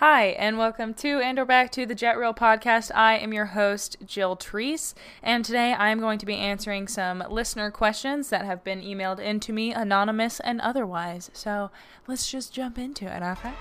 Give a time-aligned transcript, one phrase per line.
[0.00, 2.90] Hi, and welcome to and or back to the Jet Reel podcast.
[2.94, 7.22] I am your host, Jill Treese, and today I am going to be answering some
[7.28, 11.30] listener questions that have been emailed in to me, anonymous and otherwise.
[11.34, 11.70] So
[12.06, 13.52] let's just jump into it, okay?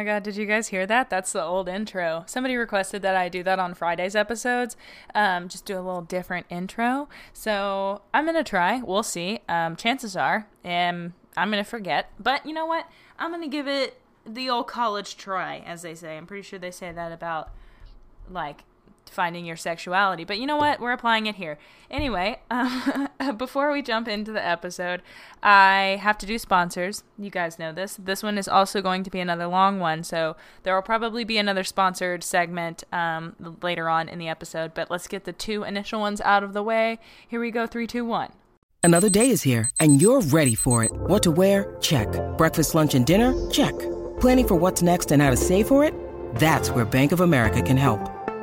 [0.00, 1.10] My god, did you guys hear that?
[1.10, 2.24] That's the old intro.
[2.26, 4.74] Somebody requested that I do that on Friday's episodes.
[5.14, 7.10] Um, just do a little different intro.
[7.34, 8.80] So I'm gonna try.
[8.80, 9.40] We'll see.
[9.46, 12.10] Um, chances are, um, I'm gonna forget.
[12.18, 12.88] But you know what?
[13.18, 16.16] I'm gonna give it the old college try, as they say.
[16.16, 17.50] I'm pretty sure they say that about
[18.30, 18.64] like
[19.10, 20.24] finding your sexuality.
[20.24, 20.80] But you know what?
[20.80, 21.58] We're applying it here.
[21.90, 25.02] Anyway, um, before we jump into the episode,
[25.42, 27.02] I have to do sponsors.
[27.18, 27.96] You guys know this.
[27.96, 31.38] This one is also going to be another long one, so there will probably be
[31.38, 34.72] another sponsored segment um, later on in the episode.
[34.74, 36.98] But let's get the two initial ones out of the way.
[37.26, 38.32] Here we go three, two, one.
[38.82, 40.90] Another day is here, and you're ready for it.
[40.92, 41.76] What to wear?
[41.80, 42.08] Check.
[42.38, 43.50] Breakfast, lunch, and dinner?
[43.50, 43.78] Check.
[44.20, 45.92] Planning for what's next and how to save for it?
[46.36, 48.19] That's where Bank of America can help.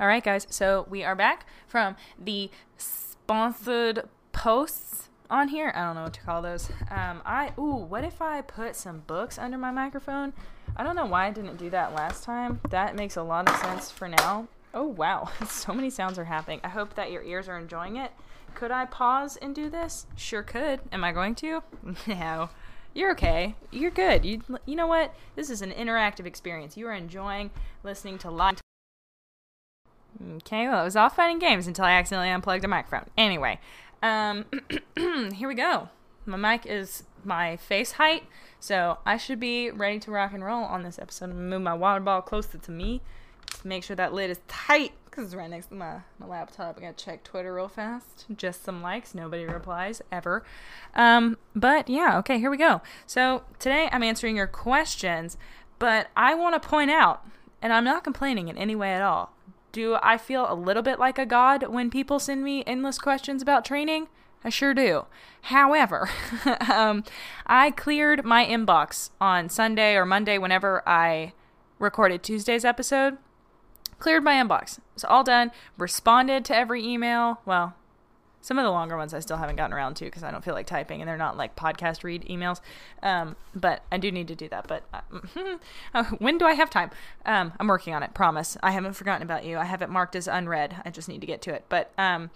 [0.00, 0.46] All right, guys.
[0.50, 5.72] So we are back from the sponsored posts on here.
[5.74, 6.68] I don't know what to call those.
[6.90, 10.32] Um, I ooh, what if I put some books under my microphone?
[10.76, 12.60] I don't know why I didn't do that last time.
[12.70, 14.48] That makes a lot of sense for now.
[14.72, 16.60] Oh wow, so many sounds are happening.
[16.64, 18.10] I hope that your ears are enjoying it.
[18.54, 20.06] Could I pause and do this?
[20.16, 20.80] Sure could.
[20.90, 21.62] Am I going to?
[22.08, 22.50] no.
[22.94, 23.54] You're okay.
[23.70, 24.24] You're good.
[24.24, 25.14] You you know what?
[25.36, 26.76] This is an interactive experience.
[26.76, 27.50] You are enjoying
[27.84, 28.63] listening to live
[30.36, 33.08] Okay, well, it was all fun and games until I accidentally unplugged a microphone.
[33.16, 33.58] Anyway,
[34.02, 34.46] um,
[34.96, 35.88] here we go.
[36.26, 38.24] My mic is my face height,
[38.60, 41.26] so I should be ready to rock and roll on this episode.
[41.26, 43.02] I'm gonna move my water bottle closer to me
[43.62, 46.76] make sure that lid is tight because it's right next to my, my laptop.
[46.76, 48.26] I gotta check Twitter real fast.
[48.34, 49.14] Just some likes.
[49.14, 50.44] Nobody replies ever.
[50.94, 52.82] Um, but yeah, okay, here we go.
[53.06, 55.36] So today I'm answering your questions,
[55.78, 57.26] but I want to point out,
[57.62, 59.33] and I'm not complaining in any way at all
[59.74, 63.42] do I feel a little bit like a god when people send me endless questions
[63.42, 64.06] about training?
[64.44, 65.06] I sure do.
[65.42, 66.08] However,
[66.72, 67.02] um,
[67.46, 71.32] I cleared my inbox on Sunday or Monday whenever I
[71.80, 73.18] recorded Tuesday's episode.
[73.98, 74.78] Cleared my inbox.
[74.94, 75.50] It's all done.
[75.76, 77.40] Responded to every email.
[77.44, 77.74] Well,
[78.44, 80.52] some of the longer ones I still haven't gotten around to because I don't feel
[80.52, 82.60] like typing and they're not like podcast read emails.
[83.02, 84.68] Um, but I do need to do that.
[84.68, 84.84] But
[85.94, 86.90] uh, when do I have time?
[87.24, 88.12] Um, I'm working on it.
[88.12, 88.58] Promise.
[88.62, 89.56] I haven't forgotten about you.
[89.56, 90.76] I have it marked as unread.
[90.84, 91.64] I just need to get to it.
[91.70, 92.28] But um,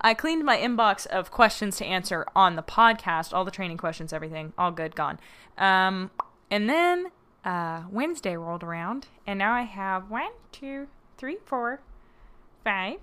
[0.00, 3.34] I cleaned my inbox of questions to answer on the podcast.
[3.34, 5.18] All the training questions, everything, all good, gone.
[5.58, 6.12] Um,
[6.48, 7.08] and then
[7.44, 10.86] uh, Wednesday rolled around, and now I have one, two,
[11.18, 11.80] three, four,
[12.62, 12.98] five,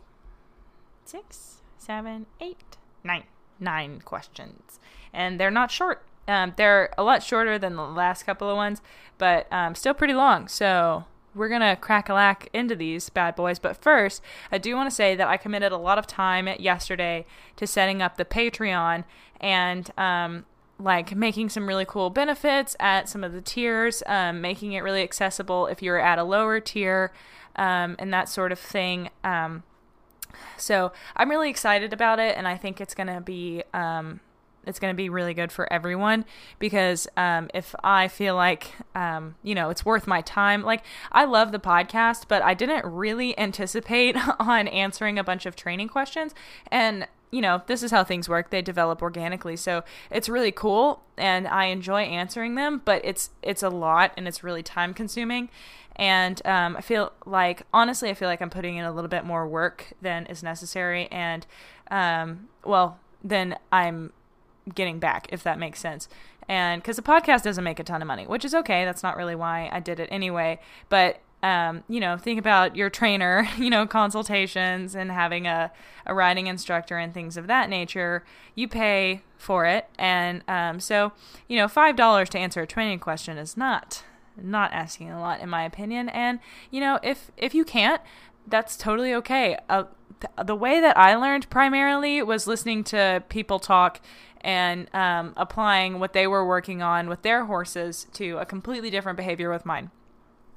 [1.03, 3.23] six seven, eight, nine,
[3.59, 4.79] nine questions,
[5.13, 6.05] and they're not short.
[6.27, 8.81] Um, they're a lot shorter than the last couple of ones,
[9.17, 10.47] but um, still pretty long.
[10.47, 11.05] So
[11.35, 13.59] we're gonna crack a lack into these bad boys.
[13.59, 14.21] But first,
[14.51, 17.25] I do want to say that I committed a lot of time yesterday
[17.57, 19.03] to setting up the Patreon
[19.41, 20.45] and um,
[20.79, 25.03] like making some really cool benefits at some of the tiers, um, making it really
[25.03, 27.11] accessible if you're at a lower tier,
[27.55, 29.09] um, and that sort of thing.
[29.23, 29.63] Um,
[30.57, 34.19] so I'm really excited about it, and I think it's gonna be um,
[34.65, 36.25] it's gonna be really good for everyone
[36.59, 41.25] because um, if I feel like um, you know it's worth my time, like I
[41.25, 46.33] love the podcast, but I didn't really anticipate on answering a bunch of training questions
[46.71, 48.51] and you know, this is how things work.
[48.51, 49.55] They develop organically.
[49.55, 54.27] So it's really cool and I enjoy answering them, but it's it's a lot and
[54.27, 55.49] it's really time consuming.
[55.95, 59.25] And um, I feel like, honestly, I feel like I'm putting in a little bit
[59.25, 61.07] more work than is necessary.
[61.11, 61.45] And,
[61.91, 64.11] um, well, then I'm
[64.73, 66.07] getting back, if that makes sense.
[66.47, 68.85] And because the podcast doesn't make a ton of money, which is okay.
[68.85, 70.59] That's not really why I did it anyway.
[70.89, 75.71] But um, you know, think about your trainer, you know, consultations and having a,
[76.05, 78.23] a riding instructor and things of that nature.
[78.55, 79.89] You pay for it.
[79.99, 81.11] And um, so,
[81.49, 84.03] you know, $5 to answer a training question is not
[84.41, 86.39] not asking a lot in my opinion and
[86.71, 88.01] you know if if you can't
[88.47, 89.83] that's totally okay uh,
[90.19, 94.01] th- the way that i learned primarily was listening to people talk
[94.41, 99.15] and um, applying what they were working on with their horses to a completely different
[99.15, 99.89] behavior with mine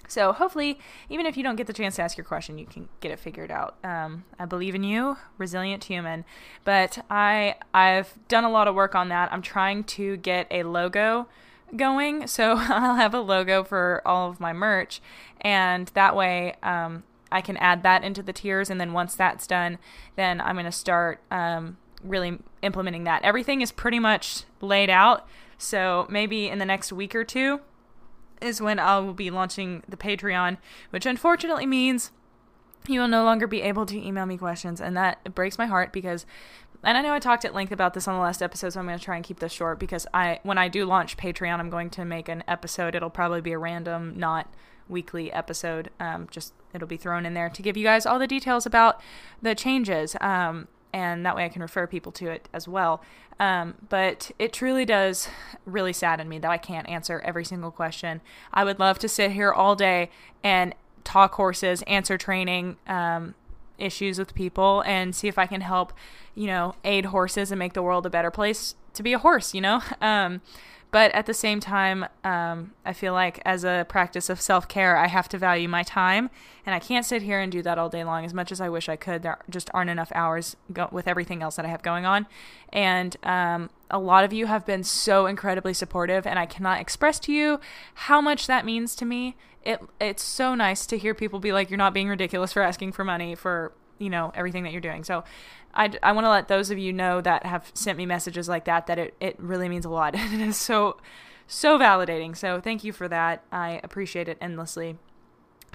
[0.08, 2.88] so hopefully, even if you don't get the chance to ask your question, you can
[3.00, 3.76] get it figured out.
[3.82, 6.24] Um, I believe in you, resilient human.
[6.64, 9.32] But I I've done a lot of work on that.
[9.32, 11.28] I'm trying to get a logo
[11.74, 15.00] going, so I'll have a logo for all of my merch,
[15.40, 18.70] and that way um, I can add that into the tiers.
[18.70, 19.78] And then once that's done,
[20.16, 23.22] then I'm gonna start um, really implementing that.
[23.22, 25.26] Everything is pretty much laid out.
[25.58, 27.60] So maybe in the next week or two,
[28.40, 30.58] is when I will be launching the Patreon,
[30.90, 32.12] which unfortunately means
[32.86, 34.80] you will no longer be able to email me questions.
[34.80, 36.26] And that breaks my heart because,
[36.82, 38.86] and I know I talked at length about this on the last episode, so I'm
[38.86, 41.70] going to try and keep this short because I, when I do launch Patreon, I'm
[41.70, 42.94] going to make an episode.
[42.94, 44.52] It'll probably be a random, not
[44.88, 45.90] weekly episode.
[45.98, 49.00] Um, just it'll be thrown in there to give you guys all the details about
[49.42, 50.16] the changes.
[50.20, 53.02] Um, and that way I can refer people to it as well.
[53.38, 55.28] Um, but it truly does
[55.66, 58.22] really sadden me that I can't answer every single question.
[58.52, 60.10] I would love to sit here all day
[60.42, 60.74] and
[61.04, 63.34] talk horses, answer training um,
[63.78, 65.92] issues with people, and see if I can help,
[66.34, 69.54] you know, aid horses and make the world a better place to be a horse,
[69.54, 69.82] you know?
[70.00, 70.40] Um,
[70.92, 74.96] but at the same time, um, I feel like as a practice of self care,
[74.96, 76.30] I have to value my time,
[76.64, 78.68] and I can't sit here and do that all day long as much as I
[78.68, 79.22] wish I could.
[79.22, 82.26] There just aren't enough hours go- with everything else that I have going on.
[82.72, 87.18] And um, a lot of you have been so incredibly supportive, and I cannot express
[87.20, 87.60] to you
[87.94, 89.36] how much that means to me.
[89.66, 92.92] It, it's so nice to hear people be like, you're not being ridiculous for asking
[92.92, 95.04] for money for you know everything that you're doing.
[95.04, 95.24] So
[95.74, 98.64] i, I want to let those of you know that have sent me messages like
[98.64, 100.14] that that it, it really means a lot.
[100.18, 100.98] It is so
[101.46, 102.36] so validating.
[102.36, 103.42] So thank you for that.
[103.52, 104.96] I appreciate it endlessly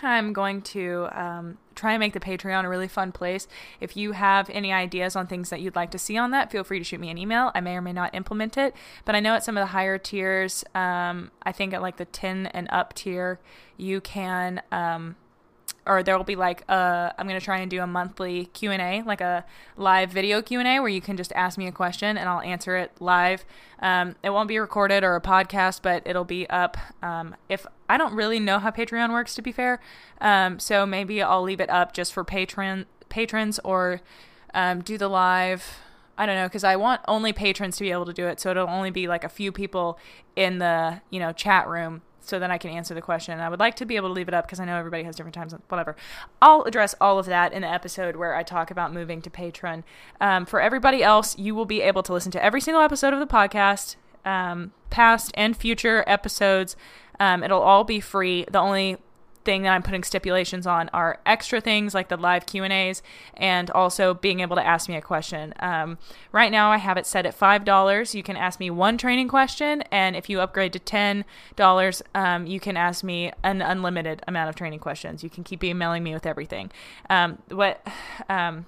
[0.04, 3.48] I'm going to um, try and make the Patreon a really fun place.
[3.80, 6.64] If you have any ideas on things that you'd like to see on that, feel
[6.64, 7.52] free to shoot me an email.
[7.54, 8.76] I may or may not implement it,
[9.06, 12.06] but I know at some of the higher tiers, um, I think at like the
[12.06, 13.40] 10 and up tier,
[13.78, 15.16] you can um,
[15.86, 19.02] or there will be like a I'm going to try and do a monthly Q&A,
[19.04, 19.46] like a
[19.78, 22.92] live video Q&A where you can just ask me a question and I'll answer it
[23.00, 23.46] live.
[23.80, 26.78] Um, it won't be recorded or a podcast, but it'll be up.
[27.02, 29.80] Um, if I don't really know how Patreon works, to be fair,
[30.20, 34.02] um, so maybe I'll leave it up just for patron patrons or
[34.54, 35.80] um, do the live.
[36.18, 38.52] I don't know because I want only patrons to be able to do it, so
[38.52, 40.00] it'll only be like a few people
[40.36, 43.40] in the you know chat room so then I can answer the question.
[43.40, 45.16] I would like to be able to leave it up because I know everybody has
[45.16, 45.96] different times, whatever.
[46.42, 49.84] I'll address all of that in the episode where I talk about moving to Patreon.
[50.20, 53.20] Um, for everybody else, you will be able to listen to every single episode of
[53.20, 56.76] the podcast, um, past and future episodes.
[57.22, 58.46] Um, it'll all be free.
[58.52, 58.98] The only
[59.44, 63.02] thing that I'm putting stipulations on are extra things like the live Q and A's
[63.36, 65.54] and also being able to ask me a question.
[65.60, 66.00] Um,
[66.32, 68.16] right now, I have it set at five dollars.
[68.16, 71.26] You can ask me one training question, and if you upgrade to ten
[71.56, 75.24] dollars, um, you can ask me an unlimited amount of training questions.
[75.24, 76.72] You can keep emailing me with everything.
[77.10, 77.86] Um, what
[78.30, 78.66] um,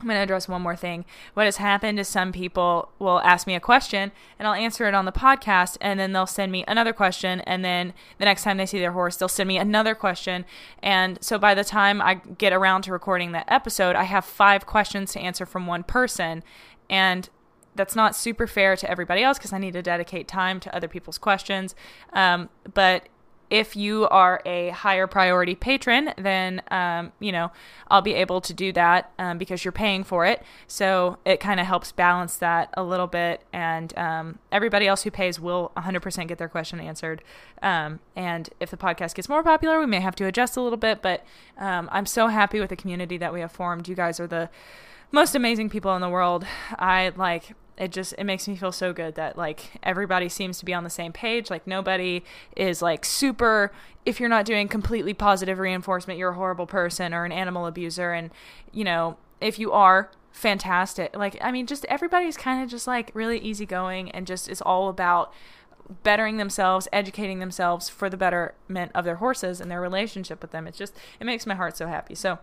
[0.00, 1.04] I'm going to address one more thing.
[1.34, 4.94] What has happened is some people will ask me a question and I'll answer it
[4.94, 7.40] on the podcast, and then they'll send me another question.
[7.40, 10.46] And then the next time they see their horse, they'll send me another question.
[10.82, 14.64] And so by the time I get around to recording that episode, I have five
[14.64, 16.42] questions to answer from one person.
[16.88, 17.28] And
[17.74, 20.88] that's not super fair to everybody else because I need to dedicate time to other
[20.88, 21.74] people's questions.
[22.12, 23.08] Um, but
[23.50, 27.50] if you are a higher priority patron, then um, you know
[27.88, 30.42] I'll be able to do that um, because you're paying for it.
[30.66, 35.10] So it kind of helps balance that a little bit, and um, everybody else who
[35.10, 37.22] pays will 100% get their question answered.
[37.62, 40.78] Um, and if the podcast gets more popular, we may have to adjust a little
[40.78, 41.02] bit.
[41.02, 41.24] But
[41.58, 43.88] um, I'm so happy with the community that we have formed.
[43.88, 44.48] You guys are the
[45.12, 46.46] most amazing people in the world.
[46.78, 50.64] I like it just it makes me feel so good that like everybody seems to
[50.64, 51.50] be on the same page.
[51.50, 52.22] Like nobody
[52.56, 53.72] is like super
[54.04, 58.12] if you're not doing completely positive reinforcement you're a horrible person or an animal abuser.
[58.12, 58.30] And
[58.72, 61.16] you know if you are fantastic.
[61.16, 64.88] Like i mean just everybody's kind of just like really easygoing and just is all
[64.88, 65.32] about
[66.04, 70.66] bettering themselves educating themselves for the betterment of their horses and their relationship with them.
[70.66, 72.14] It's just it makes my heart so happy.
[72.14, 72.38] So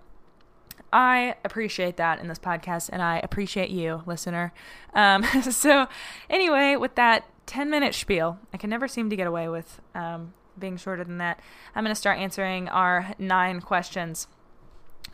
[0.92, 4.54] I appreciate that in this podcast, and I appreciate you, listener.
[4.94, 5.88] Um, so,
[6.30, 10.34] anyway, with that 10 minute spiel, I can never seem to get away with um,
[10.58, 11.40] being shorter than that.
[11.76, 14.28] I'm going to start answering our nine questions.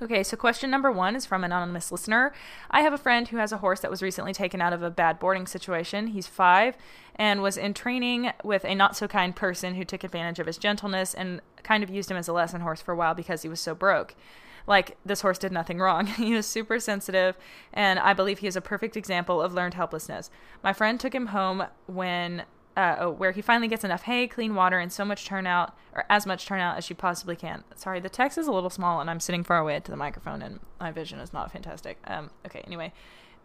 [0.01, 2.34] Okay, so question number one is from an anonymous listener.
[2.70, 4.89] I have a friend who has a horse that was recently taken out of a
[4.89, 6.08] bad boarding situation.
[6.08, 6.75] He's five
[7.15, 10.58] and was in training with a not so kind person who took advantage of his
[10.58, 13.50] gentleness and kind of used him as a lesson horse for a while because he
[13.50, 14.15] was so broke.
[14.65, 16.05] Like, this horse did nothing wrong.
[16.08, 17.38] he was super sensitive,
[17.74, 20.29] and I believe he is a perfect example of learned helplessness.
[20.63, 22.43] My friend took him home when
[22.75, 26.05] uh, oh, where he finally gets enough hay, clean water, and so much turnout, or
[26.10, 27.63] as much turnout as she possibly can.
[27.75, 30.41] Sorry, the text is a little small, and I'm sitting far away to the microphone,
[30.41, 31.98] and my vision is not fantastic.
[32.05, 32.91] Um, okay, anyway,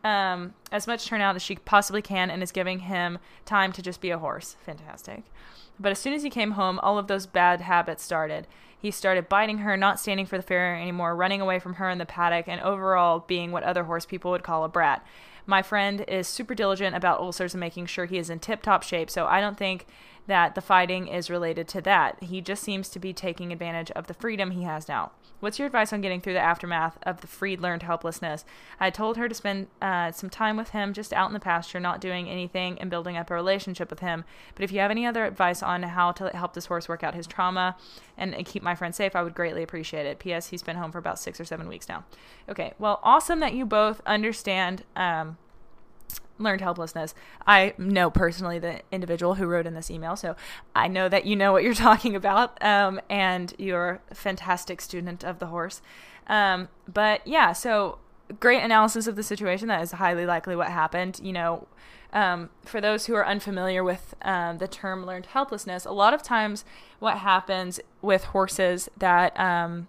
[0.03, 4.01] um, as much turnout as she possibly can, and is giving him time to just
[4.01, 4.57] be a horse.
[4.65, 5.25] Fantastic.
[5.79, 8.47] But as soon as he came home, all of those bad habits started.
[8.81, 11.99] He started biting her, not standing for the farrier anymore, running away from her in
[11.99, 15.05] the paddock, and overall being what other horse people would call a brat.
[15.47, 18.83] My friend is super diligent about ulcers and making sure he is in tip top
[18.83, 19.87] shape, so I don't think
[20.29, 22.23] that the fighting is related to that.
[22.23, 25.11] He just seems to be taking advantage of the freedom he has now.
[25.41, 28.45] What's your advice on getting through the aftermath of the freed learned helplessness?
[28.79, 31.81] I told her to spend uh, some time with him just out in the pasture,
[31.81, 34.25] not doing anything and building up a relationship with him.
[34.55, 37.15] But if you have any other advice on how to help this horse work out
[37.15, 37.77] his trauma
[38.19, 40.19] and, and keep my friend safe, I would greatly appreciate it.
[40.19, 40.49] P.S.
[40.49, 42.05] He's been home for about six or seven weeks now.
[42.51, 44.85] Okay, well, awesome that you both understand.
[44.95, 45.39] Um,
[46.39, 47.15] learned helplessness.
[47.47, 50.37] I know personally the individual who wrote in this email, so
[50.75, 55.25] I know that you know what you're talking about, um, and you're a fantastic student
[55.25, 55.83] of the horse.
[56.27, 57.99] Um, but yeah, so
[58.41, 59.69] great analysis of the situation.
[59.69, 61.21] That is highly likely what happened.
[61.23, 61.69] You know,
[62.13, 66.23] um, for those who are unfamiliar with um, the term learned helplessness, a lot of
[66.23, 66.65] times
[66.99, 69.89] what happens with horses that um,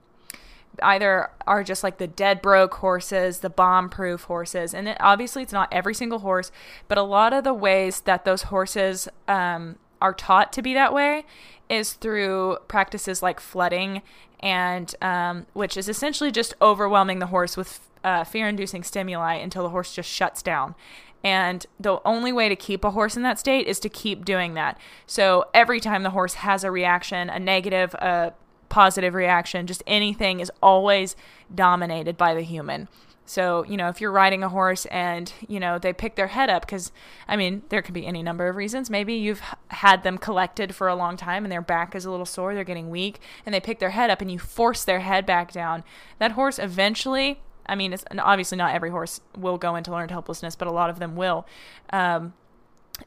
[0.81, 4.73] either are just like the dead broke horses, the bomb proof horses.
[4.73, 6.51] And it, obviously, it's not every single horse,
[6.87, 10.93] but a lot of the ways that those horses um, are taught to be that
[10.93, 11.25] way
[11.69, 14.01] is through practices like flooding,
[14.39, 19.63] and um, which is essentially just overwhelming the horse with uh, fear inducing stimuli until
[19.63, 20.75] the horse just shuts down.
[21.23, 24.53] And the only way to keep a horse in that state is to keep doing
[24.53, 24.79] that.
[25.05, 28.33] So every time the horse has a reaction, a negative, a
[28.69, 31.15] positive reaction, just anything is always
[31.53, 32.87] dominated by the human.
[33.25, 36.49] So, you know, if you're riding a horse and, you know, they pick their head
[36.49, 36.91] up, because,
[37.27, 38.89] I mean, there could be any number of reasons.
[38.89, 42.25] Maybe you've had them collected for a long time and their back is a little
[42.25, 45.27] sore, they're getting weak, and they pick their head up and you force their head
[45.27, 45.83] back down.
[46.17, 50.55] That horse eventually, I mean, it's obviously not every horse will go into learned helplessness,
[50.55, 51.45] but a lot of them will.
[51.91, 52.33] Um,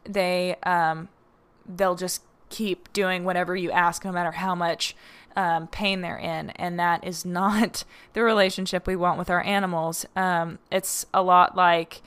[0.05, 1.09] they, um,
[1.67, 4.95] they'll just keep doing whatever you ask, no matter how much
[5.37, 10.07] um, pain they're in, and that is not the relationship we want with our animals.
[10.17, 12.03] Um, it's a lot like,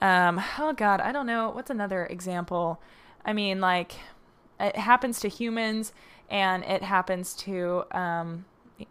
[0.00, 1.50] um, oh God, I don't know.
[1.50, 2.80] What's another example?
[3.24, 3.92] I mean, like,
[4.60, 5.92] it happens to humans
[6.28, 8.44] and it happens to um,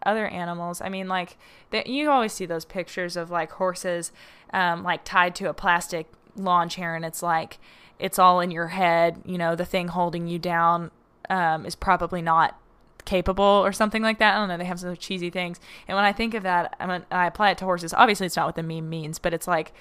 [0.04, 0.82] other animals.
[0.82, 1.38] I mean, like,
[1.72, 4.12] that you always see those pictures of like horses,
[4.54, 7.60] um, like tied to a plastic lawn chair, and it's like,
[8.00, 9.22] it's all in your head.
[9.26, 10.92] You know, the thing holding you down
[11.30, 12.60] um, is probably not
[13.06, 14.36] capable or something like that.
[14.36, 14.58] I don't know.
[14.58, 15.60] They have some cheesy things.
[15.88, 17.94] And when I think of that, I, apply it to horses.
[17.94, 19.74] Obviously, it's not what the meme means, but it's like,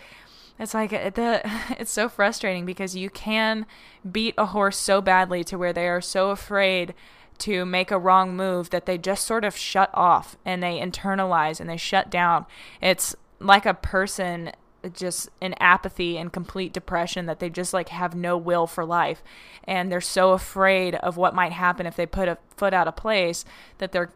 [0.59, 1.43] it's like uh, the
[1.79, 3.67] it's so frustrating because you can
[4.11, 6.95] beat a horse so badly to where they are so afraid
[7.39, 11.61] to make a wrong move that they just sort of shut off and they internalize
[11.61, 12.47] and they shut down.
[12.81, 14.53] It's like a person
[14.93, 19.23] just an apathy and complete depression that they just like have no will for life.
[19.65, 22.97] And they're so afraid of what might happen if they put a foot out of
[22.97, 23.45] place
[23.79, 24.11] that they're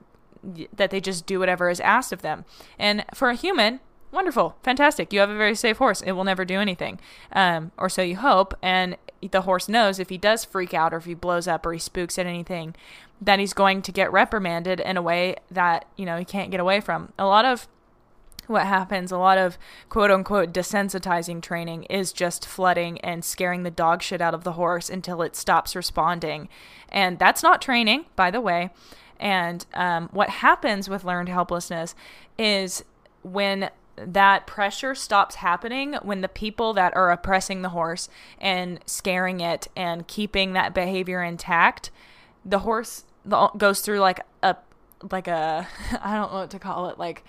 [0.73, 2.45] that they just do whatever is asked of them.
[2.79, 5.13] And for a human wonderful fantastic.
[5.13, 6.01] You have a very safe horse.
[6.01, 6.99] It will never do anything.
[7.33, 8.55] Um, or so you hope.
[8.63, 8.97] And
[9.31, 11.79] the horse knows if he does freak out or if he blows up or he
[11.79, 12.75] spooks at anything
[13.21, 16.61] that he's going to get reprimanded in a way that you know he can't get
[16.61, 17.13] away from.
[17.19, 17.69] A lot of
[18.49, 23.71] what happens, a lot of quote unquote desensitizing training is just flooding and scaring the
[23.71, 26.49] dog shit out of the horse until it stops responding.
[26.89, 28.71] And that's not training, by the way.
[29.21, 31.95] And um, what happens with learned helplessness
[32.39, 32.85] is
[33.23, 38.09] when that pressure stops happening when the people that are oppressing the horse
[38.41, 41.91] and scaring it and keeping that behavior intact,
[42.45, 43.05] the horse
[43.57, 44.57] goes through like a
[45.11, 45.67] like a
[46.01, 47.25] I don't know what to call it like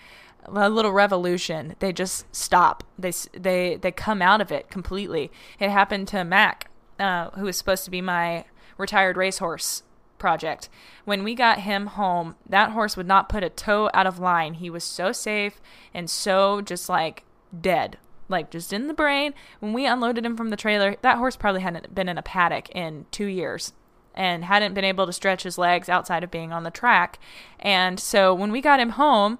[0.45, 1.75] a little revolution.
[1.79, 2.83] They just stop.
[2.97, 5.31] They they they come out of it completely.
[5.59, 6.69] It happened to Mac,
[6.99, 8.45] uh, who was supposed to be my
[8.77, 9.83] retired racehorse
[10.17, 10.69] project.
[11.05, 14.55] When we got him home, that horse would not put a toe out of line.
[14.55, 15.61] He was so safe
[15.93, 17.23] and so just like
[17.59, 19.33] dead, like just in the brain.
[19.59, 22.69] When we unloaded him from the trailer, that horse probably hadn't been in a paddock
[22.71, 23.73] in two years
[24.13, 27.19] and hadn't been able to stretch his legs outside of being on the track.
[27.59, 29.39] And so when we got him home,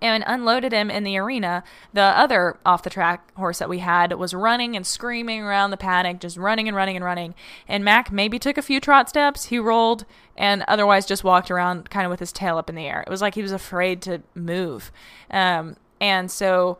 [0.00, 1.62] and unloaded him in the arena.
[1.92, 5.76] The other off the track horse that we had was running and screaming around the
[5.76, 7.34] paddock, just running and running and running.
[7.68, 10.04] And Mac maybe took a few trot steps, he rolled,
[10.36, 13.02] and otherwise just walked around kind of with his tail up in the air.
[13.06, 14.90] It was like he was afraid to move.
[15.30, 16.78] Um, and so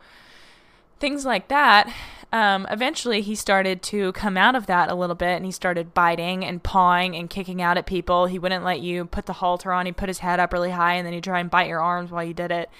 [0.98, 1.92] things like that.
[2.32, 5.92] Um, eventually, he started to come out of that a little bit and he started
[5.92, 8.26] biting and pawing and kicking out at people.
[8.26, 9.86] He wouldn't let you put the halter on.
[9.86, 12.12] He'd put his head up really high and then he'd try and bite your arms
[12.12, 12.70] while you did it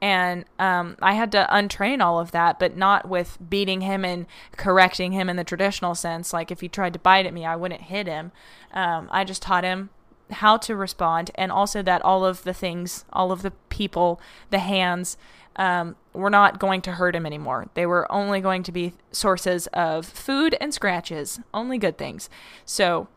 [0.00, 4.26] and um, I had to untrain all of that, but not with beating him and
[4.56, 6.32] correcting him in the traditional sense.
[6.32, 8.32] Like if he tried to bite at me, I wouldn't hit him.
[8.72, 9.90] Um, I just taught him
[10.30, 14.60] how to respond, and also that all of the things, all of the people, the
[14.60, 15.16] hands,
[15.56, 17.68] um, were not going to hurt him anymore.
[17.74, 22.30] They were only going to be sources of food and scratches, only good things.
[22.64, 23.08] So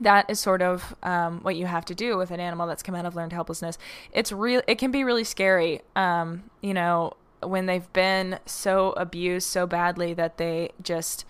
[0.00, 2.94] that is sort of um, what you have to do with an animal that's come
[2.94, 3.78] out of learned helplessness.
[4.12, 4.62] It's real.
[4.66, 5.82] It can be really scary.
[5.94, 11.24] Um, you know, when they've been so abused so badly that they just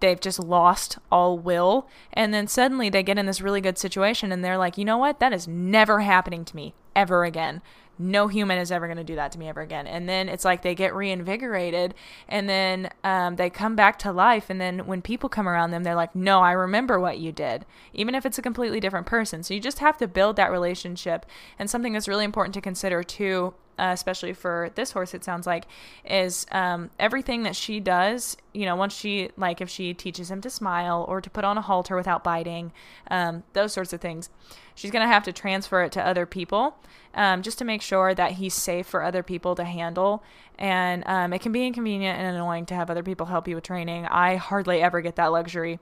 [0.00, 4.30] they've just lost all will and then suddenly they get in this really good situation
[4.30, 7.60] and they're like you know what that is never happening to me ever again
[7.98, 9.86] no human is ever going to do that to me ever again.
[9.86, 11.94] And then it's like they get reinvigorated
[12.28, 14.50] and then um, they come back to life.
[14.50, 17.66] And then when people come around them, they're like, no, I remember what you did,
[17.92, 19.42] even if it's a completely different person.
[19.42, 21.26] So you just have to build that relationship.
[21.58, 25.46] And something that's really important to consider too uh, especially for this horse, it sounds
[25.46, 25.66] like,
[26.04, 28.36] is um, everything that she does.
[28.52, 31.56] You know, once she, like, if she teaches him to smile or to put on
[31.56, 32.72] a halter without biting,
[33.10, 34.30] um, those sorts of things,
[34.74, 36.76] she's going to have to transfer it to other people
[37.14, 40.22] um, just to make sure that he's safe for other people to handle.
[40.58, 43.64] And um, it can be inconvenient and annoying to have other people help you with
[43.64, 44.06] training.
[44.06, 45.78] I hardly ever get that luxury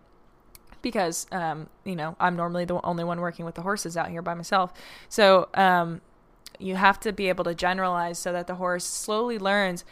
[0.83, 4.23] because um, you know I'm normally the only one working with the horses out here
[4.23, 4.73] by myself.
[5.09, 6.01] So um,
[6.59, 9.85] you have to be able to generalize so that the horse slowly learns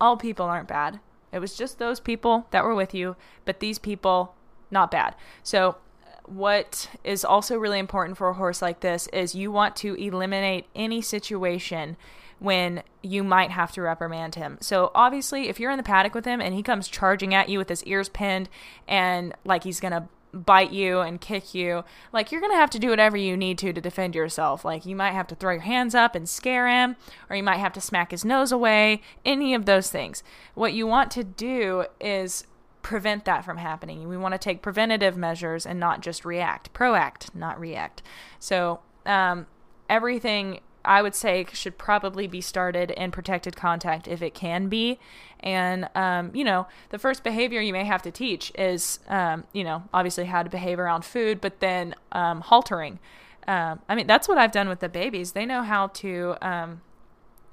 [0.00, 1.00] all people aren't bad.
[1.32, 4.34] It was just those people that were with you, but these people,
[4.70, 5.14] not bad.
[5.42, 5.76] So,
[6.24, 10.66] what is also really important for a horse like this is you want to eliminate
[10.74, 11.96] any situation
[12.38, 14.58] when you might have to reprimand him.
[14.60, 17.58] So obviously, if you're in the paddock with him and he comes charging at you
[17.58, 18.48] with his ears pinned
[18.86, 22.70] and like he's going to bite you and kick you, like you're going to have
[22.70, 24.64] to do whatever you need to to defend yourself.
[24.64, 26.96] Like you might have to throw your hands up and scare him,
[27.28, 30.22] or you might have to smack his nose away, any of those things.
[30.54, 32.46] What you want to do is
[32.82, 34.08] prevent that from happening.
[34.08, 36.72] We want to take preventative measures and not just react.
[36.72, 38.02] Proact, not react.
[38.38, 39.46] So, um,
[39.88, 44.98] everything I would say should probably be started in protected contact if it can be.
[45.40, 49.62] And, um, you know, the first behavior you may have to teach is, um, you
[49.62, 52.98] know, obviously how to behave around food, but then um, haltering.
[53.46, 55.32] Um, I mean, that's what I've done with the babies.
[55.32, 56.80] They know how to, um,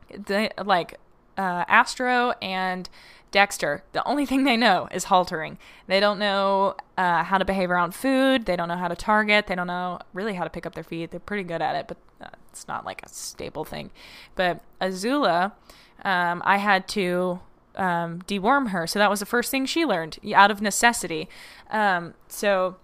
[0.10, 0.98] they, like,
[1.38, 2.90] uh, Astro and
[3.36, 5.58] Dexter, the only thing they know is haltering.
[5.88, 8.46] They don't know uh, how to behave around food.
[8.46, 9.48] They don't know how to target.
[9.48, 11.12] They don't know really how to pick up their feet.
[11.12, 13.92] They're pretty good at it, but uh, it's not like a staple thing.
[14.36, 15.52] But Azula,
[16.06, 17.42] um, I had to
[17.76, 18.88] um, deworm her.
[18.88, 21.28] So that was the first thing she learned out of necessity.
[21.72, 22.78] Um, so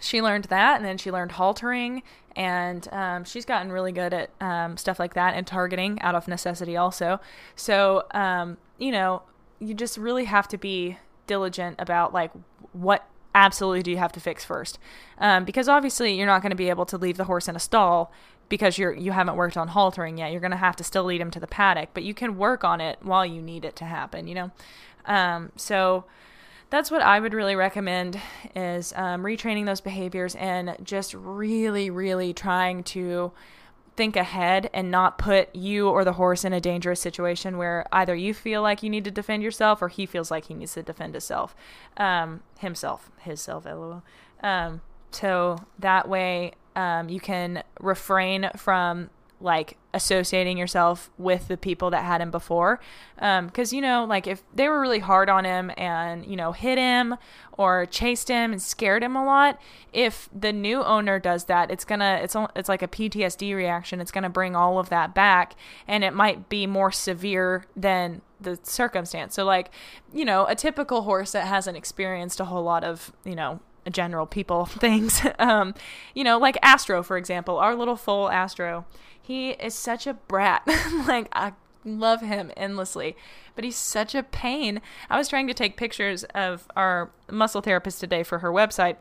[0.00, 2.02] she learned that, and then she learned haltering,
[2.34, 6.26] and um, she's gotten really good at um, stuff like that and targeting out of
[6.26, 7.20] necessity also.
[7.54, 9.22] So um, you know,
[9.60, 12.32] you just really have to be diligent about like
[12.72, 14.78] what absolutely do you have to fix first.
[15.18, 17.60] Um, because obviously you're not going to be able to leave the horse in a
[17.60, 18.12] stall
[18.48, 20.32] because you're you haven't worked on haltering yet.
[20.32, 22.64] You're going to have to still lead him to the paddock but you can work
[22.64, 24.50] on it while you need it to happen you know?
[25.04, 26.04] Um, so
[26.70, 28.20] that's what i would really recommend
[28.54, 33.32] is um, retraining those behaviors and just really really trying to
[33.98, 38.14] think ahead and not put you or the horse in a dangerous situation where either
[38.14, 40.84] you feel like you need to defend yourself or he feels like he needs to
[40.84, 41.56] defend himself,
[41.96, 44.04] um, himself, his self, lol.
[44.40, 51.90] Um, so that way, um, you can refrain from like associating yourself with the people
[51.90, 52.80] that had him before
[53.14, 56.52] because um, you know like if they were really hard on him and you know
[56.52, 57.16] hit him
[57.52, 59.60] or chased him and scared him a lot
[59.92, 64.10] if the new owner does that it's gonna it's it's like a ptsd reaction it's
[64.10, 65.54] gonna bring all of that back
[65.86, 69.70] and it might be more severe than the circumstance so like
[70.12, 74.26] you know a typical horse that hasn't experienced a whole lot of you know general
[74.26, 75.22] people things.
[75.38, 75.74] um,
[76.14, 78.86] you know, like Astro, for example, our little foal Astro.
[79.28, 80.62] He is such a brat.
[81.06, 81.52] like, I
[81.84, 83.14] love him endlessly,
[83.54, 84.80] but he's such a pain.
[85.10, 88.96] I was trying to take pictures of our muscle therapist today for her website.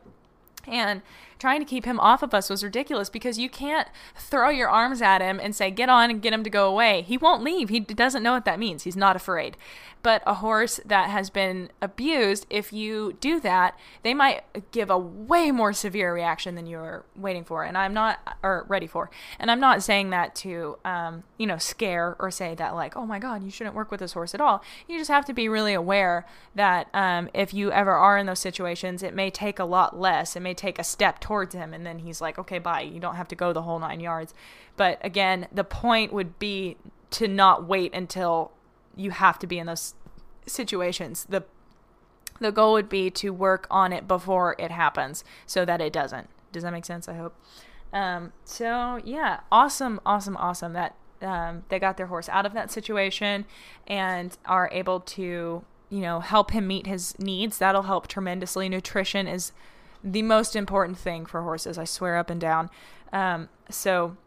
[0.67, 1.01] And
[1.39, 5.01] trying to keep him off of us was ridiculous because you can't throw your arms
[5.01, 7.01] at him and say, get on and get him to go away.
[7.01, 7.69] He won't leave.
[7.69, 8.83] He doesn't know what that means.
[8.83, 9.57] He's not afraid.
[10.03, 14.97] But a horse that has been abused, if you do that, they might give a
[14.97, 17.63] way more severe reaction than you're waiting for.
[17.63, 19.09] And I'm not, or ready for.
[19.39, 23.05] And I'm not saying that to, um, you know, scare or say that, like, oh
[23.05, 24.63] my God, you shouldn't work with this horse at all.
[24.87, 28.39] You just have to be really aware that um, if you ever are in those
[28.39, 30.35] situations, it may take a lot less.
[30.35, 32.81] It may take a step towards him and then he's like okay bye.
[32.81, 34.33] You don't have to go the whole nine yards.
[34.77, 36.77] But again the point would be
[37.11, 38.51] to not wait until
[38.95, 39.93] you have to be in those
[40.45, 41.25] situations.
[41.27, 41.43] The
[42.39, 46.29] the goal would be to work on it before it happens so that it doesn't.
[46.51, 47.35] Does that make sense i hope?
[47.91, 52.71] Um, so yeah awesome awesome awesome that um, they got their horse out of that
[52.71, 53.45] situation
[53.87, 57.57] and are able to you know help him meet his needs.
[57.57, 58.69] That'll help tremendously.
[58.69, 59.51] Nutrition is
[60.03, 61.77] the most important thing for horses.
[61.77, 62.69] I swear up and down.
[63.11, 64.17] Um, so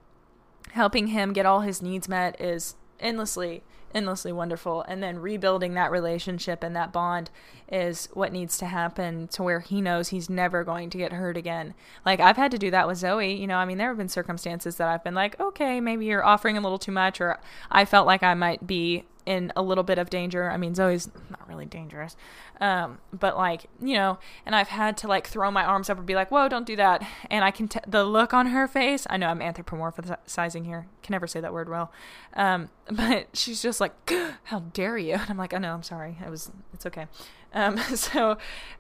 [0.73, 5.91] helping him get all his needs met is endlessly endlessly wonderful and then rebuilding that
[5.91, 7.31] relationship and that bond
[7.71, 11.37] is what needs to happen to where he knows he's never going to get hurt
[11.37, 11.75] again
[12.07, 14.09] like i've had to do that with zoe you know i mean there have been
[14.09, 17.39] circumstances that i've been like okay maybe you're offering a little too much or
[17.71, 20.51] i felt like i might be in a little bit of danger.
[20.51, 22.17] I mean, Zoe's not really dangerous,
[22.61, 26.07] um, but like you know, and I've had to like throw my arms up and
[26.07, 29.07] be like, "Whoa, don't do that!" And I can t- the look on her face.
[29.09, 30.89] I know I'm anthropomorphizing here.
[31.05, 31.93] Can never say that word well,
[32.35, 33.93] um, but she's just like,
[34.45, 36.19] "How dare you?" And I'm like, "I know, I'm sorry.
[36.25, 37.07] It was, it's okay."
[37.55, 38.37] Um, so,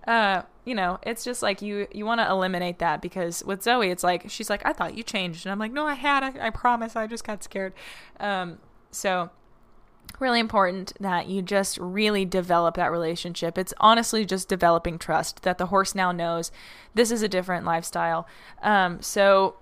[0.08, 3.90] uh, you know, it's just like you you want to eliminate that because with Zoe,
[3.90, 6.24] it's like she's like, "I thought you changed," and I'm like, "No, I had.
[6.24, 6.96] I, I promise.
[6.96, 7.72] I just got scared."
[8.18, 8.58] Um,
[8.90, 9.30] so
[10.18, 13.58] really important that you just really develop that relationship.
[13.58, 16.50] It's honestly just developing trust that the horse now knows
[16.94, 18.26] this is a different lifestyle.
[18.62, 19.56] Um, so,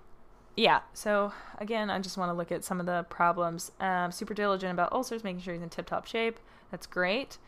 [0.56, 0.80] yeah.
[0.94, 3.72] So, again, I just want to look at some of the problems.
[3.80, 6.38] Um, super diligent about ulcers, making sure he's in tip top shape.
[6.70, 7.38] That's great.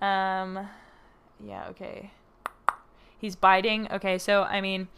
[0.00, 0.68] Um,
[1.44, 2.12] yeah, okay.
[3.18, 3.90] He's biting.
[3.90, 4.88] Okay, so, I mean,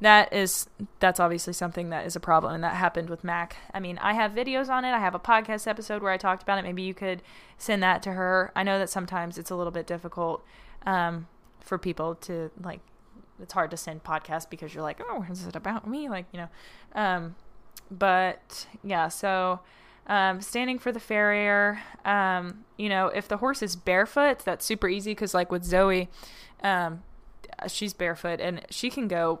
[0.00, 0.68] that is
[1.00, 3.56] that's obviously something that is a problem and that happened with Mac.
[3.74, 4.90] I mean, I have videos on it.
[4.90, 6.62] I have a podcast episode where I talked about it.
[6.62, 7.22] Maybe you could
[7.56, 8.52] send that to her.
[8.54, 10.44] I know that sometimes it's a little bit difficult
[10.86, 11.26] um,
[11.60, 12.80] for people to like.
[13.40, 16.08] It's hard to send podcasts because you're like, oh, is it about me?
[16.08, 16.48] Like, you know.
[17.00, 17.36] Um,
[17.90, 19.60] but yeah, so
[20.08, 21.80] um, standing for the farrier.
[22.04, 26.08] Um, you know, if the horse is barefoot, that's super easy because, like with Zoe,
[26.62, 27.02] um,
[27.66, 29.40] she's barefoot and she can go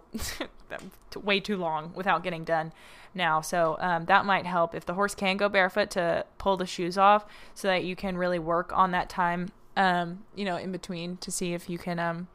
[1.22, 2.72] way too long without getting done
[3.14, 3.40] now.
[3.40, 6.98] So um, that might help if the horse can go barefoot to pull the shoes
[6.98, 11.16] off so that you can really work on that time, um, you know, in between
[11.18, 12.28] to see if you can um,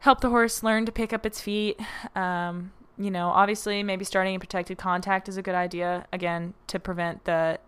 [0.00, 1.80] help the horse learn to pick up its feet.
[2.14, 6.78] Um, you know, obviously, maybe starting in protected contact is a good idea, again, to
[6.78, 7.58] prevent the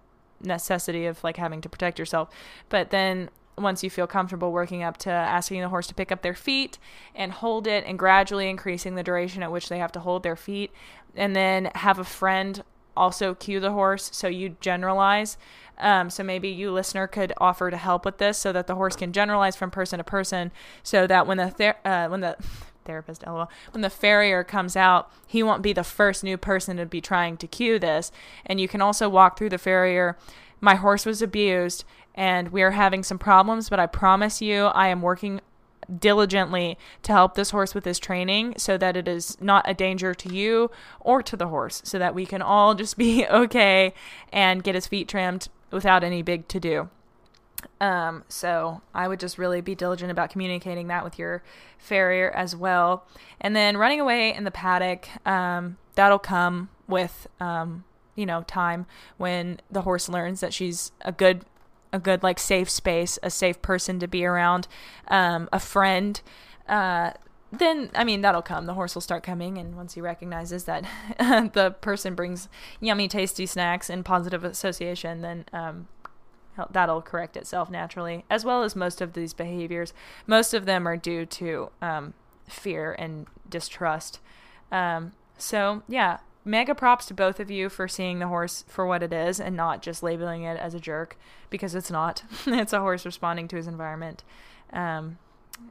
[0.43, 2.29] necessity of like having to protect yourself.
[2.69, 6.23] But then once you feel comfortable working up to asking the horse to pick up
[6.23, 6.79] their feet
[7.15, 10.37] and hold it and gradually increasing the duration at which they have to hold their
[10.37, 10.73] feet.
[11.15, 12.63] And then have a friend
[12.97, 15.37] also cue the horse so you generalize.
[15.79, 18.97] Um, so maybe you listener could offer to help with this so that the horse
[18.97, 22.37] can generalize from person to person so that when the ther- uh, when the
[22.85, 26.85] therapist lol when the farrier comes out he won't be the first new person to
[26.85, 28.11] be trying to cue this.
[28.45, 30.17] And you can also walk through the farrier
[30.61, 34.89] my horse was abused and we are having some problems, but I promise you, I
[34.89, 35.41] am working
[35.99, 40.15] diligently to help this horse with his training so that it is not a danger
[40.15, 40.71] to you
[41.01, 43.95] or to the horse, so that we can all just be okay
[44.33, 46.89] and get his feet trimmed without any big to do.
[47.81, 51.43] Um, so I would just really be diligent about communicating that with your
[51.79, 53.07] farrier as well.
[53.41, 58.87] And then running away in the paddock, um, that'll come with, um, you know, time
[59.17, 61.45] when the horse learns that she's a good
[61.93, 64.69] a good like safe space, a safe person to be around,
[65.09, 66.21] um, a friend.
[66.69, 67.13] Uh,
[67.53, 68.67] then I mean that'll come.
[68.67, 70.85] The horse will start coming, and once he recognizes that
[71.53, 72.49] the person brings
[72.81, 75.89] yummy, tasty snacks and positive association, then um,
[76.71, 78.25] that'll correct itself naturally.
[78.31, 79.93] As well as most of these behaviors,
[80.27, 82.15] most of them are due to um,
[82.49, 84.19] fear and distrust.
[84.71, 89.03] Um, so yeah, mega props to both of you for seeing the horse for what
[89.03, 91.17] it is and not just labeling it as a jerk
[91.51, 92.23] because it's not.
[92.47, 94.25] it's a horse responding to his environment.
[94.73, 95.19] Um,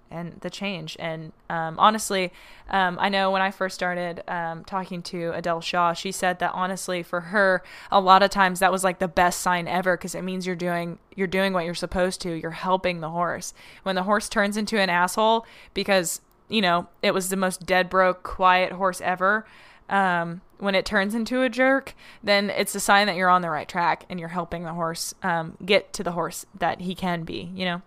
[0.10, 0.98] and the change.
[1.00, 2.32] And um, honestly,
[2.70, 6.52] um, I know when I first started um, talking to Adele Shaw, she said that
[6.54, 10.16] honestly, for her, a lot of times that was like the best sign ever because
[10.16, 12.34] it means you're doing you're doing what you're supposed to.
[12.34, 13.54] You're helping the horse.
[13.84, 17.90] When the horse turns into an asshole because you know it was the most dead
[17.90, 19.46] broke, quiet horse ever.
[19.92, 23.50] Um, when it turns into a jerk, then it's a sign that you're on the
[23.50, 27.24] right track and you're helping the horse um, get to the horse that he can
[27.24, 27.52] be.
[27.54, 27.82] You know.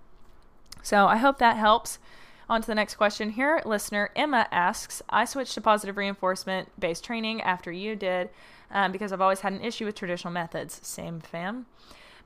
[0.83, 1.99] So I hope that helps.
[2.47, 3.63] On to the next question here.
[3.65, 8.29] Listener Emma asks I switched to positive reinforcement based training after you did
[8.71, 10.79] um, because I've always had an issue with traditional methods.
[10.83, 11.65] Same fam.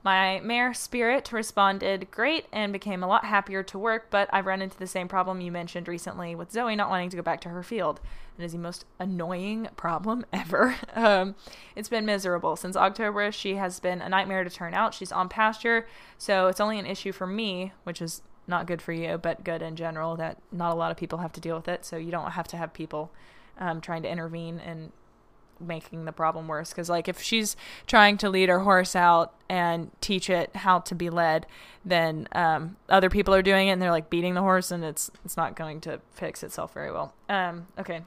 [0.01, 4.61] My mare Spirit responded great and became a lot happier to work, but I've run
[4.61, 7.49] into the same problem you mentioned recently with Zoe not wanting to go back to
[7.49, 7.99] her field.
[8.37, 10.75] It is the most annoying problem ever.
[10.95, 11.35] Um,
[11.75, 12.55] it's been miserable.
[12.55, 14.93] Since October, she has been a nightmare to turn out.
[14.93, 15.85] She's on pasture,
[16.17, 19.61] so it's only an issue for me, which is not good for you, but good
[19.61, 20.15] in general.
[20.15, 22.47] That not a lot of people have to deal with it, so you don't have
[22.47, 23.11] to have people
[23.57, 24.93] um, trying to intervene and
[25.59, 26.69] making the problem worse.
[26.69, 27.55] Because like if she's
[27.87, 31.45] trying to lead her horse out and teach it how to be led,
[31.85, 35.09] then um, other people are doing it and they're like beating the horse, and it's
[35.25, 37.13] it's not going to fix itself very well.
[37.27, 38.01] Um, okay.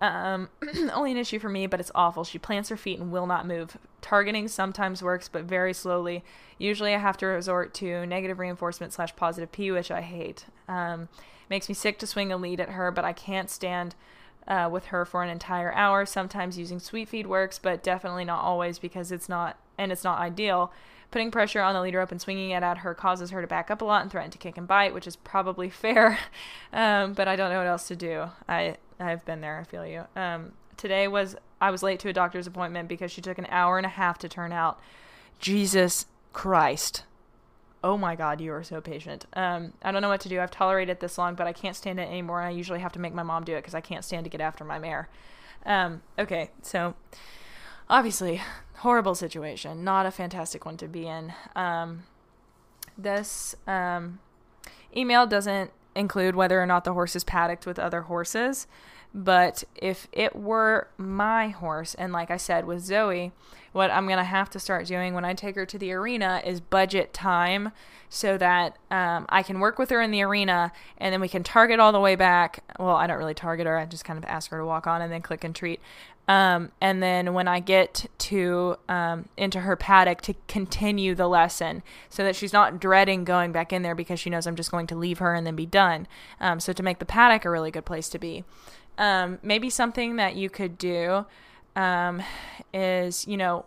[0.00, 0.48] Um,
[0.94, 2.24] only an issue for me, but it's awful.
[2.24, 3.76] She plants her feet and will not move.
[4.00, 6.24] Targeting sometimes works, but very slowly.
[6.58, 10.46] Usually, I have to resort to negative reinforcement slash positive P, which I hate.
[10.68, 11.08] Um,
[11.50, 13.94] makes me sick to swing a lead at her, but I can't stand
[14.48, 16.06] uh, with her for an entire hour.
[16.06, 20.20] Sometimes using sweet feed works, but definitely not always because it's not and it's not
[20.20, 20.72] ideal.
[21.10, 23.70] Putting pressure on the leader up and swinging it at her causes her to back
[23.70, 26.18] up a lot and threaten to kick and bite, which is probably fair.
[26.72, 28.26] um, but I don't know what else to do.
[28.48, 29.58] I I've been there.
[29.58, 30.04] I feel you.
[30.14, 33.76] Um, today was I was late to a doctor's appointment because she took an hour
[33.76, 34.78] and a half to turn out.
[35.38, 37.04] Jesus Christ.
[37.82, 39.26] Oh my God, you are so patient.
[39.32, 40.40] Um, I don't know what to do.
[40.40, 42.42] I've tolerated this long, but I can't stand it anymore.
[42.42, 44.40] I usually have to make my mom do it because I can't stand to get
[44.40, 45.08] after my mare.
[45.64, 46.94] Um, okay, so
[47.88, 48.42] obviously,
[48.76, 49.82] horrible situation.
[49.82, 51.32] Not a fantastic one to be in.
[51.56, 52.04] Um,
[52.98, 54.18] this um,
[54.94, 58.66] email doesn't include whether or not the horse is paddocked with other horses.
[59.12, 63.32] But if it were my horse, and like I said with Zoe,
[63.72, 66.42] what I'm going to have to start doing when I take her to the arena
[66.44, 67.72] is budget time
[68.08, 71.44] so that um, I can work with her in the arena and then we can
[71.44, 72.64] target all the way back.
[72.78, 75.02] Well, I don't really target her, I just kind of ask her to walk on
[75.02, 75.80] and then click and treat.
[76.28, 81.82] Um, and then when I get to um, into her paddock to continue the lesson,
[82.08, 84.86] so that she's not dreading going back in there because she knows I'm just going
[84.88, 86.06] to leave her and then be done.
[86.40, 88.44] Um, so to make the paddock a really good place to be,
[89.00, 91.26] um, maybe something that you could do
[91.74, 92.22] um,
[92.72, 93.64] is you know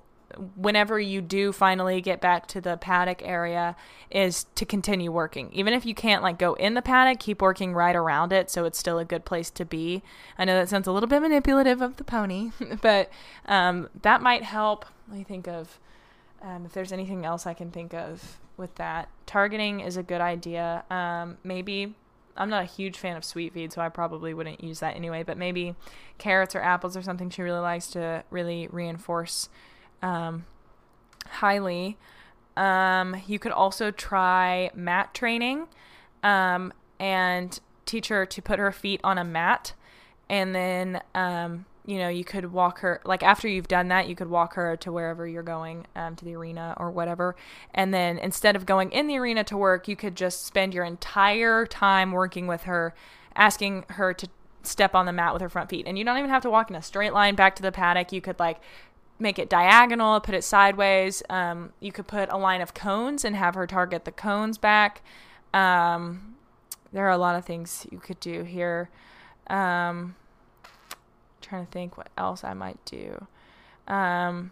[0.56, 3.76] whenever you do finally get back to the paddock area
[4.10, 5.52] is to continue working.
[5.54, 8.66] Even if you can't like go in the paddock, keep working right around it so
[8.66, 10.02] it's still a good place to be.
[10.38, 13.12] I know that sounds a little bit manipulative of the pony, but
[13.46, 14.86] um, that might help.
[15.08, 15.80] Let me think of
[16.42, 19.10] um, if there's anything else I can think of with that.
[19.26, 20.84] Targeting is a good idea.
[20.90, 21.96] Um, maybe
[22.36, 25.24] I'm not a huge fan of sweet feed, so I probably wouldn't use that anyway.
[25.24, 25.76] But maybe
[26.18, 29.50] carrots or apples or something she really likes to really reinforce
[30.02, 30.46] um,
[31.28, 31.98] highly.
[32.56, 35.68] Um, you could also try mat training
[36.22, 39.74] um, and teach her to put her feet on a mat.
[40.30, 44.16] And then, um, you know, you could walk her, like after you've done that, you
[44.16, 47.36] could walk her to wherever you're going, um, to the arena or whatever.
[47.74, 50.86] And then instead of going in the arena to work, you could just spend your
[50.86, 52.94] entire time working with her,
[53.36, 54.28] asking her to
[54.64, 55.86] step on the mat with her front feet.
[55.86, 58.14] And you don't even have to walk in a straight line back to the paddock.
[58.14, 58.62] You could like
[59.20, 61.22] make it diagonal, put it sideways.
[61.30, 65.02] Um, you could put a line of cones and have her target the cones back.
[65.54, 66.36] Um,
[66.94, 68.90] there are a lot of things you could do here.
[69.48, 70.16] Um,
[71.44, 73.28] trying to think what else I might do.
[73.88, 74.52] Um,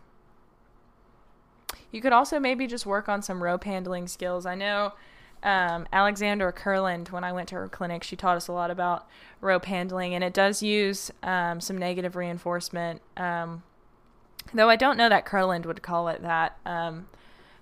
[1.91, 4.45] you could also maybe just work on some rope handling skills.
[4.45, 4.93] I know
[5.41, 9.08] um, Alexandra Kurland, when I went to her clinic, she taught us a lot about
[9.39, 13.01] rope handling, and it does use um, some negative reinforcement.
[13.17, 13.63] Um,
[14.54, 16.58] Though I don't know that Kurland would call it that.
[16.65, 17.08] Um,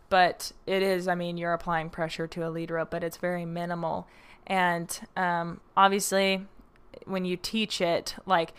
[0.10, 3.46] but it is, I mean, you're applying pressure to a lead rope, but it's very
[3.46, 4.08] minimal.
[4.48, 6.48] And um, obviously,
[7.06, 8.54] when you teach it, like,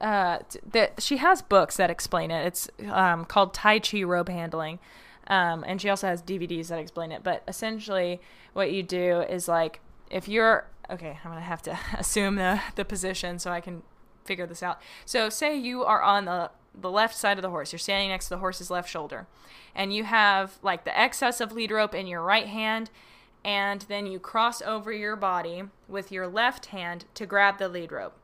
[0.00, 0.38] uh,
[0.70, 2.46] that she has books that explain it.
[2.46, 4.78] It's um, called Tai Chi rope handling.
[5.26, 7.22] Um, and she also has DVDs that explain it.
[7.22, 8.20] But essentially,
[8.52, 12.84] what you do is like, if you're okay, I'm gonna have to assume the the
[12.84, 13.82] position so I can
[14.24, 14.80] figure this out.
[15.04, 17.72] So, say you are on the the left side of the horse.
[17.72, 19.26] You're standing next to the horse's left shoulder.
[19.74, 22.90] And you have like the excess of lead rope in your right hand
[23.44, 27.92] and then you cross over your body with your left hand to grab the lead
[27.92, 28.14] rope.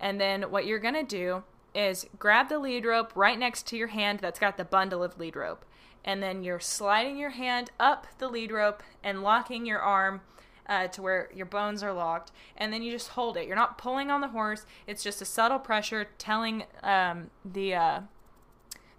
[0.00, 3.76] And then what you're going to do is grab the lead rope right next to
[3.76, 5.64] your hand that's got the bundle of lead rope.
[6.04, 10.22] And then you're sliding your hand up the lead rope and locking your arm
[10.66, 12.32] uh, to where your bones are locked.
[12.56, 13.46] And then you just hold it.
[13.46, 17.74] You're not pulling on the horse, it's just a subtle pressure telling um, the.
[17.74, 18.00] Uh,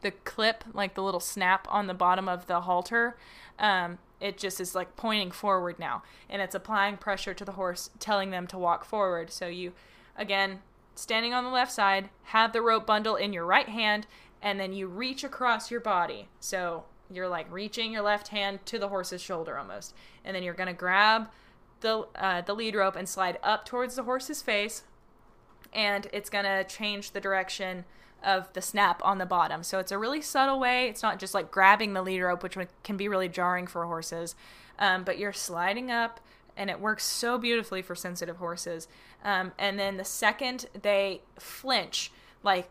[0.01, 3.15] the clip, like the little snap on the bottom of the halter,
[3.59, 6.03] um, it just is like pointing forward now.
[6.29, 9.31] And it's applying pressure to the horse, telling them to walk forward.
[9.31, 9.73] So you,
[10.17, 10.59] again,
[10.95, 14.07] standing on the left side, have the rope bundle in your right hand,
[14.41, 16.27] and then you reach across your body.
[16.39, 19.93] So you're like reaching your left hand to the horse's shoulder almost.
[20.23, 21.29] And then you're going to grab
[21.81, 24.83] the, uh, the lead rope and slide up towards the horse's face.
[25.73, 27.85] And it's going to change the direction
[28.23, 29.63] of the snap on the bottom.
[29.63, 30.87] So it's a really subtle way.
[30.87, 34.35] It's not just like grabbing the lead rope, which can be really jarring for horses,
[34.77, 36.19] um, but you're sliding up,
[36.57, 38.87] and it works so beautifully for sensitive horses.
[39.23, 42.11] Um, and then the second they flinch,
[42.43, 42.69] like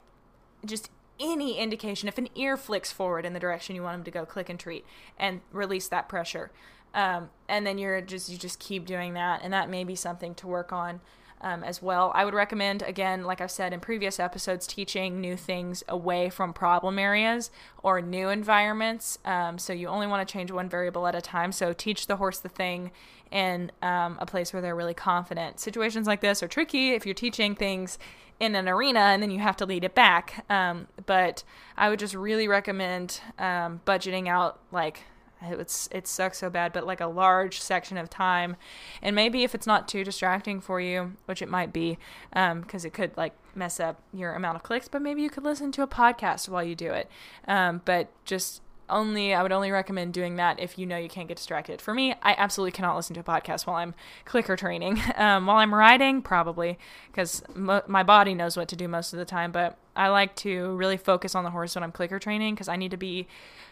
[0.65, 4.11] just any indication, if an ear flicks forward in the direction you want them to
[4.11, 4.85] go, click and treat,
[5.19, 6.51] and release that pressure.
[6.95, 10.35] Um, and then you're just you just keep doing that, and that may be something
[10.37, 11.01] to work on
[11.41, 12.13] um, as well.
[12.15, 16.53] I would recommend, again, like I've said in previous episodes, teaching new things away from
[16.53, 17.51] problem areas
[17.83, 19.19] or new environments.
[19.25, 21.53] Um, so you only want to change one variable at a time.
[21.53, 22.91] So teach the horse the thing
[23.31, 25.61] in um, a place where they're really confident.
[25.61, 27.99] Situations like this are tricky if you're teaching things
[28.41, 30.45] in an arena and then you have to lead it back.
[30.51, 31.45] Um, but
[31.77, 35.05] I would just really recommend um, budgeting out like
[35.43, 38.57] it's it sucks so bad but like a large section of time
[39.01, 41.99] and maybe if it's not too distracting for you which it might be
[42.31, 45.45] because um, it could like mess up your amount of clicks but maybe you could
[45.45, 47.09] listen to a podcast while you do it
[47.49, 48.61] um, but just
[48.91, 51.81] only I would only recommend doing that if you know you can't get distracted.
[51.81, 55.01] For me, I absolutely cannot listen to a podcast while I'm clicker training.
[55.21, 59.19] Um, while I'm riding, probably because mo- my body knows what to do most of
[59.19, 59.53] the time.
[59.53, 62.77] But I like to really focus on the horse when I'm clicker training because I
[62.77, 63.29] need to be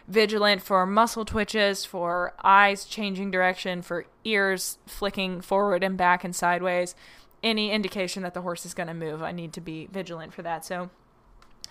[0.07, 6.35] vigilant for muscle twitches, for eyes changing direction, for ears flicking forward and back and
[6.35, 6.93] sideways.
[7.41, 10.43] Any indication that the horse is going to move, I need to be vigilant for
[10.43, 10.65] that.
[10.65, 10.91] So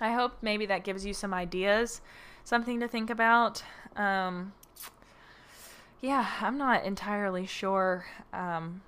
[0.00, 2.00] I hope maybe that gives you some ideas
[2.48, 3.62] something to think about.
[3.94, 4.54] Um,
[6.00, 8.80] yeah, I'm not entirely sure um,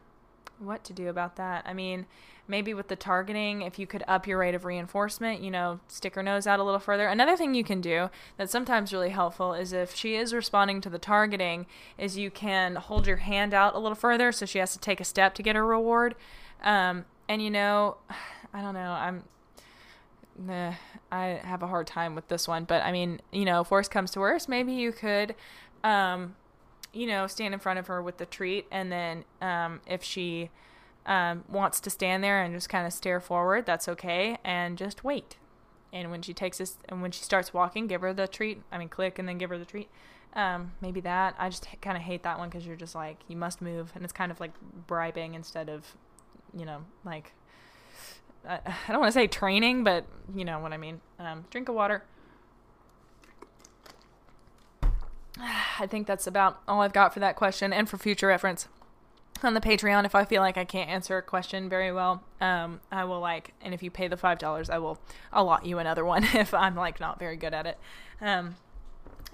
[0.58, 1.64] what to do about that.
[1.66, 2.06] I mean,
[2.48, 6.14] maybe with the targeting, if you could up your rate of reinforcement, you know, stick
[6.14, 7.06] her nose out a little further.
[7.06, 10.88] Another thing you can do that's sometimes really helpful is if she is responding to
[10.88, 11.66] the targeting,
[11.98, 15.00] is you can hold your hand out a little further so she has to take
[15.00, 16.14] a step to get her reward.
[16.62, 17.98] Um, and you know,
[18.54, 19.24] I don't know, I'm
[20.38, 20.72] nah,
[21.12, 22.64] I have a hard time with this one.
[22.64, 25.34] But I mean, you know, if worse comes to worse, maybe you could,
[25.82, 26.36] um,
[26.92, 30.50] you know, stand in front of her with the treat, and then um, if she
[31.06, 35.04] um, wants to stand there and just kind of stare forward, that's okay, and just
[35.04, 35.36] wait.
[35.92, 38.62] And when she takes this, and when she starts walking, give her the treat.
[38.70, 39.88] I mean, click and then give her the treat.
[40.34, 41.34] Um, maybe that.
[41.38, 44.04] I just kind of hate that one because you're just like you must move, and
[44.04, 44.52] it's kind of like
[44.86, 45.96] bribing instead of,
[46.56, 47.32] you know, like
[48.48, 51.00] I, don't want to say training, but you know what I mean.
[51.18, 52.04] Um, drink of water.
[55.38, 58.68] I think that's about all I've got for that question and for future reference
[59.42, 60.04] on the Patreon.
[60.04, 63.54] If I feel like I can't answer a question very well, um, I will like,
[63.62, 64.98] and if you pay the five dollars, I will
[65.32, 67.78] allot you another one if I'm like not very good at it.
[68.20, 68.56] Um,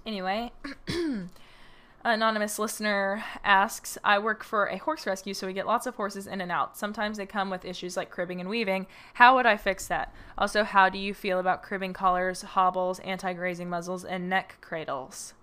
[0.05, 0.53] anyway.
[2.13, 6.27] anonymous listener asks I work for a horse rescue, so we get lots of horses
[6.27, 6.77] in and out.
[6.77, 8.87] Sometimes they come with issues like cribbing and weaving.
[9.15, 10.15] How would I fix that?
[10.39, 15.35] Also, how do you feel about cribbing collars, hobbles, anti grazing muzzles, and neck cradles?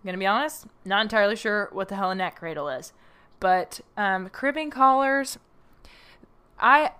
[0.00, 2.92] I'm going to be honest, not entirely sure what the hell a neck cradle is.
[3.40, 5.38] But um, cribbing collars,
[6.58, 6.92] I.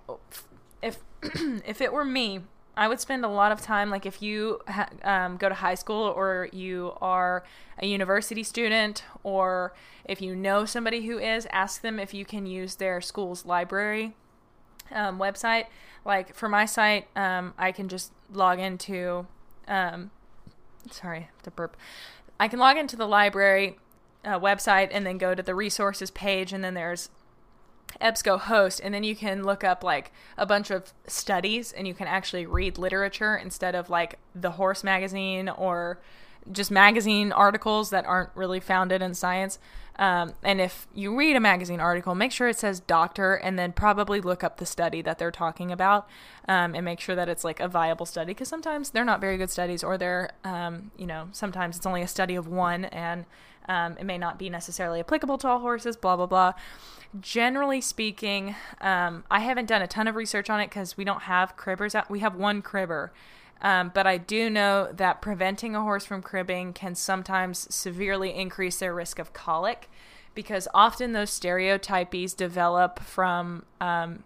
[0.81, 2.41] If if it were me,
[2.79, 5.75] I would spend a lot of time, like if you ha- um, go to high
[5.75, 7.43] school or you are
[7.77, 9.73] a university student, or
[10.05, 14.15] if you know somebody who is, ask them if you can use their school's library
[14.93, 15.65] um, website.
[16.05, 19.27] Like for my site, um, I can just log into,
[19.67, 20.11] um,
[20.89, 21.75] sorry, to burp.
[22.39, 23.77] I can log into the library
[24.23, 27.09] uh, website and then go to the resources page, and then there's
[28.01, 32.07] EBSCOhost, and then you can look up like a bunch of studies and you can
[32.07, 35.99] actually read literature instead of like the horse magazine or
[36.51, 39.59] just magazine articles that aren't really founded in science.
[39.97, 43.73] Um, and if you read a magazine article, make sure it says doctor and then
[43.73, 46.07] probably look up the study that they're talking about
[46.47, 49.35] um, and make sure that it's like a viable study because sometimes they're not very
[49.35, 53.25] good studies or they're, um, you know, sometimes it's only a study of one and
[53.69, 56.53] Um, it may not be necessarily applicable to all horses, blah, blah, blah.
[57.19, 61.23] Generally speaking, um, I haven't done a ton of research on it because we don't
[61.23, 62.09] have cribbers out.
[62.09, 63.11] We have one cribber.
[63.61, 68.77] Um, but I do know that preventing a horse from cribbing can sometimes severely increase
[68.77, 69.89] their risk of colic
[70.33, 74.23] because often those stereotypies develop from um,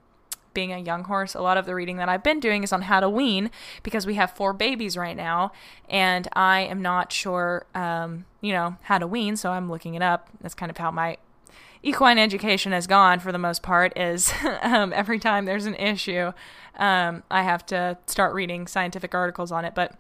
[0.54, 1.34] being a young horse.
[1.34, 3.50] A lot of the reading that I've been doing is on how to wean
[3.82, 5.52] because we have four babies right now,
[5.90, 9.36] and I am not sure, um, you know, how to wean.
[9.36, 10.30] So I'm looking it up.
[10.42, 11.18] That's kind of how my
[11.84, 13.96] equine education has gone for the most part.
[13.98, 16.32] Is um, every time there's an issue,
[16.78, 19.76] um, I have to start reading scientific articles on it.
[19.76, 19.96] But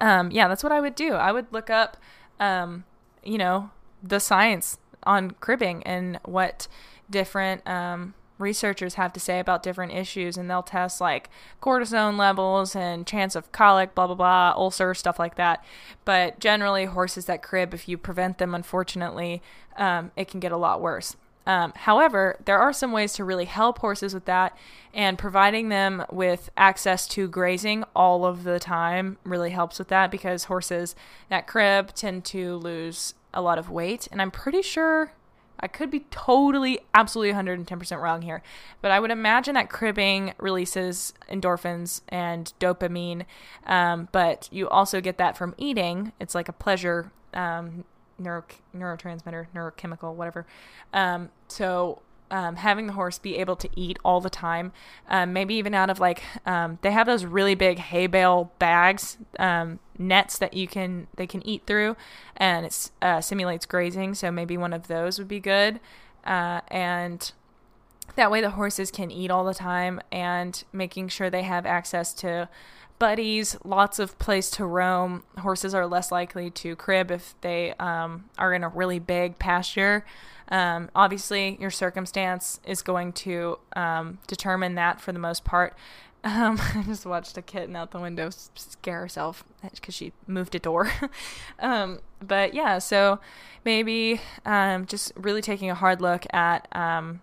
[0.00, 1.14] um, yeah, that's what I would do.
[1.14, 1.96] I would look up,
[2.38, 2.84] um,
[3.24, 3.70] you know,
[4.02, 6.68] the science on cribbing and what
[7.10, 11.28] different um, researchers have to say about different issues, and they'll test like
[11.60, 15.64] cortisone levels and chance of colic, blah blah blah, ulcer, stuff like that.
[16.04, 19.42] But generally, horses that crib, if you prevent them, unfortunately,
[19.76, 21.16] um, it can get a lot worse.
[21.46, 24.56] Um, however, there are some ways to really help horses with that,
[24.92, 30.10] and providing them with access to grazing all of the time really helps with that
[30.10, 30.94] because horses
[31.30, 34.08] that crib tend to lose a lot of weight.
[34.12, 35.12] And I'm pretty sure
[35.60, 38.42] I could be totally, absolutely 110% wrong here,
[38.80, 43.24] but I would imagine that cribbing releases endorphins and dopamine,
[43.66, 46.12] um, but you also get that from eating.
[46.20, 47.84] It's like a pleasure um,
[48.18, 48.44] neuro,
[48.76, 50.46] neurotransmitter, neurochemical, whatever.
[50.92, 54.72] Um, so um, having the horse be able to eat all the time,
[55.08, 59.18] um, maybe even out of like um, they have those really big hay bale bags,
[59.38, 61.96] um, nets that you can they can eat through,
[62.36, 64.14] and it uh, simulates grazing.
[64.14, 65.80] So maybe one of those would be good,
[66.24, 67.32] uh, and
[68.16, 72.12] that way the horses can eat all the time, and making sure they have access
[72.14, 72.48] to
[72.98, 75.22] buddies, lots of place to roam.
[75.38, 80.04] Horses are less likely to crib if they um, are in a really big pasture.
[80.50, 85.76] Um, obviously, your circumstance is going to um, determine that for the most part.
[86.24, 90.58] Um, I just watched a kitten out the window scare herself because she moved a
[90.58, 90.90] door.
[91.60, 93.20] um, but yeah, so
[93.64, 97.20] maybe um, just really taking a hard look at, um,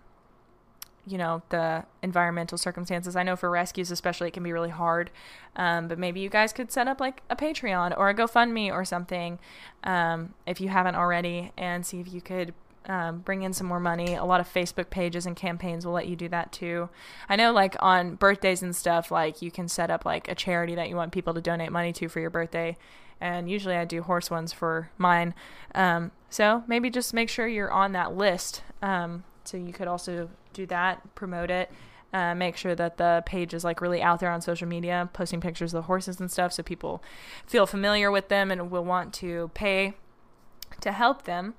[1.06, 3.16] you know, the environmental circumstances.
[3.16, 5.10] I know for rescues, especially, it can be really hard.
[5.56, 8.86] Um, but maybe you guys could set up like a Patreon or a GoFundMe or
[8.86, 9.38] something
[9.84, 12.54] um, if you haven't already and see if you could
[12.86, 14.14] um, bring in some more money.
[14.14, 16.88] A lot of Facebook pages and campaigns will let you do that too.
[17.28, 20.74] I know, like on birthdays and stuff, like you can set up like a charity
[20.74, 22.76] that you want people to donate money to for your birthday.
[23.20, 25.34] And usually I do horse ones for mine.
[25.74, 28.62] Um, so maybe just make sure you're on that list.
[28.82, 31.70] Um, so you could also do that, promote it.
[32.12, 35.40] Uh, make sure that the page is like really out there on social media, posting
[35.40, 37.02] pictures of the horses and stuff, so people
[37.46, 39.92] feel familiar with them and will want to pay
[40.80, 41.54] to help them.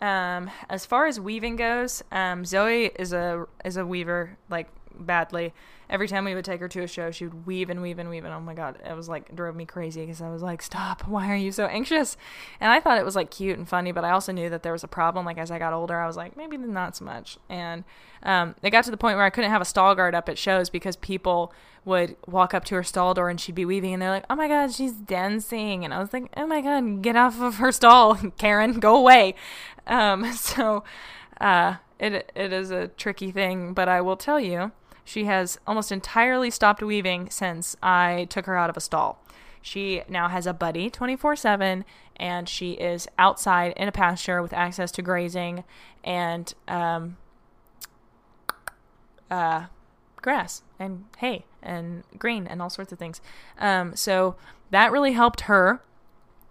[0.00, 5.52] Um, as far as weaving goes, um, Zoe is a is a weaver like badly.
[5.88, 8.08] Every time we would take her to a show, she would weave and weave and
[8.08, 10.62] weave, and oh my god, it was like drove me crazy because I was like,
[10.62, 11.06] "Stop!
[11.08, 12.16] Why are you so anxious?"
[12.60, 14.72] And I thought it was like cute and funny, but I also knew that there
[14.72, 15.26] was a problem.
[15.26, 17.38] Like as I got older, I was like, maybe not so much.
[17.48, 17.82] And
[18.22, 20.38] um, it got to the point where I couldn't have a stall guard up at
[20.38, 21.52] shows because people
[21.84, 24.36] would walk up to her stall door and she'd be weaving, and they're like, "Oh
[24.36, 27.72] my god, she's dancing!" And I was like, "Oh my god, get off of her
[27.72, 29.34] stall, Karen, go away."
[29.90, 30.84] Um, so
[31.40, 34.72] uh, it it is a tricky thing, but I will tell you
[35.04, 39.22] she has almost entirely stopped weaving since I took her out of a stall.
[39.60, 41.84] She now has a buddy 24 7,
[42.16, 45.64] and she is outside in a pasture with access to grazing
[46.02, 47.18] and um,
[49.30, 49.66] uh,
[50.16, 53.20] grass and hay and green and all sorts of things.
[53.58, 54.36] Um, so
[54.70, 55.82] that really helped her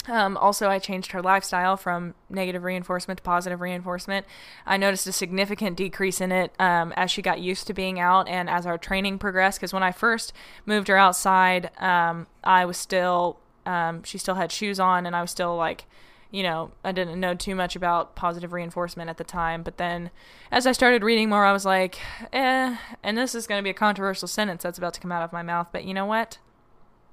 [0.07, 4.25] um, also, I changed her lifestyle from negative reinforcement to positive reinforcement.
[4.65, 8.27] I noticed a significant decrease in it um, as she got used to being out
[8.27, 9.59] and as our training progressed.
[9.59, 10.31] Because when I first
[10.65, 15.21] moved her outside, um, I was still, um, she still had shoes on, and I
[15.21, 15.85] was still like,
[16.31, 19.63] you know, I didn't know too much about positive reinforcement at the time.
[19.63, 20.11] But then
[20.49, 21.99] as I started reading more, I was like,
[22.31, 25.23] eh, and this is going to be a controversial sentence that's about to come out
[25.23, 26.37] of my mouth, but you know what?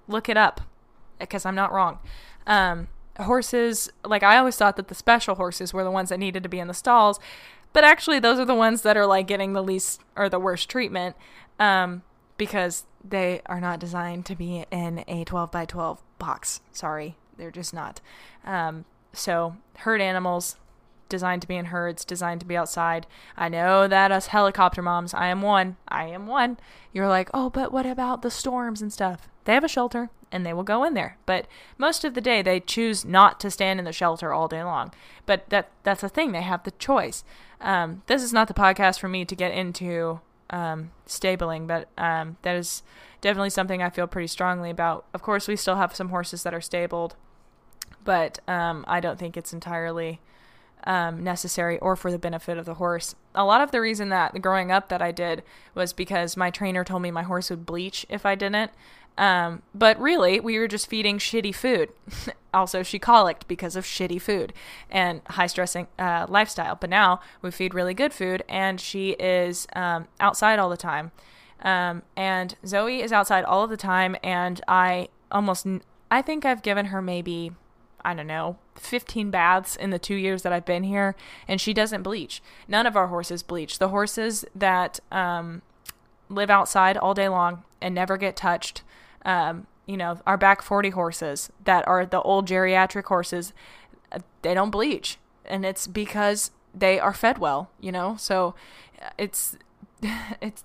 [0.07, 0.61] Look it up
[1.19, 1.99] because I'm not wrong.
[2.47, 2.89] Um,
[3.19, 6.49] horses, like I always thought that the special horses were the ones that needed to
[6.49, 7.19] be in the stalls,
[7.73, 10.69] but actually those are the ones that are like getting the least or the worst
[10.69, 11.17] treatment
[11.59, 12.03] um,
[12.37, 16.61] because they are not designed to be in a 12 by 12 box.
[16.73, 18.01] Sorry, they're just not.
[18.45, 20.57] Um, so herd animals,
[21.09, 23.07] designed to be in herds, designed to be outside.
[23.37, 26.59] I know that us helicopter moms, I am one, I am one.
[26.93, 29.29] You're like, oh, but what about the storms and stuff?
[29.47, 31.17] They have a shelter and they will go in there.
[31.25, 31.47] But
[31.79, 34.93] most of the day, they choose not to stand in the shelter all day long.
[35.25, 37.25] But that that's a thing; they have the choice.
[37.61, 40.21] Um, this is not the podcast for me to get into
[40.51, 42.83] um, stabling, but um, that is
[43.21, 45.07] definitely something I feel pretty strongly about.
[45.15, 47.15] Of course, we still have some horses that are stabled,
[48.05, 50.21] but um, I don't think it's entirely
[50.85, 53.15] um, necessary or for the benefit of the horse.
[53.35, 55.43] A lot of the reason that growing up that I did
[55.75, 58.71] was because my trainer told me my horse would bleach if I didn't.
[59.19, 61.91] Um, but really, we were just feeding shitty food.
[62.55, 64.53] also, she colicked because of shitty food
[64.91, 66.77] and high stressing uh, lifestyle.
[66.77, 71.13] But now we feed really good food, and she is um, outside all the time.
[71.63, 75.67] Um, and Zoe is outside all of the time, and I almost,
[76.11, 77.53] I think I've given her maybe
[78.07, 81.17] I don't know, 15 baths in the two years that I've been here,
[81.49, 82.41] and she doesn't bleach.
[82.69, 83.81] None of our horses bleach.
[83.81, 85.63] The horses that um,
[86.29, 88.83] live outside all day long and never get touched,
[89.27, 93.53] um, you know, our back 40 horses that are the old geriatric horses,
[94.11, 95.19] uh, they don't bleach.
[95.45, 98.17] And it's because they are fed well, you know?
[98.19, 98.55] So
[99.03, 99.59] uh, it's
[100.41, 100.65] it's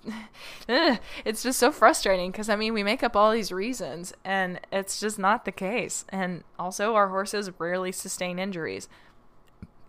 [1.25, 4.99] it's just so frustrating because I mean we make up all these reasons and it's
[4.99, 6.05] just not the case.
[6.09, 8.87] And also our horses rarely sustain injuries.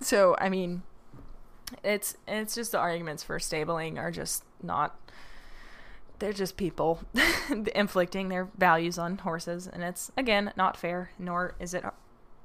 [0.00, 0.82] So I mean
[1.82, 4.96] it's it's just the arguments for stabling are just not
[6.22, 7.00] they're just people
[7.74, 11.84] inflicting their values on horses and it's again not fair nor is it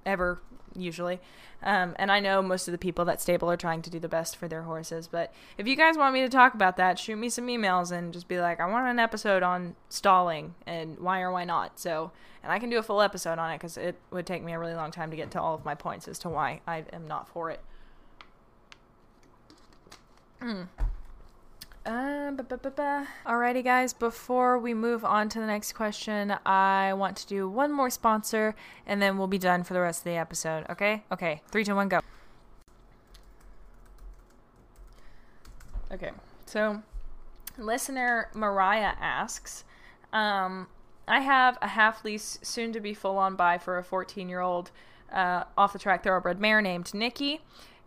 [0.04, 0.42] ever
[0.76, 1.20] usually.
[1.62, 4.08] Um, and I know most of the people that stable are trying to do the
[4.08, 5.08] best for their horses.
[5.08, 8.14] But if you guys want me to talk about that, shoot me some emails and
[8.14, 11.80] just be like, I want an episode on stalling and why or why not.
[11.80, 12.12] So,
[12.44, 14.60] and I can do a full episode on it because it would take me a
[14.60, 17.08] really long time to get to all of my points as to why I am
[17.08, 17.60] not for it.
[20.42, 20.68] Mm.
[21.88, 22.34] Uh,
[23.26, 27.72] Alrighty, guys, before we move on to the next question, I want to do one
[27.72, 30.66] more sponsor and then we'll be done for the rest of the episode.
[30.70, 31.06] Okay?
[31.14, 32.02] Okay, three, two, one, go.
[35.90, 36.12] Okay,
[36.46, 36.84] so
[37.58, 39.64] listener Mariah asks
[40.12, 40.68] um,
[41.08, 44.42] I have a half lease, soon to be full on buy for a 14 year
[44.42, 44.72] old
[45.14, 47.40] uh, off the track thoroughbred mare named Nikki.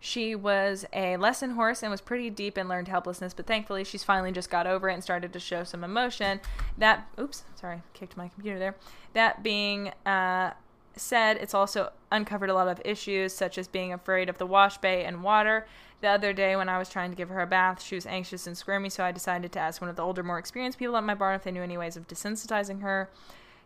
[0.03, 4.03] She was a lesson horse and was pretty deep in learned helplessness, but thankfully she's
[4.03, 6.41] finally just got over it and started to show some emotion.
[6.75, 8.75] That, oops, sorry, kicked my computer there.
[9.13, 10.53] That being uh,
[10.95, 14.79] said, it's also uncovered a lot of issues, such as being afraid of the wash
[14.79, 15.67] bay and water.
[16.01, 18.47] The other day, when I was trying to give her a bath, she was anxious
[18.47, 21.03] and squirmy, so I decided to ask one of the older, more experienced people at
[21.03, 23.07] my barn if they knew any ways of desensitizing her.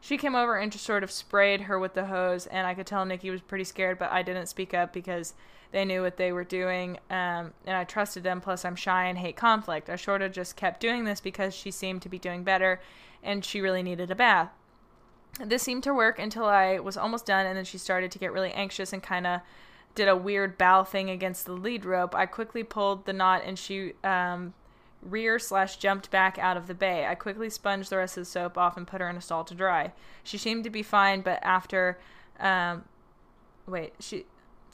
[0.02, 2.88] She came over and just sort of sprayed her with the hose, and I could
[2.88, 5.34] tell Nikki was pretty scared, but I didn't speak up because
[5.72, 8.42] they knew what they were doing, um, and I trusted them.
[8.42, 9.90] Plus, I'm shy and hate conflict.
[9.90, 12.80] I sort of just kept doing this because she seemed to be doing better,
[13.24, 14.52] and she really needed a bath.
[15.44, 18.32] This seemed to work until I was almost done, and then she started to get
[18.32, 19.42] really anxious and kind of
[19.94, 22.16] did a weird bow thing against the lead rope.
[22.16, 24.54] I quickly pulled the knot, and she um,
[25.02, 27.06] rear slash jumped back out of the bay.
[27.06, 29.44] I quickly sponged the rest of the soap off and put her in a stall
[29.46, 29.94] to dry.
[30.24, 31.98] She seemed to be fine, but after,
[32.40, 32.86] um,
[33.68, 34.26] wait, she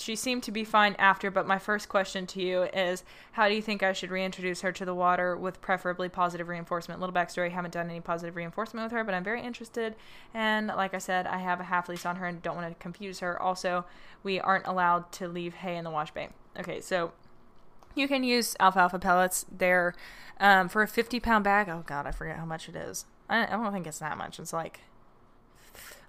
[0.01, 3.55] she seemed to be fine after, but my first question to you is how do
[3.55, 6.99] you think I should reintroduce her to the water with preferably positive reinforcement?
[6.99, 9.95] Little backstory haven't done any positive reinforcement with her, but I'm very interested.
[10.33, 12.81] And like I said, I have a half lease on her and don't want to
[12.81, 13.41] confuse her.
[13.41, 13.85] Also,
[14.23, 16.29] we aren't allowed to leave hay in the wash bay.
[16.59, 17.11] Okay, so
[17.95, 19.45] you can use alfalfa pellets.
[19.51, 19.93] They're
[20.39, 21.69] um, for a 50 pound bag.
[21.69, 23.05] Oh, God, I forget how much it is.
[23.29, 24.39] I don't think it's that much.
[24.39, 24.81] It's like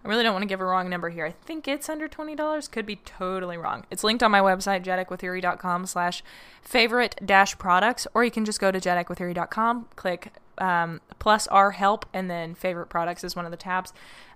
[0.05, 1.27] I really don't want to give a wrong number here.
[1.27, 2.71] I think it's under $20.
[2.71, 3.85] Could be totally wrong.
[3.91, 6.25] It's linked on my website, jetequitheory.com slash
[6.61, 12.07] favorite dash products, or you can just go to jetequitheory.com, click um, plus our help,
[12.13, 13.93] and then favorite products is one of the tabs.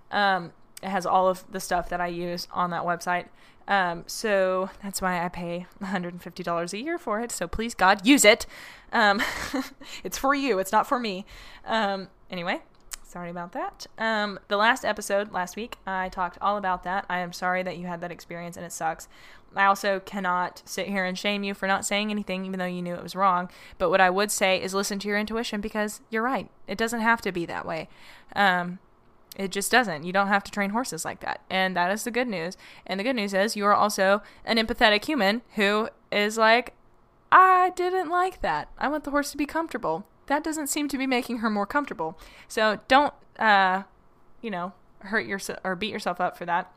[0.09, 3.27] Um, it has all of the stuff that I use on that website.
[3.67, 7.31] Um, so that's why I pay $150 a year for it.
[7.31, 8.45] So please, God, use it.
[8.93, 9.21] Um,
[10.03, 11.25] it's for you, it's not for me.
[11.65, 12.61] Um, anyway,
[13.07, 13.87] sorry about that.
[13.97, 17.05] Um, the last episode last week, I talked all about that.
[17.09, 19.07] I am sorry that you had that experience and it sucks.
[19.55, 22.81] I also cannot sit here and shame you for not saying anything, even though you
[22.81, 23.49] knew it was wrong.
[23.77, 26.49] But what I would say is listen to your intuition because you're right.
[26.67, 27.87] It doesn't have to be that way.
[28.35, 28.79] Um,
[29.37, 30.03] it just doesn't.
[30.03, 31.41] You don't have to train horses like that.
[31.49, 32.57] And that is the good news.
[32.85, 36.73] And the good news is you are also an empathetic human who is like,
[37.31, 38.69] I didn't like that.
[38.77, 41.65] I want the horse to be comfortable that doesn't seem to be making her more
[41.65, 42.17] comfortable.
[42.47, 43.83] So don't, uh,
[44.41, 46.71] you know, hurt yourself or beat yourself up for that.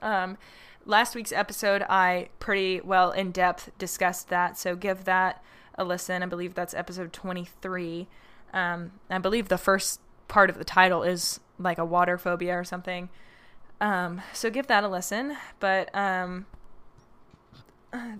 [0.00, 0.38] Um,
[0.84, 4.58] last week's episode, I pretty well in depth discussed that.
[4.58, 5.42] So give that
[5.74, 6.22] a listen.
[6.22, 8.08] I believe that's episode 23.
[8.52, 12.64] Um, I believe the first part of the title is like a water phobia or
[12.64, 13.08] something.
[13.80, 15.36] Um, so give that a listen.
[15.60, 16.46] But um,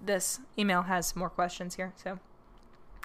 [0.04, 1.92] this email has more questions here.
[2.02, 2.18] So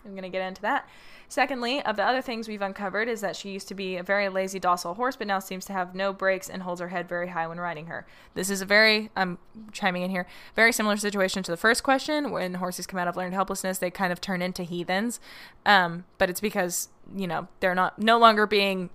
[0.05, 0.87] I'm going to get into that.
[1.31, 4.27] Secondly, of the other things we've uncovered is that she used to be a very
[4.27, 7.29] lazy, docile horse, but now seems to have no brakes and holds her head very
[7.29, 8.05] high when riding her.
[8.33, 9.37] This is a very, I'm
[9.71, 10.27] chiming in here,
[10.57, 12.31] very similar situation to the first question.
[12.31, 15.21] When horses come out of learned helplessness, they kind of turn into heathens.
[15.65, 18.89] Um, but it's because, you know, they're not, no longer being,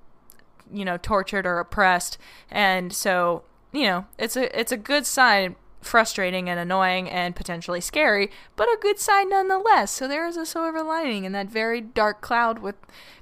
[0.70, 2.18] you know, tortured or oppressed.
[2.50, 5.56] And so, you know, it's a, it's a good sign
[5.86, 9.90] frustrating and annoying and potentially scary, but a good sign nonetheless.
[9.90, 12.76] So there is a silver lining in that very dark cloud with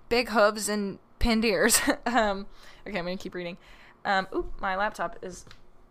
[0.09, 1.81] big hooves and pinned ears.
[2.07, 2.47] um,
[2.87, 3.57] okay, I'm gonna keep reading.
[4.05, 5.47] Um, oop, my laptop is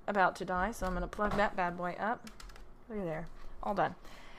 [0.08, 2.30] about to die, so I'm gonna plug that bad boy up.
[2.90, 3.28] Look at there,
[3.62, 3.96] all done.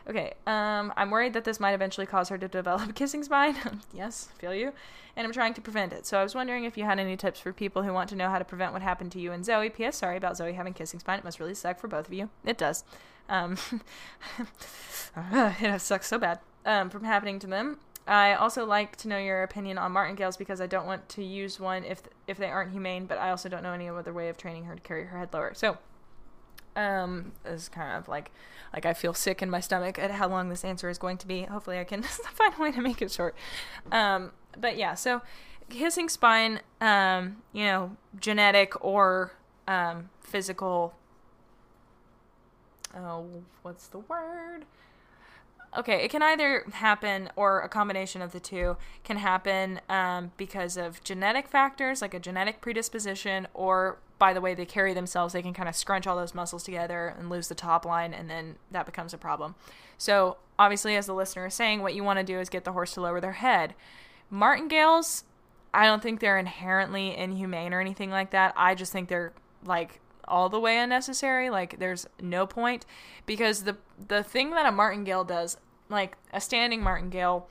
[0.09, 3.57] Okay, um, I'm worried that this might eventually cause her to develop kissing spine.
[3.95, 4.73] yes, feel you.
[5.17, 6.07] And I'm trying to prevent it.
[6.07, 8.29] So I was wondering if you had any tips for people who want to know
[8.29, 9.71] how to prevent what happened to you and Zoe.
[9.71, 9.97] P.S.
[9.97, 11.19] Sorry about Zoe having kissing spine.
[11.19, 12.29] It must really suck for both of you.
[12.45, 12.85] It does.
[13.29, 13.57] Um,
[15.17, 17.79] it sucks so bad um, from happening to them.
[18.07, 21.59] I also like to know your opinion on martingales because I don't want to use
[21.59, 24.37] one if if they aren't humane, but I also don't know any other way of
[24.37, 25.55] training her to carry her head lower.
[25.55, 25.79] So
[26.77, 28.31] um, is kind of like
[28.73, 31.27] like I feel sick in my stomach at how long this answer is going to
[31.27, 31.43] be.
[31.43, 32.03] Hopefully, I can
[32.35, 33.35] find a way to make it short.
[33.93, 35.23] Um, but yeah, so
[35.71, 39.33] kissing spine, um, you know, genetic or
[39.69, 40.95] um, physical.
[42.97, 43.27] Oh,
[43.63, 44.65] what's the word?
[45.77, 50.77] Okay, it can either happen or a combination of the two can happen um, because
[50.77, 55.43] of genetic factors, like a genetic predisposition, or by the way they carry themselves, they
[55.43, 58.57] can kind of scrunch all those muscles together and lose the top line, and then
[58.71, 59.55] that becomes a problem.
[59.99, 62.73] So, obviously, as the listener is saying, what you want to do is get the
[62.73, 63.75] horse to lower their head.
[64.31, 65.25] Martingales,
[65.73, 68.55] I don't think they're inherently inhumane or anything like that.
[68.57, 69.33] I just think they're
[69.65, 71.51] like all the way unnecessary.
[71.51, 72.87] Like there's no point
[73.27, 73.77] because the
[74.09, 75.57] the thing that a martingale does,
[75.95, 77.49] like a standing martingale,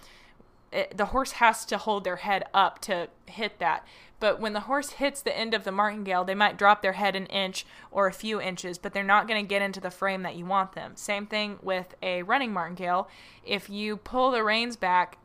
[0.72, 3.86] it, the horse has to hold their head up to hit that.
[4.20, 7.16] But when the horse hits the end of the martingale, they might drop their head
[7.16, 10.24] an inch or a few inches, but they're not going to get into the frame
[10.24, 10.94] that you want them.
[10.96, 13.10] Same thing with a running martingale.
[13.46, 15.18] If you pull the reins back,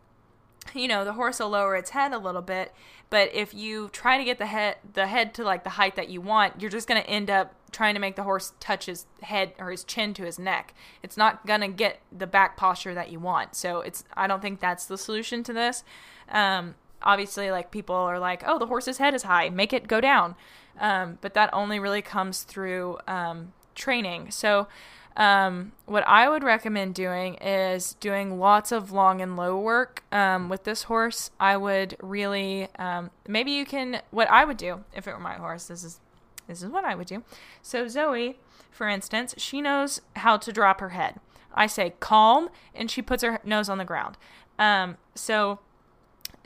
[0.75, 2.75] you know, the horse will lower its head a little bit,
[3.09, 6.09] but if you try to get the head the head to like the height that
[6.09, 9.07] you want, you're just going to end up trying to make the horse touch his
[9.23, 10.75] head or his chin to his neck.
[11.03, 13.55] It's not going to get the back posture that you want.
[13.55, 15.85] So it's I don't think that's the solution to this.
[16.31, 20.01] Um, obviously like people are like, "Oh, the horse's head is high, make it go
[20.01, 20.35] down."
[20.81, 24.31] Um, but that only really comes through um, training.
[24.31, 24.69] So
[25.17, 30.49] um, what I would recommend doing is doing lots of long and low work um,
[30.49, 31.31] with this horse.
[31.41, 34.01] I would really um, maybe you can.
[34.11, 36.01] What I would do if it were my horse, this is
[36.49, 37.23] this is what I would do.
[37.63, 38.39] So Zoe,
[38.71, 41.21] for instance, she knows how to drop her head.
[41.55, 44.17] I say calm, and she puts her nose on the ground.
[44.59, 45.61] Um, so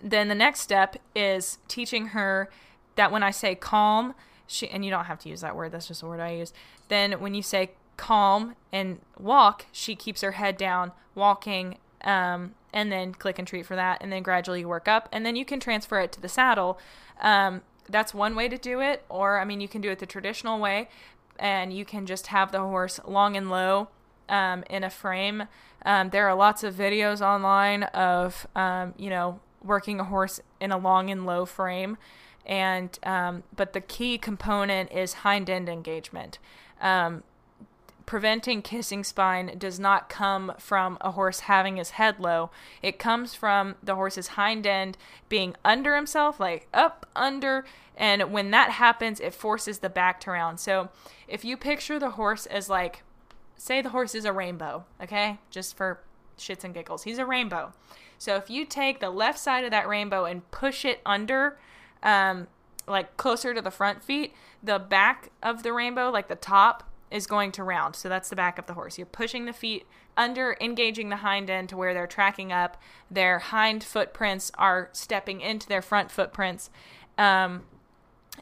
[0.03, 2.50] then the next step is teaching her
[2.96, 4.14] that when I say calm,
[4.46, 5.72] she and you don't have to use that word.
[5.72, 6.53] That's just a word I use.
[6.88, 12.90] Then when you say calm and walk, she keeps her head down, walking, um, and
[12.90, 15.61] then click and treat for that, and then gradually work up, and then you can
[15.61, 16.78] transfer it to the saddle.
[17.20, 20.07] Um, that's one way to do it, or I mean, you can do it the
[20.07, 20.89] traditional way,
[21.39, 23.89] and you can just have the horse long and low
[24.28, 25.45] um, in a frame.
[25.85, 30.72] Um, there are lots of videos online of um, you know working a horse in
[30.72, 31.99] a long and low frame,
[32.47, 36.39] and um, but the key component is hind end engagement.
[36.80, 37.22] Um,
[38.07, 42.50] preventing kissing spine does not come from a horse having his head low.
[42.82, 44.96] It comes from the horse's hind end
[45.28, 47.64] being under himself, like up, under,
[47.96, 50.61] and when that happens, it forces the back to round.
[50.61, 50.88] So
[51.28, 53.03] if you picture the horse as like,
[53.57, 55.38] say the horse is a rainbow, okay?
[55.50, 56.00] Just for
[56.38, 57.05] shits and giggles.
[57.05, 57.72] He's a rainbow.
[58.18, 61.59] So if you take the left side of that rainbow and push it under,
[62.03, 62.48] um,
[62.86, 67.26] like closer to the front feet, the back of the rainbow, like the top, is
[67.26, 67.94] going to round.
[67.94, 68.98] So that's the back of the horse.
[68.98, 69.86] You're pushing the feet
[70.16, 72.80] under, engaging the hind end to where they're tracking up.
[73.10, 76.70] Their hind footprints are stepping into their front footprints.
[77.18, 77.64] Um,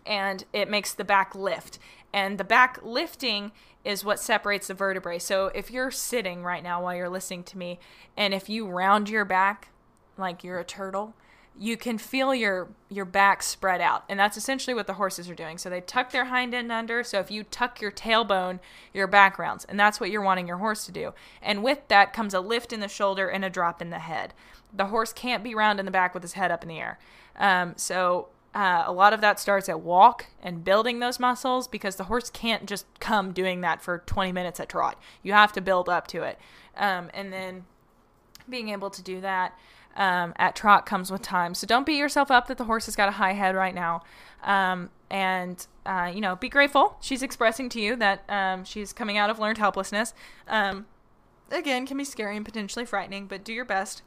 [0.06, 1.78] and it makes the back lift.
[2.12, 3.52] And the back lifting
[3.84, 5.18] is what separates the vertebrae.
[5.18, 7.78] So if you're sitting right now while you're listening to me,
[8.16, 9.68] and if you round your back
[10.16, 11.14] like you're a turtle,
[11.61, 14.04] you can feel your your back spread out.
[14.08, 15.58] And that's essentially what the horses are doing.
[15.58, 17.04] So they tuck their hind end under.
[17.04, 18.61] So if you tuck your tailbone
[18.94, 19.66] your back rounds.
[19.66, 21.12] And that's what you're wanting your horse to do.
[21.42, 24.32] And with that comes a lift in the shoulder and a drop in the head.
[24.72, 26.98] The horse can't be round in the back with his head up in the air.
[27.36, 31.96] Um, so uh, a lot of that starts at walk and building those muscles because
[31.96, 34.98] the horse can't just come doing that for 20 minutes at trot.
[35.22, 36.38] You have to build up to it.
[36.74, 37.66] Um, and then
[38.48, 39.54] being able to do that
[40.01, 41.55] um, at trot comes with time.
[41.55, 44.03] So don't beat yourself up that the horse has got a high head right now.
[44.42, 46.96] Um, and, uh, you know, be grateful.
[47.03, 50.14] She's expressing to you that um, she's coming out of learned helplessness.
[50.48, 50.86] Um,
[51.51, 54.03] again, can be scary and potentially frightening, but do your best.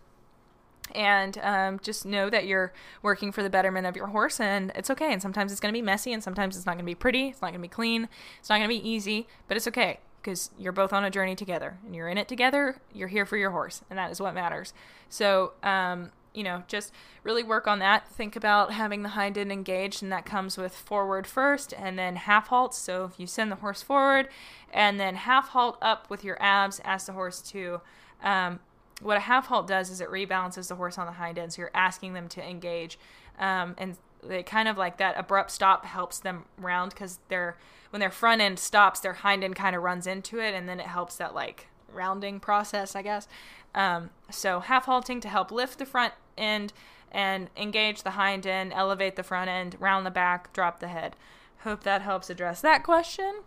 [0.95, 2.73] And um, just know that you're
[3.03, 5.13] working for the betterment of your horse, and it's okay.
[5.13, 7.27] And sometimes it's going to be messy, and sometimes it's not going to be pretty.
[7.27, 8.09] It's not going to be clean.
[8.39, 11.35] It's not going to be easy, but it's okay because you're both on a journey
[11.35, 12.77] together and you're in it together.
[12.93, 14.73] You're here for your horse, and that is what matters.
[15.09, 16.91] So, um, you know, just
[17.23, 18.07] really work on that.
[18.07, 22.15] Think about having the hind end engaged, and that comes with forward first and then
[22.15, 22.73] half halt.
[22.73, 24.29] So, if you send the horse forward
[24.71, 27.81] and then half halt up with your abs, ask the horse to.
[28.23, 28.59] Um,
[29.01, 31.53] what a half halt does is it rebalances the horse on the hind end.
[31.53, 32.97] So, you're asking them to engage.
[33.37, 37.57] Um, and they kind of like that abrupt stop helps them round because they're
[37.93, 40.79] when their front end stops, their hind end kind of runs into it, and then
[40.79, 43.27] it helps that like rounding process, I guess.
[43.75, 46.73] Um, so half halting to help lift the front end
[47.11, 51.15] and engage the hind end, elevate the front end, round the back, drop the head.
[51.59, 53.41] Hope that helps address that question.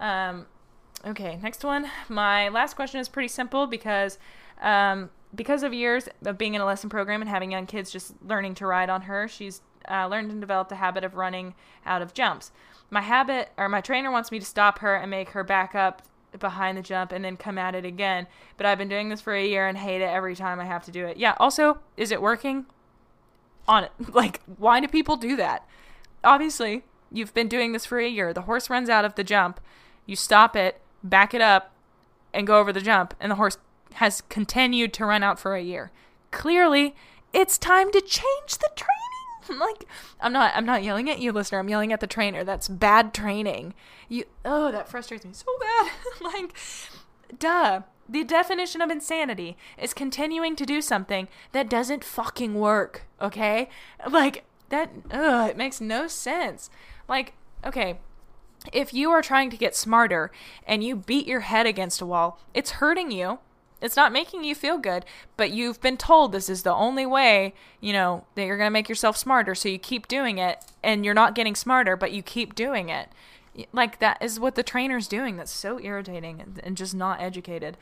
[0.00, 0.46] Um,
[1.06, 1.88] okay, next one.
[2.08, 4.18] My last question is pretty simple because
[4.60, 8.20] um, because of years of being in a lesson program and having young kids just
[8.26, 11.54] learning to ride on her, she's uh, learned and developed a habit of running
[11.86, 12.50] out of jumps
[12.90, 16.02] my habit or my trainer wants me to stop her and make her back up
[16.38, 18.26] behind the jump and then come at it again.
[18.56, 20.84] But I've been doing this for a year and hate it every time I have
[20.84, 21.16] to do it.
[21.16, 22.66] Yeah, also, is it working?
[23.66, 23.92] On it.
[24.12, 25.66] Like, why do people do that?
[26.22, 28.32] Obviously, you've been doing this for a year.
[28.32, 29.60] The horse runs out of the jump.
[30.06, 31.72] You stop it, back it up,
[32.32, 33.58] and go over the jump, and the horse
[33.94, 35.92] has continued to run out for a year.
[36.30, 36.94] Clearly,
[37.32, 39.13] it's time to change the training.
[39.58, 39.86] like
[40.20, 41.58] I'm not I'm not yelling at you, listener.
[41.58, 42.44] I'm yelling at the trainer.
[42.44, 43.74] That's bad training.
[44.08, 45.92] You oh, that frustrates me so bad.
[46.20, 46.54] like
[47.38, 47.82] duh.
[48.06, 53.70] The definition of insanity is continuing to do something that doesn't fucking work, okay?
[54.10, 56.68] Like that ugh, it makes no sense.
[57.08, 57.32] Like,
[57.64, 57.98] okay,
[58.72, 60.30] if you are trying to get smarter
[60.66, 63.38] and you beat your head against a wall, it's hurting you
[63.84, 65.04] it's not making you feel good,
[65.36, 68.72] but you've been told this is the only way, you know, that you're going to
[68.72, 69.54] make yourself smarter.
[69.54, 73.10] So you keep doing it and you're not getting smarter, but you keep doing it.
[73.74, 75.36] Like that is what the trainer's doing.
[75.36, 77.76] That's so irritating and, just not educated.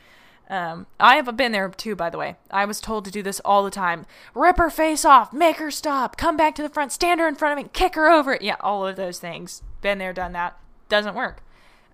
[0.49, 2.35] Um, I have been there too, by the way.
[2.51, 4.05] I was told to do this all the time.
[4.35, 7.35] Rip her face off, make her stop, come back to the front, stand her in
[7.35, 8.37] front of me, kick her over.
[8.41, 9.63] Yeah, all of those things.
[9.79, 10.59] Been there, done that.
[10.89, 11.41] Doesn't work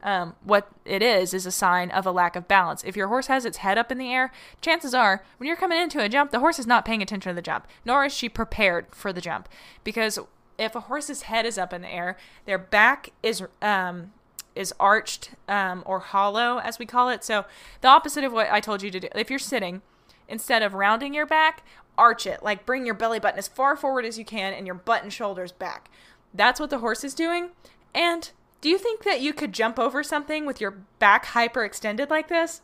[0.04, 2.84] um, what it is is a sign of a lack of balance.
[2.84, 4.32] If your horse has its head up in the air,
[4.62, 7.36] chances are when you're coming into a jump, the horse is not paying attention to
[7.36, 9.50] the jump, nor is she prepared for the jump.
[9.84, 10.20] Because
[10.58, 14.12] if a horse's head is up in the air, their back is um,
[14.56, 17.24] is arched um, or hollow, as we call it.
[17.24, 17.46] So
[17.82, 19.08] the opposite of what I told you to do.
[19.16, 19.82] If you're sitting,
[20.28, 21.64] instead of rounding your back,
[21.98, 22.42] arch it.
[22.42, 25.14] Like bring your belly button as far forward as you can and your butt and
[25.14, 25.90] shoulders back.
[26.34, 27.50] That's what the horse is doing.
[27.94, 28.32] And
[28.62, 32.62] do you think that you could jump over something with your back hyperextended like this?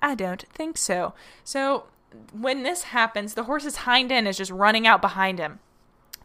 [0.00, 1.14] I don't think so.
[1.44, 1.84] So,
[2.32, 5.58] when this happens, the horse's hind end is just running out behind him.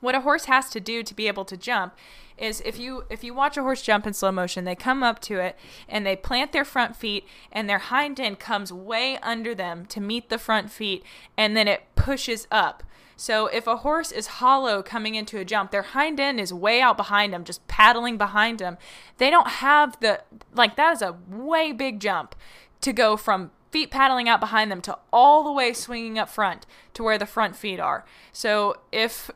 [0.02, 1.96] What a horse has to do to be able to jump
[2.38, 5.20] is if you if you watch a horse jump in slow motion, they come up
[5.20, 5.58] to it
[5.90, 10.00] and they plant their front feet and their hind end comes way under them to
[10.00, 11.04] meet the front feet
[11.38, 12.84] and then it pushes up.
[13.20, 16.80] So if a horse is hollow coming into a jump, their hind end is way
[16.80, 18.78] out behind them, just paddling behind them.
[19.18, 20.22] They don't have the,
[20.54, 22.34] like, that is a way big jump
[22.80, 26.66] to go from feet paddling out behind them to all the way swinging up front
[26.94, 28.06] to where the front feet are.
[28.32, 29.30] So if,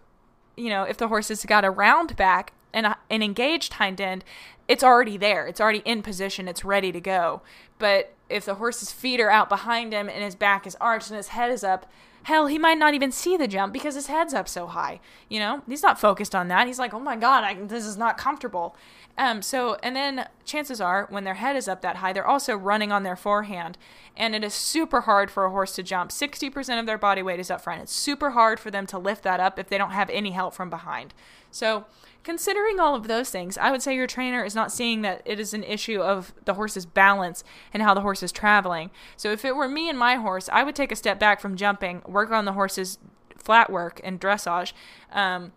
[0.55, 4.23] you know, if the horse has got a round back and an engaged hind end,
[4.65, 5.45] it's already there.
[5.45, 6.47] It's already in position.
[6.47, 7.41] It's ready to go.
[7.79, 11.17] But if the horse's feet are out behind him and his back is arched and
[11.17, 11.85] his head is up,
[12.23, 14.99] Hell, he might not even see the jump because his head's up so high.
[15.29, 16.67] You know, he's not focused on that.
[16.67, 18.75] He's like, oh my God, I, this is not comfortable.
[19.17, 22.55] Um, so, and then chances are when their head is up that high, they're also
[22.55, 23.77] running on their forehand.
[24.15, 26.11] And it is super hard for a horse to jump.
[26.11, 27.81] 60% of their body weight is up front.
[27.81, 30.53] It's super hard for them to lift that up if they don't have any help
[30.53, 31.13] from behind.
[31.51, 31.85] So,
[32.23, 35.39] considering all of those things, I would say your trainer is not seeing that it
[35.39, 37.43] is an issue of the horse's balance
[37.73, 38.91] and how the horse is traveling.
[39.17, 41.57] So if it were me and my horse, I would take a step back from
[41.57, 42.97] jumping, work on the horse's
[43.37, 44.73] flat work and dressage,
[45.11, 45.51] um,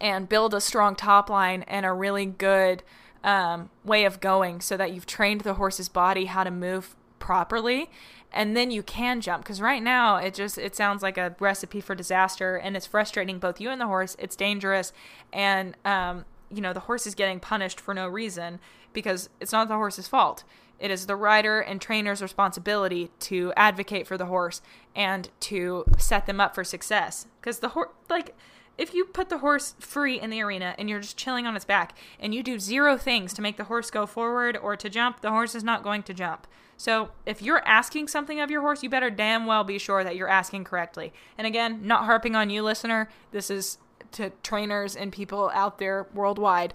[0.00, 2.82] and build a strong top line and a really good
[3.22, 7.88] um, way of going so that you've trained the horse's body how to move properly
[8.32, 11.80] and then you can jump because right now it just it sounds like a recipe
[11.80, 14.16] for disaster and it's frustrating both you and the horse.
[14.18, 14.92] It's dangerous
[15.32, 18.58] and um, you know the horse is getting punished for no reason
[18.92, 20.44] because it's not the horse's fault.
[20.78, 24.60] It is the rider and trainer's responsibility to advocate for the horse
[24.96, 27.26] and to set them up for success.
[27.40, 28.34] Because the horse like
[28.78, 31.64] if you put the horse free in the arena and you're just chilling on its
[31.64, 35.20] back and you do zero things to make the horse go forward or to jump,
[35.20, 36.46] the horse is not going to jump.
[36.82, 40.16] So if you're asking something of your horse, you better damn well be sure that
[40.16, 41.12] you're asking correctly.
[41.38, 43.08] And again, not harping on you, listener.
[43.30, 43.78] This is
[44.10, 46.74] to trainers and people out there worldwide.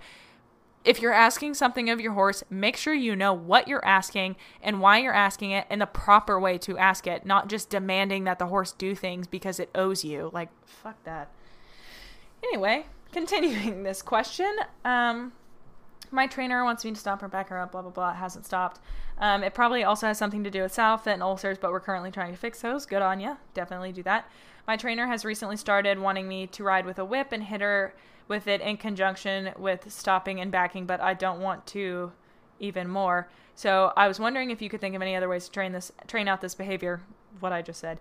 [0.86, 4.80] If you're asking something of your horse, make sure you know what you're asking and
[4.80, 8.40] why you're asking it and the proper way to ask it, not just demanding that
[8.40, 10.30] the horse do things because it owes you.
[10.32, 11.30] Like, fuck that.
[12.42, 14.56] Anyway, continuing this question.
[14.86, 15.34] Um,
[16.12, 18.12] my trainer wants me to stop her, back her up, blah, blah, blah.
[18.12, 18.80] It hasn't stopped.
[19.20, 22.12] Um, it probably also has something to do with sow and ulcers, but we're currently
[22.12, 22.86] trying to fix those.
[22.86, 23.38] Good on you.
[23.54, 24.30] Definitely do that.
[24.68, 27.96] My trainer has recently started wanting me to ride with a whip and hit her
[28.28, 32.12] with it in conjunction with stopping and backing, but I don't want to
[32.60, 33.30] even more.
[33.56, 35.92] So I was wondering if you could think of any other ways to train this,
[36.08, 37.02] train out this behavior,
[37.40, 38.00] what I just said.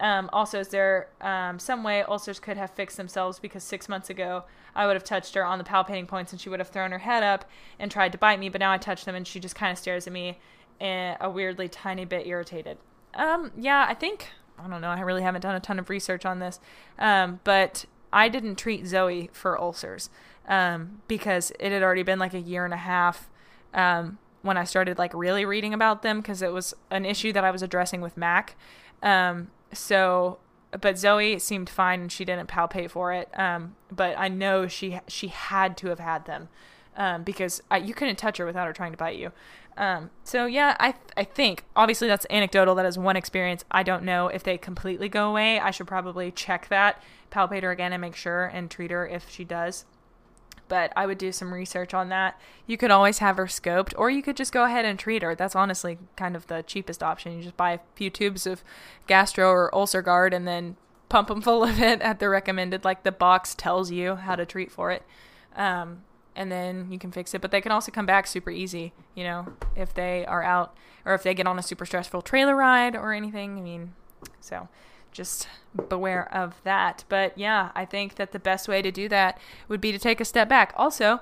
[0.00, 4.10] Um, also, is there um, some way ulcers could have fixed themselves because six months
[4.10, 4.44] ago
[4.74, 6.98] I would have touched her on the palpating points and she would have thrown her
[6.98, 7.48] head up
[7.78, 9.78] and tried to bite me, but now I touch them and she just kind of
[9.78, 10.38] stares at me
[10.80, 12.78] a weirdly tiny bit irritated.
[13.14, 14.88] Um, yeah, I think I don't know.
[14.88, 16.60] I really haven't done a ton of research on this,
[16.98, 20.08] um, but I didn't treat Zoe for ulcers
[20.48, 23.28] um, because it had already been like a year and a half
[23.74, 27.44] um, when I started like really reading about them because it was an issue that
[27.44, 28.56] I was addressing with Mac.
[29.02, 30.38] Um, so
[30.80, 33.28] but Zoe seemed fine and she didn't palpate for it.
[33.38, 36.48] Um, but I know she she had to have had them
[36.96, 39.32] um, because I, you couldn't touch her without her trying to bite you.
[39.76, 42.74] Um, so yeah, I I think obviously that's anecdotal.
[42.74, 43.64] That is one experience.
[43.70, 45.60] I don't know if they completely go away.
[45.60, 49.28] I should probably check that, palpate her again, and make sure and treat her if
[49.28, 49.84] she does
[50.68, 52.40] but I would do some research on that.
[52.66, 55.34] You could always have her scoped, or you could just go ahead and treat her.
[55.34, 57.36] That's honestly kind of the cheapest option.
[57.36, 58.64] You just buy a few tubes of
[59.06, 60.76] gastro or UlcerGard and then
[61.08, 64.46] pump them full of it at the recommended, like the box tells you how to
[64.46, 65.02] treat for it.
[65.54, 66.02] Um,
[66.36, 67.40] and then you can fix it.
[67.40, 71.14] But they can also come back super easy, you know, if they are out or
[71.14, 73.58] if they get on a super stressful trailer ride or anything.
[73.58, 73.94] I mean,
[74.40, 74.68] so
[75.10, 75.48] just
[75.88, 77.04] beware of that.
[77.08, 80.20] But yeah, I think that the best way to do that would be to take
[80.20, 80.74] a step back.
[80.76, 81.20] Also,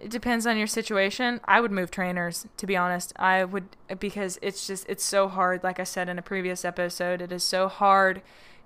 [0.00, 1.40] it depends on your situation.
[1.46, 3.12] I would move trainers, to be honest.
[3.16, 5.64] I would because it's just it's so hard.
[5.64, 8.22] Like I said in a previous episode, it is so hard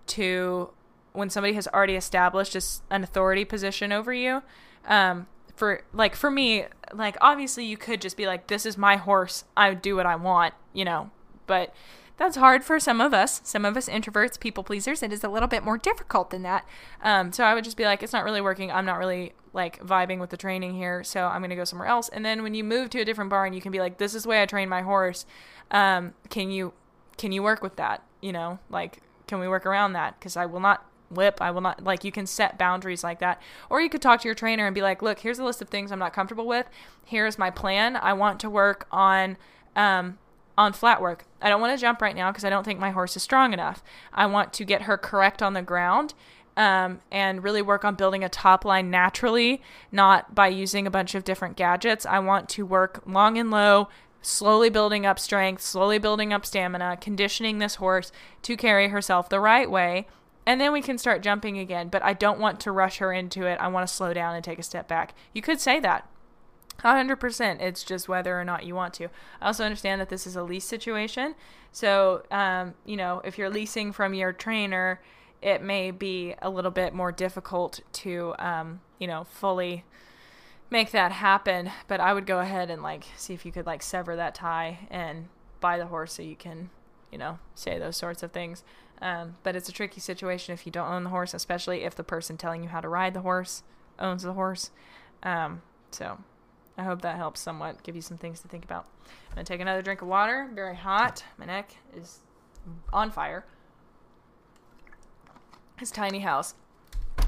[0.08, 0.70] to
[1.12, 2.56] when somebody has already established
[2.90, 4.42] an authority position over you.
[4.86, 8.96] Um, for like for me, like obviously you could just be like, "This is my
[8.96, 9.44] horse.
[9.56, 11.10] I do what I want," you know.
[11.46, 11.74] But
[12.16, 13.40] that's hard for some of us.
[13.44, 16.64] Some of us introverts, people pleasers, it is a little bit more difficult than that.
[17.02, 18.70] Um, so I would just be like, it's not really working.
[18.70, 22.08] I'm not really like vibing with the training here, so I'm gonna go somewhere else.
[22.08, 24.22] And then when you move to a different barn, you can be like, this is
[24.22, 25.26] the way I train my horse.
[25.70, 26.72] Um, can you
[27.16, 28.02] can you work with that?
[28.20, 30.18] You know, like can we work around that?
[30.18, 31.38] Because I will not whip.
[31.40, 33.40] I will not like you can set boundaries like that.
[33.70, 35.68] Or you could talk to your trainer and be like, "Look, here's a list of
[35.68, 36.66] things I'm not comfortable with.
[37.04, 37.96] Here's my plan.
[37.96, 39.36] I want to work on
[39.76, 40.18] um
[40.58, 41.24] on flat work.
[41.40, 43.52] I don't want to jump right now because I don't think my horse is strong
[43.52, 43.82] enough.
[44.12, 46.14] I want to get her correct on the ground
[46.56, 51.14] um, and really work on building a top line naturally, not by using a bunch
[51.14, 52.04] of different gadgets.
[52.04, 53.88] I want to work long and low,
[54.20, 59.40] slowly building up strength, slowly building up stamina, conditioning this horse to carry herself the
[59.40, 60.06] right way.
[60.44, 61.88] And then we can start jumping again.
[61.88, 63.58] But I don't want to rush her into it.
[63.60, 65.14] I want to slow down and take a step back.
[65.32, 66.08] You could say that.
[66.80, 67.60] 100%.
[67.60, 69.08] It's just whether or not you want to.
[69.40, 71.34] I also understand that this is a lease situation.
[71.70, 75.00] So, um, you know, if you're leasing from your trainer,
[75.40, 79.84] it may be a little bit more difficult to, um, you know, fully
[80.70, 81.70] make that happen.
[81.88, 84.88] But I would go ahead and, like, see if you could, like, sever that tie
[84.90, 85.28] and
[85.60, 86.70] buy the horse so you can,
[87.10, 88.64] you know, say those sorts of things.
[89.02, 92.04] Um, but it's a tricky situation if you don't own the horse, especially if the
[92.04, 93.64] person telling you how to ride the horse
[93.98, 94.70] owns the horse.
[95.24, 96.18] Um, so
[96.78, 98.86] I hope that helps somewhat, give you some things to think about.
[99.28, 100.48] I'm going to take another drink of water.
[100.54, 101.24] Very hot.
[101.36, 102.20] My neck is
[102.92, 103.44] on fire.
[105.78, 106.54] His tiny house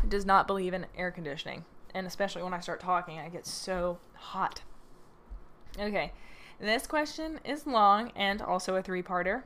[0.09, 1.65] does not believe in air conditioning.
[1.93, 4.63] And especially when I start talking, I get so hot.
[5.77, 6.13] Okay,
[6.61, 9.43] this question is long and also a three parter.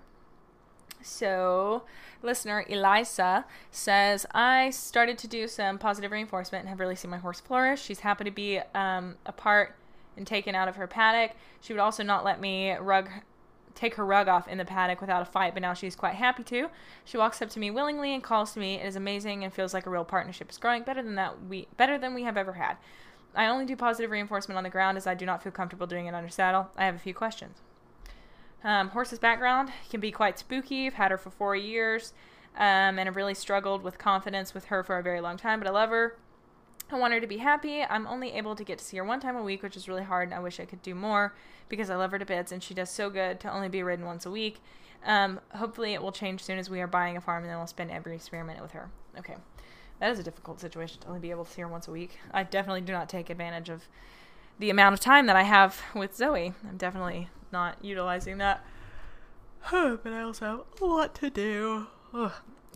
[1.02, 1.84] So,
[2.22, 7.18] listener Eliza says, I started to do some positive reinforcement and have really seen my
[7.18, 7.82] horse flourish.
[7.82, 9.76] She's happy to be um, a part
[10.16, 11.36] and taken out of her paddock.
[11.60, 13.08] She would also not let me rug
[13.74, 16.42] take her rug off in the paddock without a fight, but now she's quite happy
[16.42, 16.68] to.
[17.04, 18.74] She walks up to me willingly and calls to me.
[18.74, 21.68] It is amazing and feels like a real partnership is growing better than that we
[21.76, 22.76] better than we have ever had.
[23.36, 26.06] I only do positive reinforcement on the ground as I do not feel comfortable doing
[26.06, 26.70] it under saddle.
[26.76, 27.58] I have a few questions.
[28.64, 30.86] Um, horse's background can be quite spooky.
[30.86, 32.12] I've had her for four years
[32.56, 35.68] um, and have really struggled with confidence with her for a very long time, but
[35.68, 36.16] I love her.
[36.90, 37.82] I want her to be happy.
[37.82, 40.02] I'm only able to get to see her one time a week, which is really
[40.02, 41.34] hard, and I wish I could do more
[41.68, 44.06] because I love her to bits, and she does so good to only be ridden
[44.06, 44.60] once a week.
[45.04, 47.66] Um, hopefully, it will change soon as we are buying a farm, and then we'll
[47.66, 48.90] spend every spare minute with her.
[49.18, 49.36] Okay,
[50.00, 52.18] that is a difficult situation to only be able to see her once a week.
[52.32, 53.86] I definitely do not take advantage of
[54.58, 56.52] the amount of time that I have with Zoe.
[56.68, 58.64] I'm definitely not utilizing that.
[59.70, 61.86] but I also have a lot to do.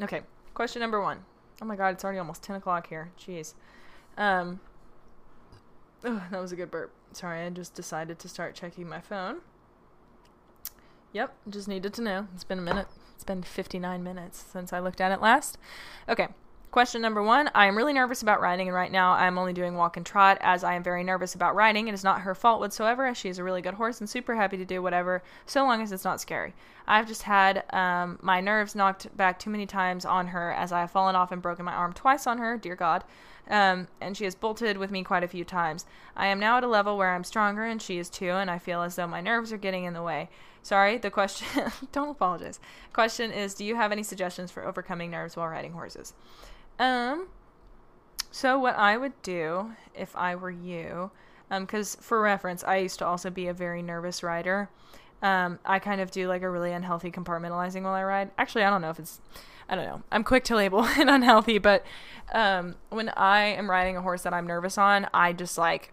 [0.00, 0.22] Okay,
[0.54, 1.24] question number one.
[1.60, 3.10] Oh my god, it's already almost 10 o'clock here.
[3.18, 3.54] Jeez.
[4.16, 4.60] Um,
[6.04, 6.92] oh, that was a good burp.
[7.12, 9.38] Sorry, I just decided to start checking my phone.
[11.12, 12.28] Yep, just needed to know.
[12.34, 12.86] It's been a minute.
[13.14, 15.58] It's been 59 minutes since I looked at it last.
[16.08, 16.28] Okay,
[16.72, 19.74] Question number one I am really nervous about riding, and right now I'm only doing
[19.74, 21.86] walk and trot as I am very nervous about riding.
[21.86, 24.36] It is not her fault whatsoever, as she is a really good horse and super
[24.36, 26.54] happy to do whatever, so long as it's not scary.
[26.86, 30.80] I've just had um, my nerves knocked back too many times on her as I
[30.80, 33.04] have fallen off and broken my arm twice on her, dear God.
[33.50, 35.84] Um, and she has bolted with me quite a few times.
[36.16, 38.58] I am now at a level where I'm stronger, and she is too, and I
[38.58, 40.30] feel as though my nerves are getting in the way.
[40.62, 42.60] Sorry, the question, don't apologize.
[42.94, 46.14] Question is Do you have any suggestions for overcoming nerves while riding horses?
[46.78, 47.28] Um,
[48.30, 51.10] so what I would do if I were you,
[51.50, 54.70] um, because for reference, I used to also be a very nervous rider.
[55.22, 58.30] Um, I kind of do like a really unhealthy compartmentalizing while I ride.
[58.38, 59.20] Actually, I don't know if it's,
[59.68, 60.02] I don't know.
[60.10, 61.84] I'm quick to label it unhealthy, but
[62.32, 65.92] um, when I am riding a horse that I'm nervous on, I just like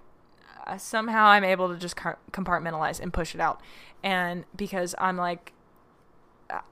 [0.66, 3.62] uh, somehow I'm able to just compartmentalize and push it out.
[4.02, 5.54] And because I'm like,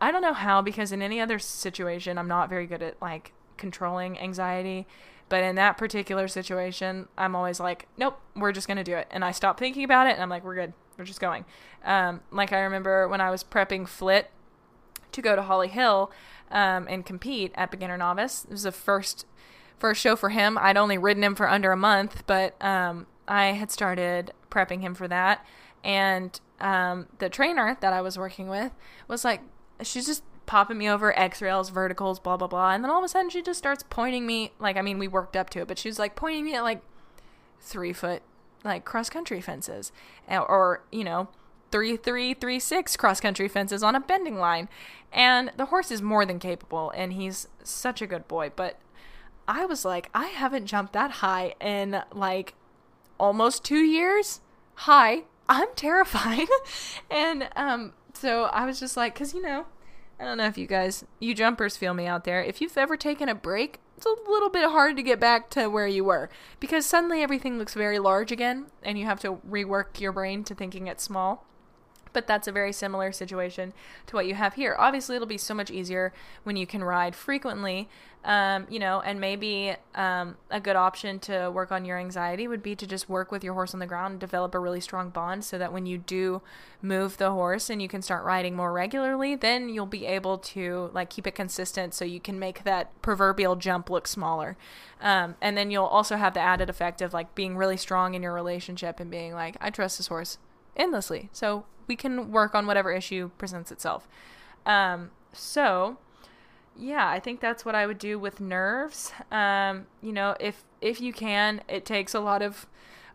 [0.01, 3.33] I don't know how, because in any other situation, I'm not very good at like
[3.57, 4.87] controlling anxiety.
[5.29, 9.07] But in that particular situation, I'm always like, nope, we're just going to do it.
[9.11, 10.73] And I stop thinking about it and I'm like, we're good.
[10.97, 11.45] We're just going.
[11.83, 14.31] Um, like I remember when I was prepping Flit
[15.11, 16.11] to go to Holly Hill
[16.49, 18.45] um, and compete at Beginner Novice.
[18.45, 19.25] It was the first
[19.77, 20.57] first show for him.
[20.57, 24.95] I'd only ridden him for under a month, but um, I had started prepping him
[24.95, 25.45] for that.
[25.83, 28.71] And um, the trainer that I was working with
[29.07, 29.41] was like,
[29.83, 32.71] she's just popping me over X rails, verticals, blah, blah, blah.
[32.71, 35.07] And then all of a sudden she just starts pointing me, like, I mean, we
[35.07, 36.81] worked up to it, but she was like pointing me at like
[37.61, 38.23] three foot,
[38.63, 39.91] like cross country fences
[40.27, 41.27] or, you know,
[41.69, 44.69] three, three, three, six cross country fences on a bending line.
[45.11, 48.51] And the horse is more than capable and he's such a good boy.
[48.55, 48.79] But
[49.47, 52.55] I was like, I haven't jumped that high in like
[53.19, 54.39] almost two years.
[54.75, 56.47] Hi, I'm terrified.
[57.11, 59.65] and, um, so I was just like, cause you know,
[60.19, 62.43] I don't know if you guys, you jumpers feel me out there.
[62.43, 65.67] If you've ever taken a break, it's a little bit hard to get back to
[65.67, 69.99] where you were because suddenly everything looks very large again and you have to rework
[69.99, 71.45] your brain to thinking it's small
[72.17, 73.71] but that's a very similar situation
[74.07, 74.75] to what you have here.
[74.79, 76.11] Obviously, it'll be so much easier
[76.45, 77.87] when you can ride frequently,
[78.25, 82.63] um, you know, and maybe um, a good option to work on your anxiety would
[82.63, 85.11] be to just work with your horse on the ground and develop a really strong
[85.11, 86.41] bond so that when you do
[86.81, 90.89] move the horse and you can start riding more regularly, then you'll be able to
[90.95, 94.57] like keep it consistent so you can make that proverbial jump look smaller.
[94.99, 98.23] Um, and then you'll also have the added effect of like being really strong in
[98.23, 100.39] your relationship and being like, I trust this horse
[100.77, 101.29] endlessly.
[101.31, 104.07] So we can work on whatever issue presents itself.
[104.65, 105.97] Um, so
[106.77, 109.11] yeah, I think that's what I would do with nerves.
[109.31, 112.67] Um, you know, if if you can, it takes a lot of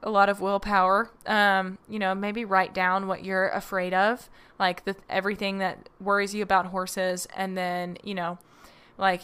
[0.02, 1.10] a lot of willpower.
[1.26, 6.34] Um, you know, maybe write down what you're afraid of, like the everything that worries
[6.34, 8.38] you about horses, and then you know,
[8.98, 9.22] like,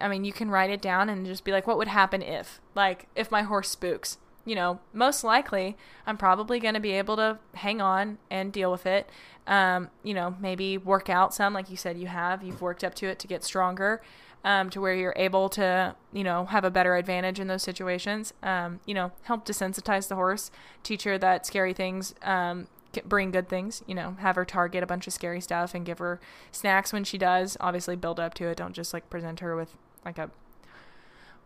[0.00, 2.60] I mean, you can write it down and just be like, what would happen if,
[2.74, 4.18] like, if my horse spooks?
[4.46, 5.76] You know, most likely
[6.06, 9.10] I'm probably going to be able to hang on and deal with it.
[9.46, 12.42] Um, you know, maybe work out some, like you said you have.
[12.42, 14.00] You've worked up to it to get stronger,
[14.44, 18.32] um, to where you're able to, you know, have a better advantage in those situations.
[18.42, 20.50] Um, you know, help desensitize the horse,
[20.82, 22.68] teach her that scary things um,
[23.04, 23.82] bring good things.
[23.86, 26.20] You know, have her target a bunch of scary stuff and give her
[26.52, 27.56] snacks when she does.
[27.60, 28.56] Obviously, build up to it.
[28.56, 29.74] Don't just like present her with
[30.04, 30.30] like a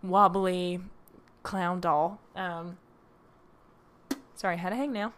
[0.02, 0.80] wobbly
[1.42, 2.20] clown doll.
[2.36, 2.78] Um,
[4.40, 5.12] Sorry, I had a hangnail.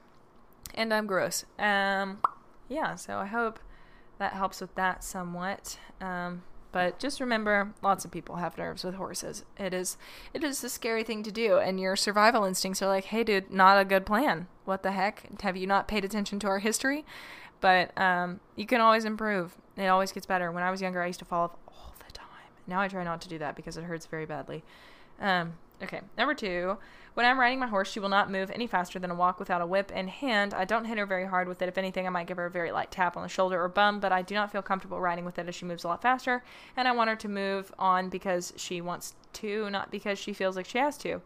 [0.75, 1.45] And I'm gross.
[1.57, 2.19] Um,
[2.69, 3.61] yeah, so I hope
[4.19, 5.79] that helps with that somewhat.
[6.01, 6.43] Um,
[6.73, 9.45] but just remember, lots of people have nerves with horses.
[9.57, 9.97] It is
[10.35, 13.53] it is a scary thing to do, and your survival instincts are like, "Hey, dude,
[13.53, 14.49] not a good plan.
[14.65, 15.41] What the heck?
[15.43, 17.05] Have you not paid attention to our history?"
[17.61, 19.57] But um, you can always improve.
[19.77, 20.51] It always gets better.
[20.51, 22.27] When I was younger, I used to fall off all the time.
[22.67, 24.65] Now I try not to do that because it hurts very badly.
[25.21, 25.53] Um,
[25.83, 26.79] okay, number two.
[27.15, 29.61] When I'm riding my horse, she will not move any faster than a walk without
[29.61, 30.55] a whip in hand.
[30.55, 31.69] I don't hit her very hard with it.
[31.69, 34.01] If anything, I might give her a very light tap on the shoulder or bum,
[34.01, 36.43] but I do not feel comfortable riding with it as she moves a lot faster.
[36.75, 40.57] And I want her to move on because she wants to, not because she feels
[40.57, 41.21] like she has to.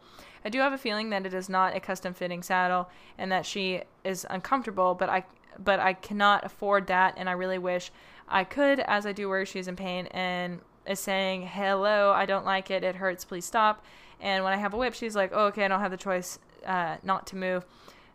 [0.44, 3.46] I do have a feeling that it is not a custom fitting saddle and that
[3.46, 5.24] she is uncomfortable, but I
[5.58, 7.90] but I cannot afford that and I really wish
[8.28, 12.44] I could as I do worry she's in pain and is saying, "Hello, I don't
[12.44, 12.84] like it.
[12.84, 13.24] It hurts.
[13.24, 13.84] Please stop."
[14.20, 16.38] And when I have a whip, she's like, oh, okay, I don't have the choice
[16.64, 17.64] uh, not to move.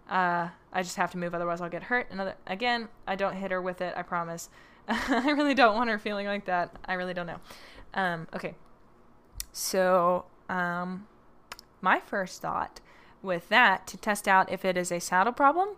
[0.09, 2.07] Uh, I just have to move, otherwise I'll get hurt.
[2.11, 3.93] Another again, I don't hit her with it.
[3.95, 4.49] I promise.
[4.87, 6.75] I really don't want her feeling like that.
[6.85, 7.39] I really don't know.
[7.93, 8.55] Um, okay,
[9.51, 11.07] so um,
[11.81, 12.81] my first thought
[13.21, 15.69] with that to test out if it is a saddle problem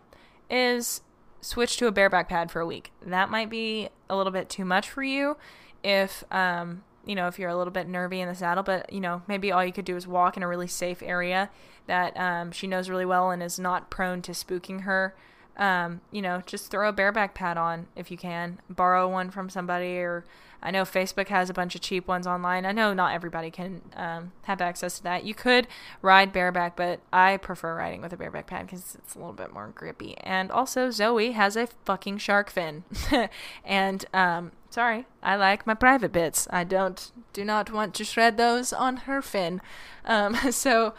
[0.49, 1.01] is
[1.41, 2.91] switch to a bareback pad for a week.
[3.05, 5.37] That might be a little bit too much for you
[5.83, 8.99] if um, you know, if you're a little bit nervy in the saddle, but you
[8.99, 11.49] know, maybe all you could do is walk in a really safe area
[11.87, 15.15] that um, she knows really well and is not prone to spooking her.
[15.57, 18.59] Um, you know, just throw a bareback pad on if you can.
[18.69, 20.25] Borrow one from somebody, or
[20.63, 22.65] I know Facebook has a bunch of cheap ones online.
[22.65, 25.25] I know not everybody can um, have access to that.
[25.25, 25.67] You could
[26.01, 29.53] ride bareback, but I prefer riding with a bareback pad because it's a little bit
[29.53, 30.15] more grippy.
[30.19, 32.85] And also, Zoe has a fucking shark fin,
[33.65, 36.47] and um, Sorry, I like my private bits.
[36.49, 39.61] I don't do not want to shred those on her fin.
[40.03, 40.95] Um, so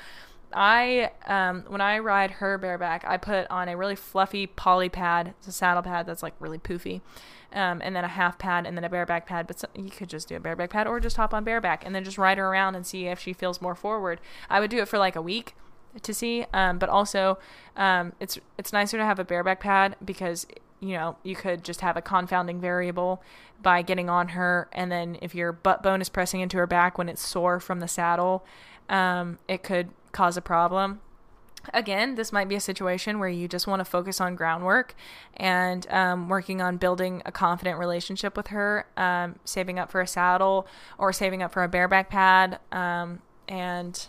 [0.52, 5.34] I um, when I ride her bareback, I put on a really fluffy poly pad.
[5.38, 7.00] It's a saddle pad that's like really poofy.
[7.54, 9.46] Um, and then a half pad and then a bareback pad.
[9.46, 12.02] But you could just do a bareback pad or just hop on bareback and then
[12.02, 14.20] just ride her around and see if she feels more forward.
[14.50, 15.54] I would do it for like a week
[16.02, 16.46] to see.
[16.52, 17.38] Um, but also,
[17.76, 20.46] um, it's it's nicer to have a bareback pad because
[20.80, 23.22] you know, you could just have a confounding variable
[23.62, 26.98] by getting on her, and then if your butt bone is pressing into her back
[26.98, 28.44] when it's sore from the saddle,
[28.90, 31.00] um, it could cause a problem.
[31.72, 34.94] Again, this might be a situation where you just want to focus on groundwork
[35.36, 40.06] and um, working on building a confident relationship with her, um, saving up for a
[40.06, 40.66] saddle
[40.98, 44.08] or saving up for a bareback pad, um, and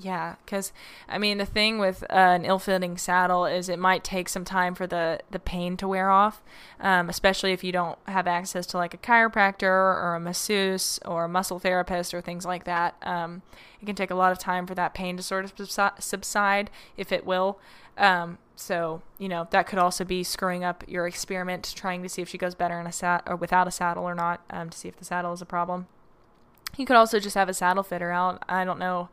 [0.00, 0.72] yeah, because
[1.08, 4.76] I mean the thing with uh, an ill-fitting saddle is it might take some time
[4.76, 6.40] for the the pain to wear off,
[6.78, 11.24] um, especially if you don't have access to like a chiropractor or a masseuse or
[11.24, 12.94] a muscle therapist or things like that.
[13.02, 13.42] Um,
[13.82, 17.10] it can take a lot of time for that pain to sort of subside, if
[17.10, 17.58] it will.
[17.96, 22.22] Um, so you know that could also be screwing up your experiment, trying to see
[22.22, 24.78] if she goes better in a sat or without a saddle or not, um, to
[24.78, 25.88] see if the saddle is a problem.
[26.76, 28.44] You could also just have a saddle fitter out.
[28.48, 29.08] I don't know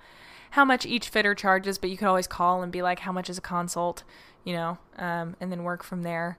[0.55, 3.29] how much each fitter charges, but you could always call and be like, how much
[3.29, 4.05] is a consult,
[4.45, 6.37] you know, um, and then work from there.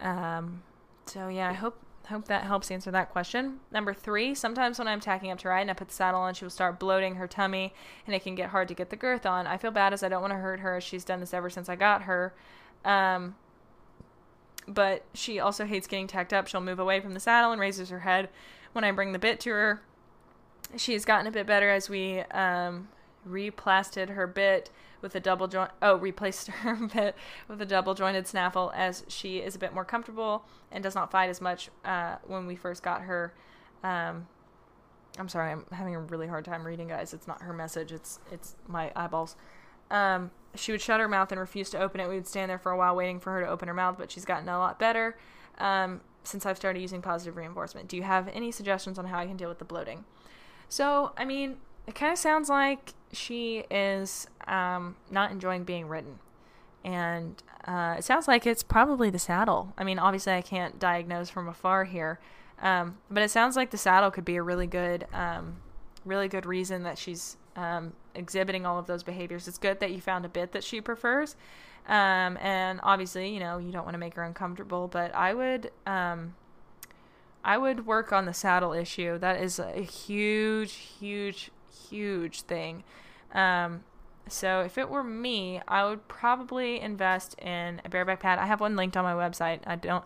[0.00, 0.62] Um,
[1.06, 1.76] so yeah, I hope
[2.08, 3.58] hope that helps answer that question.
[3.72, 6.34] Number three, sometimes when I'm tacking up to ride and I put the saddle on,
[6.34, 7.74] she will start bloating her tummy,
[8.06, 9.48] and it can get hard to get the girth on.
[9.48, 10.76] I feel bad as I don't want to hurt her.
[10.76, 12.32] As she's done this ever since I got her.
[12.84, 13.34] Um,
[14.68, 16.46] but she also hates getting tacked up.
[16.46, 18.28] She'll move away from the saddle and raises her head
[18.72, 19.82] when I bring the bit to her.
[20.76, 22.86] She has gotten a bit better as we um,
[23.24, 27.14] replasted her bit with a double joint oh replaced her bit
[27.48, 31.10] with a double jointed snaffle as she is a bit more comfortable and does not
[31.10, 33.32] fight as much uh, when we first got her.
[33.82, 34.26] Um,
[35.18, 37.14] i'm sorry i'm having a really hard time reading guys.
[37.14, 37.92] It's not her message.
[37.92, 39.36] It's it's my eyeballs.
[39.90, 42.08] Um, she would shut her mouth and refuse to open it.
[42.08, 44.10] We would stand there for a while waiting for her to open her mouth but
[44.10, 45.16] she's gotten a lot better
[45.58, 47.88] um, since i've started using positive reinforcement.
[47.88, 50.04] Do you have any suggestions on how i can deal with the bloating?
[50.68, 56.18] So i mean it kind of sounds like she is um, not enjoying being ridden.
[56.84, 59.72] And uh, it sounds like it's probably the saddle.
[59.76, 62.18] I mean, obviously, I can't diagnose from afar here,
[62.62, 65.56] um, but it sounds like the saddle could be a really good, um,
[66.04, 69.48] really good reason that she's um, exhibiting all of those behaviors.
[69.48, 71.36] It's good that you found a bit that she prefers,
[71.88, 74.88] um, and obviously, you know, you don't want to make her uncomfortable.
[74.88, 76.36] But I would, um,
[77.44, 79.18] I would work on the saddle issue.
[79.18, 81.50] That is a huge, huge
[81.90, 82.84] huge thing.
[83.32, 83.84] Um,
[84.28, 88.38] so if it were me, I would probably invest in a bareback pad.
[88.38, 89.60] I have one linked on my website.
[89.66, 90.04] I don't.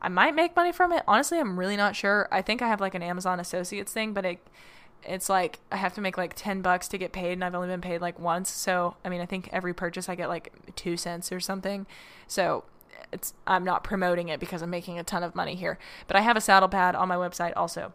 [0.00, 1.02] I might make money from it.
[1.08, 2.28] Honestly, I'm really not sure.
[2.30, 4.38] I think I have like an Amazon Associates thing, but it
[5.06, 7.68] it's like I have to make like 10 bucks to get paid and I've only
[7.68, 8.50] been paid like once.
[8.50, 11.86] So, I mean, I think every purchase I get like 2 cents or something.
[12.26, 12.64] So,
[13.12, 15.78] it's I'm not promoting it because I'm making a ton of money here.
[16.06, 17.92] But I have a saddle pad on my website also.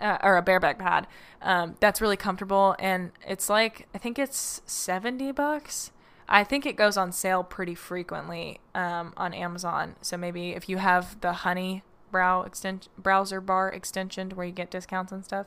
[0.00, 1.06] Uh, or a bareback pad.
[1.42, 5.92] Um, that's really comfortable and it's like I think it's 70 bucks.
[6.28, 9.96] I think it goes on sale pretty frequently um, on Amazon.
[10.00, 14.70] So maybe if you have the honey brow extension browser bar extension where you get
[14.70, 15.46] discounts and stuff,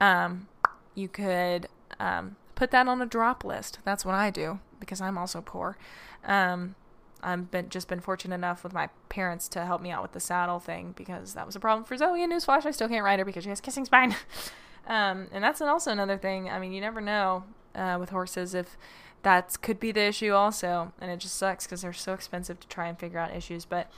[0.00, 0.48] um,
[0.94, 1.68] you could
[2.00, 3.78] um, put that on a drop list.
[3.84, 5.76] That's what I do because I'm also poor.
[6.24, 6.74] Um,
[7.22, 10.20] I've been just been fortunate enough with my parents to help me out with the
[10.20, 12.22] saddle thing because that was a problem for Zoe.
[12.22, 14.14] And newsflash, I still can't ride her because she has kissing spine.
[14.86, 16.48] um, and that's also another thing.
[16.48, 18.76] I mean, you never know uh, with horses if
[19.22, 22.68] that could be the issue also, and it just sucks because they're so expensive to
[22.68, 23.64] try and figure out issues.
[23.64, 23.90] But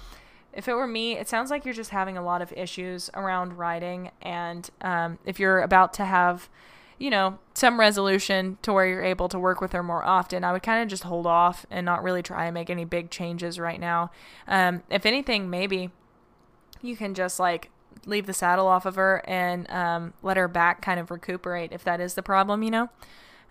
[0.53, 3.59] if it were me, it sounds like you're just having a lot of issues around
[3.59, 6.49] riding, and um, if you're about to have
[7.01, 10.53] you know, some resolution to where you're able to work with her more often, I
[10.53, 13.59] would kind of just hold off and not really try and make any big changes
[13.59, 14.11] right now.
[14.47, 15.91] Um, if anything, maybe
[16.83, 17.71] you can just like
[18.05, 21.83] leave the saddle off of her and um, let her back kind of recuperate if
[21.85, 22.91] that is the problem, you know.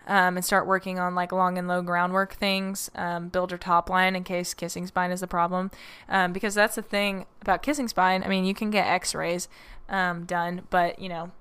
[0.06, 2.88] Um, and start working on like long and low groundwork things.
[2.94, 5.72] Um, build her top line in case kissing spine is the problem,
[6.08, 8.22] um, because that's the thing about kissing spine.
[8.22, 9.48] I mean, you can get X-rays
[9.88, 11.32] um, done, but you know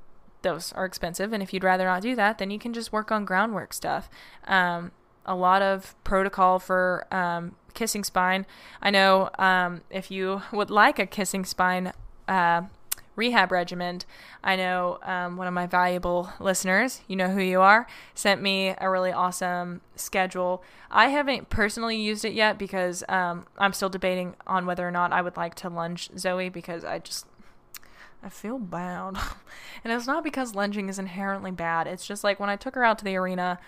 [0.41, 1.33] those are expensive.
[1.33, 4.09] And if you'd rather not do that, then you can just work on groundwork stuff.
[4.45, 4.91] Um,
[5.25, 8.45] a lot of protocol for um, kissing spine.
[8.81, 11.93] I know um, if you would like a kissing spine
[12.27, 12.63] uh,
[13.15, 13.99] rehab regimen,
[14.43, 17.85] I know um, one of my valuable listeners, you know who you are,
[18.15, 20.63] sent me a really awesome schedule.
[20.89, 25.11] I haven't personally used it yet because um, I'm still debating on whether or not
[25.11, 27.27] I would like to lunge Zoe because I just
[28.23, 29.17] I feel bad.
[29.83, 31.87] and it's not because lunging is inherently bad.
[31.87, 33.59] It's just like when I took her out to the arena,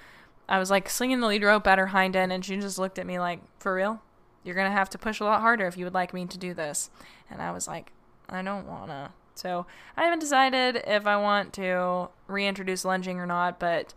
[0.49, 2.99] I was like slinging the lead rope at her hind end, and she just looked
[2.99, 4.01] at me like, For real?
[4.43, 6.37] You're going to have to push a lot harder if you would like me to
[6.37, 6.89] do this.
[7.29, 7.91] And I was like,
[8.27, 9.11] I don't want to.
[9.35, 9.65] So
[9.95, 13.93] I haven't decided if I want to reintroduce lunging or not, but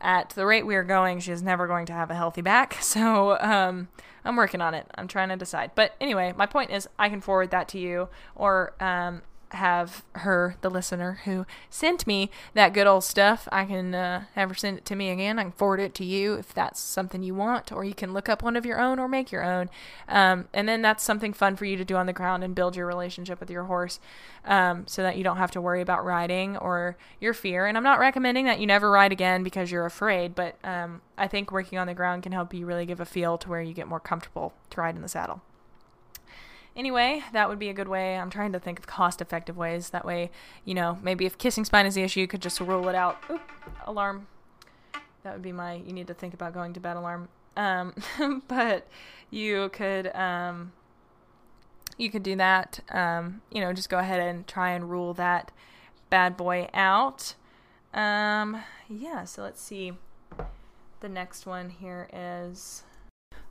[0.00, 2.78] at the rate we are going, she is never going to have a healthy back.
[2.82, 3.88] So um,
[4.24, 4.86] I'm working on it.
[4.94, 5.72] I'm trying to decide.
[5.74, 9.22] But anyway, my point is I can forward that to you, or um,
[9.54, 14.48] have her, the listener who sent me that good old stuff, I can uh, have
[14.48, 15.38] her send it to me again.
[15.38, 18.28] I can forward it to you if that's something you want, or you can look
[18.28, 19.70] up one of your own or make your own.
[20.08, 22.76] Um, and then that's something fun for you to do on the ground and build
[22.76, 24.00] your relationship with your horse
[24.44, 27.66] um, so that you don't have to worry about riding or your fear.
[27.66, 31.28] And I'm not recommending that you never ride again because you're afraid, but um, I
[31.28, 33.72] think working on the ground can help you really give a feel to where you
[33.72, 35.42] get more comfortable to ride in the saddle.
[36.76, 38.16] Anyway, that would be a good way.
[38.16, 39.90] I'm trying to think of cost effective ways.
[39.90, 40.30] That way,
[40.64, 43.22] you know, maybe if kissing spine is the issue, you could just rule it out.
[43.30, 43.40] Oop,
[43.86, 44.26] alarm.
[45.22, 47.28] That would be my you need to think about going to bed alarm.
[47.56, 47.94] Um,
[48.48, 48.88] but
[49.30, 50.72] you could um,
[51.96, 52.80] you could do that.
[52.90, 55.52] Um, you know, just go ahead and try and rule that
[56.10, 57.34] bad boy out.
[57.92, 59.92] Um, yeah, so let's see.
[61.00, 62.82] The next one here is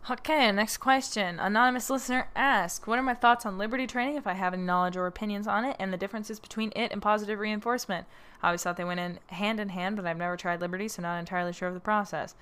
[0.09, 1.39] Okay, next question.
[1.39, 4.97] Anonymous listener asks, What are my thoughts on liberty training if I have any knowledge
[4.97, 8.05] or opinions on it and the differences between it and positive reinforcement?
[8.41, 11.01] I always thought they went in hand in hand, but I've never tried liberty, so
[11.01, 12.35] not entirely sure of the process.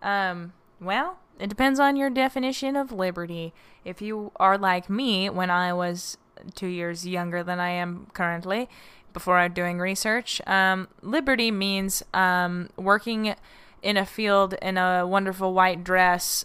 [0.00, 3.52] Um, well, it depends on your definition of liberty.
[3.84, 6.18] If you are like me when I was
[6.54, 8.68] two years younger than I am currently,
[9.12, 13.34] before I'm doing research, um, liberty means um, working
[13.82, 16.44] in a field in a wonderful white dress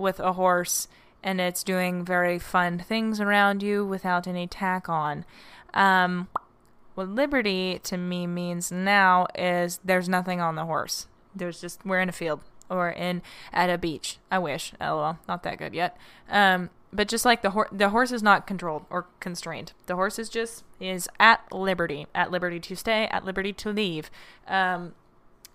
[0.00, 0.88] with a horse
[1.22, 5.24] and it's doing very fun things around you without any tack on.
[5.74, 6.28] Um,
[6.94, 11.06] what liberty to me means now is there's nothing on the horse.
[11.34, 13.22] There's just we're in a field or in
[13.52, 14.18] at a beach.
[14.30, 14.72] I wish.
[14.80, 15.96] LOL, not that good yet.
[16.28, 19.72] Um, but just like the horse, the horse is not controlled or constrained.
[19.86, 24.10] The horse is just is at liberty, at liberty to stay, at liberty to leave.
[24.48, 24.94] Um,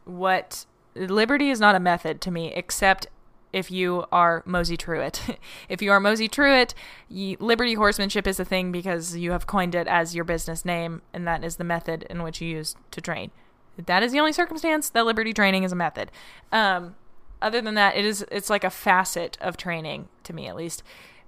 [0.06, 0.66] what
[0.96, 3.08] liberty is not a method to me, except
[3.54, 5.38] if you are Mosey Truitt.
[5.70, 6.74] if you are Mosey Truitt,
[7.10, 11.28] Liberty Horsemanship is a thing because you have coined it as your business name, and
[11.28, 13.32] that is the method in which you use to train.
[13.78, 16.12] That is the only circumstance that Liberty training is a method.
[16.52, 16.96] Um,
[17.42, 20.84] other than that, it is it's like a facet of training to me at least.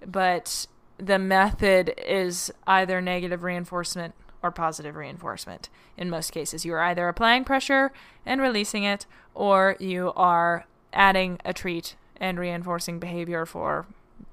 [0.05, 0.67] But
[0.97, 5.69] the method is either negative reinforcement or positive reinforcement.
[5.97, 7.91] In most cases, you are either applying pressure
[8.25, 13.85] and releasing it, or you are adding a treat and reinforcing behavior for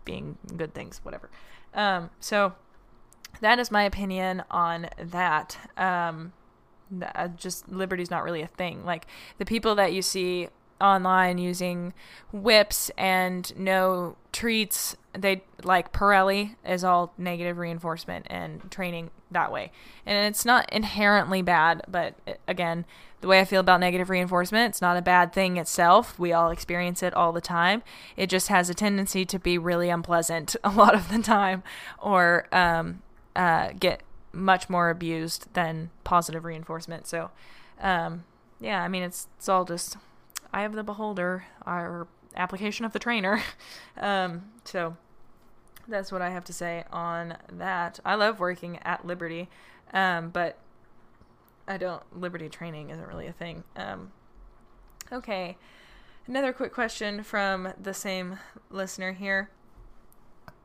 [0.04, 1.30] being good things, whatever.
[1.74, 2.54] Um, so
[3.40, 5.58] that is my opinion on that.
[5.76, 6.32] Um,
[7.36, 8.84] just liberty's not really a thing.
[8.84, 9.06] Like
[9.38, 10.48] the people that you see
[10.80, 11.94] online using
[12.32, 14.96] whips and no treats.
[15.12, 19.70] They like Parelli is all negative reinforcement and training that way.
[20.04, 22.14] And it's not inherently bad, but
[22.48, 22.84] again,
[23.20, 26.18] the way I feel about negative reinforcement, it's not a bad thing itself.
[26.18, 27.82] We all experience it all the time.
[28.16, 31.62] It just has a tendency to be really unpleasant a lot of the time
[31.98, 33.02] or um,
[33.34, 34.02] uh, get
[34.32, 37.06] much more abused than positive reinforcement.
[37.06, 37.30] So,
[37.80, 38.24] um,
[38.60, 39.96] yeah, I mean, it's, it's all just
[40.54, 42.06] eye of the beholder our
[42.36, 43.42] application of the trainer.
[43.98, 44.96] um, so
[45.88, 48.00] that's what I have to say on that.
[48.04, 49.48] I love working at Liberty,
[49.92, 50.58] um, but
[51.66, 52.02] I don't.
[52.18, 53.64] Liberty training isn't really a thing.
[53.76, 54.12] Um,
[55.12, 55.56] okay,
[56.26, 58.38] another quick question from the same
[58.70, 59.50] listener here.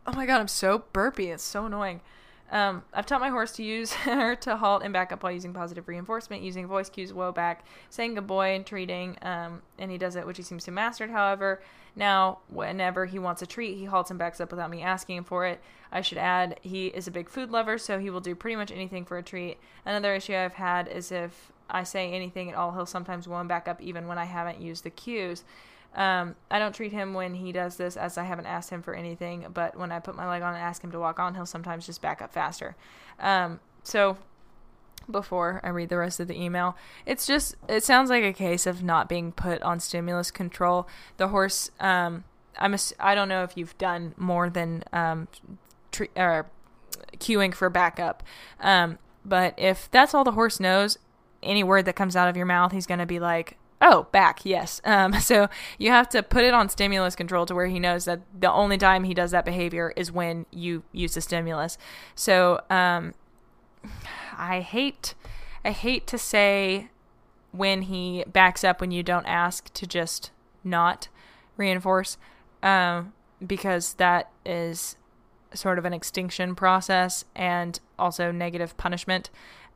[0.06, 1.30] Oh my god, I'm so burpy.
[1.30, 2.02] It's so annoying.
[2.52, 5.54] Um, I've taught my horse to use her to halt and back up while using
[5.54, 9.18] positive reinforcement, using voice cues, whoa back, saying good boy, and treating.
[9.22, 11.12] Um, and he does it, which he seems to have mastered.
[11.12, 11.62] However,
[11.96, 15.24] now whenever he wants a treat, he halts and backs up without me asking him
[15.24, 15.62] for it.
[15.92, 18.72] I should add, he is a big food lover, so he will do pretty much
[18.72, 19.58] anything for a treat.
[19.86, 23.68] Another issue I've had is if I say anything at all, he'll sometimes and back
[23.68, 25.44] up even when I haven't used the cues.
[25.96, 28.94] Um, I don't treat him when he does this as I haven't asked him for
[28.94, 31.46] anything, but when I put my leg on and ask him to walk on, he'll
[31.46, 32.76] sometimes just back up faster.
[33.20, 34.18] Um, so
[35.10, 38.66] before I read the rest of the email, it's just it sounds like a case
[38.66, 40.88] of not being put on stimulus control.
[41.18, 42.24] The horse, um,
[42.58, 45.28] I'm a, I don't know if you've done more than um,
[46.16, 46.50] or
[47.18, 48.24] cueing for backup,
[48.60, 50.98] um, but if that's all the horse knows,
[51.42, 54.82] any word that comes out of your mouth, he's gonna be like, Oh, back, yes.
[54.84, 58.22] Um, so you have to put it on stimulus control to where he knows that
[58.38, 61.78] the only time he does that behavior is when you use the stimulus.
[62.16, 63.14] So um,
[64.38, 65.16] I hate,
[65.64, 66.90] I hate to say
[67.52, 70.32] when he backs up when you don't ask to just
[70.64, 71.08] not
[71.58, 72.18] reinforce,
[72.62, 73.14] um,
[73.46, 74.98] because that is
[75.54, 79.30] sort of an extinction process and also negative punishment.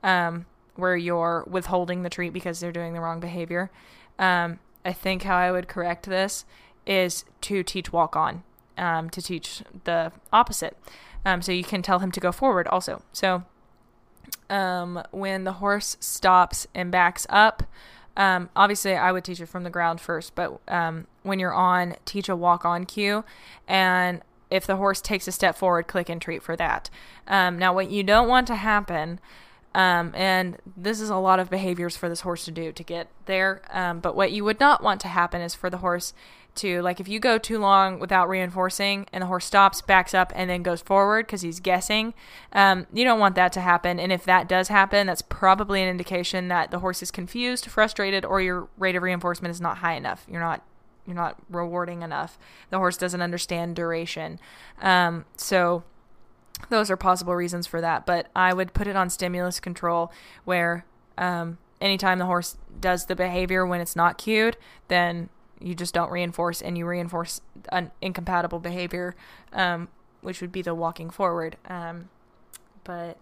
[0.04, 3.70] Um, where you're withholding the treat because they're doing the wrong behavior.
[4.18, 6.46] Um, I think how I would correct this
[6.86, 8.44] is to teach walk on,
[8.78, 10.78] um, to teach the opposite.
[11.26, 13.02] Um, so you can tell him to go forward also.
[13.14, 13.44] So
[14.50, 17.64] um, when the horse stops and backs up,
[18.18, 21.96] um, obviously I would teach it from the ground first, but um, when you're on,
[22.06, 23.24] teach a walk on cue.
[23.68, 26.90] And if the horse takes a step forward, click and treat for that.
[27.28, 29.20] now, what you don't want to happen
[29.76, 33.08] um, and this is a lot of behaviors for this horse to do to get
[33.26, 33.62] there.
[33.72, 36.14] Um, but what you would not want to happen is for the horse
[36.56, 40.32] to, like, if you go too long without reinforcing and the horse stops, backs up,
[40.36, 42.14] and then goes forward because he's guessing,
[42.52, 44.00] um, you don't want that to happen.
[44.00, 48.24] And if that does happen, that's probably an indication that the horse is confused, frustrated,
[48.24, 50.26] or your rate of reinforcement is not high enough.
[50.30, 50.64] You're not
[51.06, 52.40] you're not rewarding enough.
[52.70, 54.40] The horse doesn't understand duration.
[54.82, 55.84] Um, so
[56.70, 58.06] those are possible reasons for that.
[58.06, 60.12] But I would put it on stimulus control
[60.46, 60.86] where
[61.18, 64.58] um, anytime the horse does the behavior when it's not cued,
[64.88, 69.16] then you just don't reinforce and you reinforce an incompatible behavior,
[69.54, 69.88] um,
[70.22, 71.58] which would be the walking forward.
[71.68, 72.10] Um,
[72.84, 73.18] but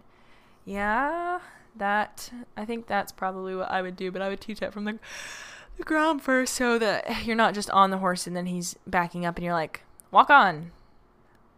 [0.66, 1.40] yeah,
[1.76, 4.12] that I think that's probably what I would do.
[4.12, 5.00] But I would teach that from the
[5.78, 9.26] the ground first, so that you're not just on the horse and then he's backing
[9.26, 9.82] up and you're like,
[10.12, 10.72] walk on,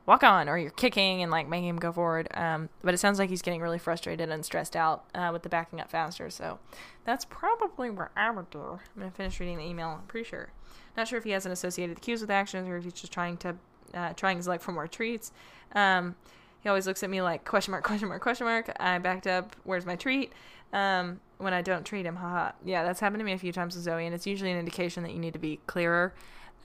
[0.06, 2.28] walk on or you're kicking and like making him go forward.
[2.34, 5.50] Um, but it sounds like he's getting really frustrated and stressed out uh, with the
[5.50, 6.30] backing up faster.
[6.30, 6.60] So
[7.06, 8.80] that's probably where I would do.
[8.96, 9.88] I'm to finish reading the email.
[9.90, 10.52] I'm pretty sure.
[10.98, 13.38] Not sure if he hasn't associated the cues with actions or if he's just trying
[13.38, 13.56] to,
[13.94, 15.32] uh, trying his luck for more treats.
[15.74, 16.16] Um,
[16.62, 18.72] he always looks at me like question mark, question mark, question mark.
[18.80, 19.56] I backed up.
[19.64, 20.32] Where's my treat?
[20.72, 22.52] Um, when I don't treat him, haha.
[22.64, 25.04] Yeah, that's happened to me a few times with Zoe, and it's usually an indication
[25.04, 26.14] that you need to be clearer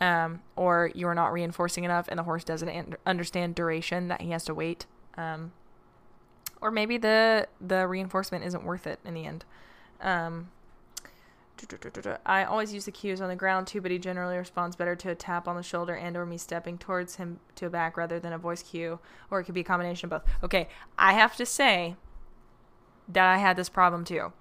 [0.00, 4.44] um, or you're not reinforcing enough and the horse doesn't understand duration that he has
[4.44, 4.86] to wait.
[5.16, 5.52] Um,
[6.60, 9.44] or maybe the the reinforcement isn't worth it in the end.
[10.00, 10.50] Um,
[12.24, 15.10] I always use the cues on the ground too, but he generally responds better to
[15.10, 18.20] a tap on the shoulder and or me stepping towards him to a back rather
[18.20, 19.00] than a voice cue,
[19.30, 20.32] or it could be a combination of both.
[20.44, 21.96] Okay, I have to say
[23.08, 24.32] that I had this problem too.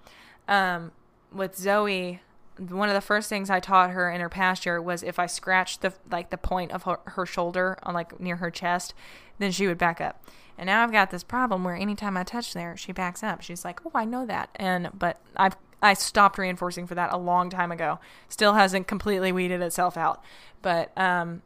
[0.46, 0.92] Um,
[1.32, 2.20] with Zoe,
[2.58, 5.82] one of the first things I taught her in her pasture was if I scratched
[5.82, 8.94] the like the point of her, her shoulder on like near her chest,
[9.38, 10.22] then she would back up.
[10.56, 13.42] And now I've got this problem where anytime I touch there, she backs up.
[13.42, 17.16] She's like, "Oh, I know that." And but I've I stopped reinforcing for that a
[17.16, 18.00] long time ago.
[18.28, 20.22] Still hasn't completely weeded itself out.
[20.60, 21.42] But um,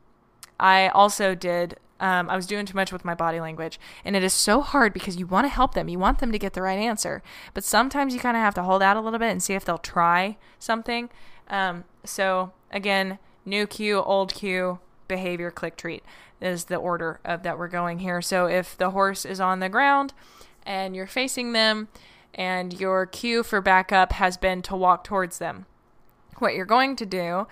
[0.58, 3.78] I also did Um, I was doing too much with my body language.
[4.04, 5.88] And it is so hard because you want to help them.
[5.88, 7.22] You want them to get the right answer.
[7.54, 9.64] But sometimes you kind of have to hold out a little bit and see if
[9.64, 11.08] they'll try something.
[11.48, 16.02] Um, so, again, new cue, old cue, behavior, click, treat
[16.40, 18.20] is the order of that we're going here.
[18.20, 20.12] So, if the horse is on the ground
[20.66, 21.86] and you're facing them,
[22.34, 25.66] and your cue for backup has been to walk towards them.
[26.38, 27.46] What you're going to do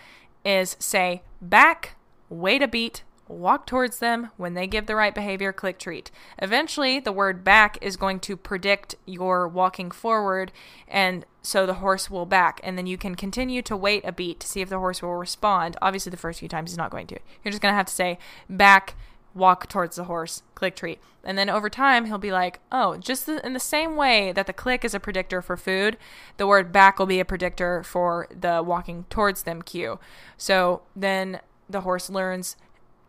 [0.45, 1.97] is say back,
[2.29, 4.31] wait a beat, walk towards them.
[4.37, 6.11] When they give the right behavior, click treat.
[6.39, 10.53] Eventually, the word back is going to predict your walking forward,
[10.89, 12.61] and so the horse will back.
[12.63, 15.15] And then you can continue to wait a beat to see if the horse will
[15.15, 15.77] respond.
[15.81, 17.19] Obviously, the first few times he's not going to.
[17.43, 18.97] You're just going to have to say back,
[19.35, 21.01] walk towards the horse, click treat.
[21.23, 24.53] And then over time, he'll be like, oh, just in the same way that the
[24.53, 25.99] click is a predictor for food,
[26.37, 30.01] the word back will be a predictor for the walking towards them cue.
[30.37, 32.57] So then the horse learns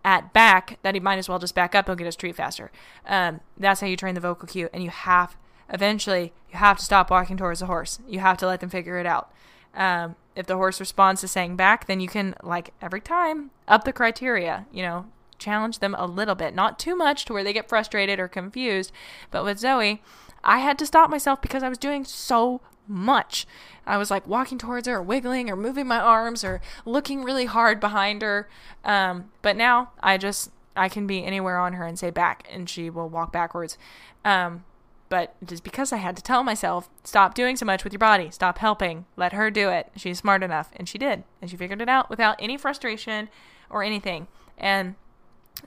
[0.03, 2.71] at back that he might as well just back up and get his treat faster.
[3.05, 4.69] Um, that's how you train the vocal cue.
[4.73, 5.35] And you have,
[5.69, 7.99] eventually, you have to stop walking towards the horse.
[8.07, 9.31] You have to let them figure it out.
[9.73, 13.83] Um, if the horse responds to saying back, then you can, like every time, up
[13.83, 14.65] the criteria.
[14.71, 15.05] You know,
[15.37, 18.91] challenge them a little bit, not too much to where they get frustrated or confused.
[19.29, 20.01] But with Zoe,
[20.43, 22.61] I had to stop myself because I was doing so
[22.91, 23.47] much.
[23.85, 27.45] I was like walking towards her, or wiggling, or moving my arms, or looking really
[27.45, 28.47] hard behind her.
[28.83, 32.69] Um, but now I just I can be anywhere on her and say back, and
[32.69, 33.77] she will walk backwards.
[34.23, 34.65] Um,
[35.09, 38.29] but just because I had to tell myself, stop doing so much with your body,
[38.31, 39.91] stop helping, let her do it.
[39.97, 43.27] She's smart enough, and she did, and she figured it out without any frustration
[43.69, 44.27] or anything.
[44.57, 44.95] And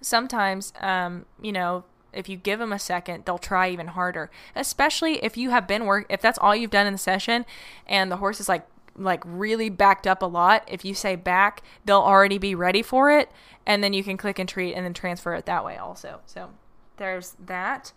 [0.01, 1.85] sometimes, um, you know,
[2.15, 4.31] if you give them a second, they'll try even harder.
[4.55, 7.45] Especially if you have been work, if that's all you've done in the session,
[7.87, 8.67] and the horse is like
[8.97, 10.65] like really backed up a lot.
[10.69, 13.31] If you say back, they'll already be ready for it,
[13.67, 16.21] and then you can click and treat and then transfer it that way also.
[16.27, 16.51] So
[16.97, 17.93] there's that.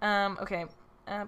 [0.00, 0.66] Um, okay.
[1.06, 1.24] Uh,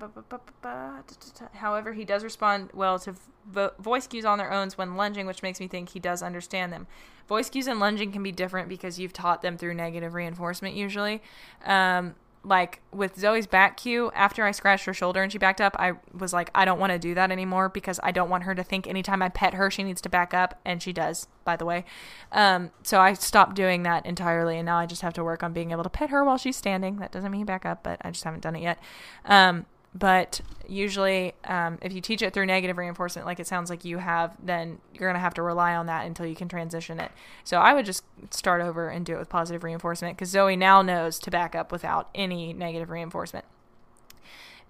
[1.55, 3.15] however, he does respond well to
[3.51, 6.73] vo- voice cues on their own when lunging, which makes me think he does understand
[6.73, 6.87] them.
[7.29, 11.23] Voice cues and lunging can be different because you've taught them through negative reinforcement usually.
[11.65, 12.15] Um,
[12.45, 15.93] like with Zoe's back cue, after I scratched her shoulder and she backed up, I
[16.13, 18.63] was like, I don't want to do that anymore because I don't want her to
[18.63, 20.61] think anytime I pet her, she needs to back up.
[20.65, 21.85] And she does, by the way.
[22.33, 24.59] Um, so I stopped doing that entirely.
[24.59, 26.57] And now I just have to work on being able to pet her while she's
[26.57, 26.97] standing.
[26.97, 28.79] That doesn't mean back up, but I just haven't done it yet.
[29.25, 33.85] Um, but usually um, if you teach it through negative reinforcement like it sounds like
[33.85, 36.99] you have then you're going to have to rely on that until you can transition
[36.99, 37.13] it.
[37.45, 40.83] So i would just start over and do it with positive reinforcement because zoe now
[40.83, 43.45] knows to back up without any negative reinforcement.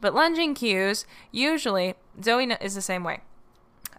[0.00, 3.20] But lunging cues usually zoe is the same way.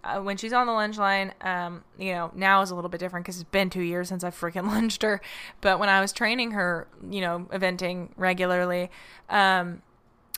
[0.04, 3.00] Uh, when she's on the lunge line, um, you know, now is a little bit
[3.00, 5.20] different because it's been two years since I freaking lunged her.
[5.62, 8.92] But when I was training her, you know, eventing regularly,
[9.30, 9.82] um,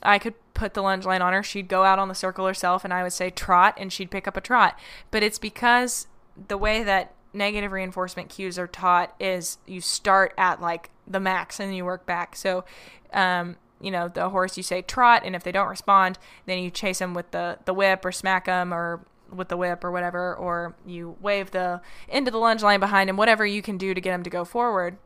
[0.03, 1.43] I could put the lunge line on her.
[1.43, 4.27] She'd go out on the circle herself, and I would say trot, and she'd pick
[4.27, 4.79] up a trot.
[5.11, 6.07] But it's because
[6.47, 11.59] the way that negative reinforcement cues are taught is you start at like the max
[11.59, 12.35] and you work back.
[12.35, 12.65] So,
[13.13, 16.69] um, you know, the horse you say trot, and if they don't respond, then you
[16.69, 20.33] chase them with the the whip or smack them or with the whip or whatever,
[20.35, 24.01] or you wave the into the lunge line behind him, whatever you can do to
[24.01, 24.97] get him to go forward.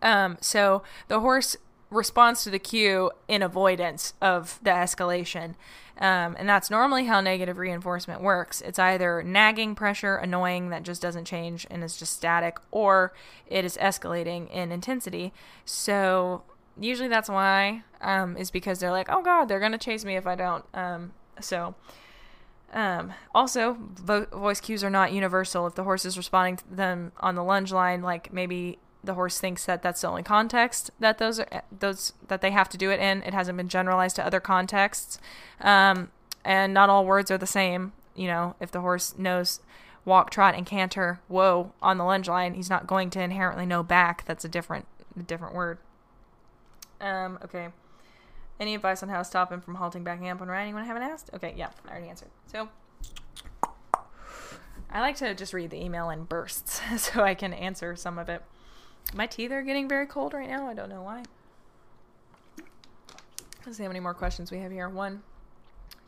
[0.00, 1.56] Um, so the horse
[1.92, 5.54] responds to the cue in avoidance of the escalation.
[5.98, 8.60] Um, and that's normally how negative reinforcement works.
[8.62, 13.12] It's either nagging pressure, annoying, that just doesn't change and is just static, or
[13.46, 15.32] it is escalating in intensity.
[15.64, 16.42] So
[16.80, 20.16] usually that's why, um, is because they're like, oh God, they're going to chase me
[20.16, 20.64] if I don't.
[20.74, 21.74] Um, so.
[22.74, 25.66] Um, also, vo- voice cues are not universal.
[25.66, 29.40] If the horse is responding to them on the lunge line, like maybe the horse
[29.40, 32.90] thinks that that's the only context that those are those that they have to do
[32.90, 33.22] it in.
[33.22, 35.18] It hasn't been generalized to other contexts,
[35.60, 36.10] um,
[36.44, 37.92] and not all words are the same.
[38.14, 39.60] You know, if the horse knows
[40.04, 43.82] walk, trot, and canter, whoa, on the lunge line, he's not going to inherently know
[43.82, 44.24] back.
[44.24, 44.86] That's a different
[45.18, 45.78] a different word.
[47.00, 47.68] Um, okay.
[48.60, 50.74] Any advice on how to stop him from halting, backing up when riding?
[50.74, 51.30] when I haven't asked?
[51.34, 52.30] Okay, yeah, I already answered.
[52.46, 52.68] So.
[54.94, 58.28] I like to just read the email in bursts so I can answer some of
[58.28, 58.42] it.
[59.14, 60.68] My teeth are getting very cold right now.
[60.68, 61.22] I don't know why.
[63.64, 64.88] Let's see how many more questions we have here.
[64.88, 65.22] One,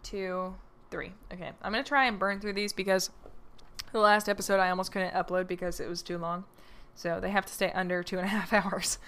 [0.03, 0.55] two,
[0.91, 1.13] three.
[1.33, 1.53] Okay.
[1.63, 3.11] I'm to try and burn through these because
[3.93, 6.45] the last episode I almost couldn't upload because it was too long.
[6.95, 8.99] So they have to stay under two and a half hours.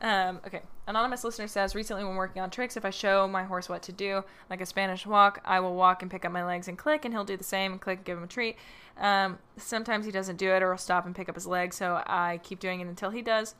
[0.00, 0.62] Um, okay.
[0.86, 3.92] Anonymous listener says recently when working on tricks, if I show my horse what to
[3.92, 7.04] do, like a Spanish walk, I will walk and pick up my legs and click,
[7.04, 8.56] and he'll do the same and click and give him a treat.
[8.96, 12.02] Um, sometimes he doesn't do it or he'll stop and pick up his leg, so
[12.06, 13.54] I keep doing it until he does.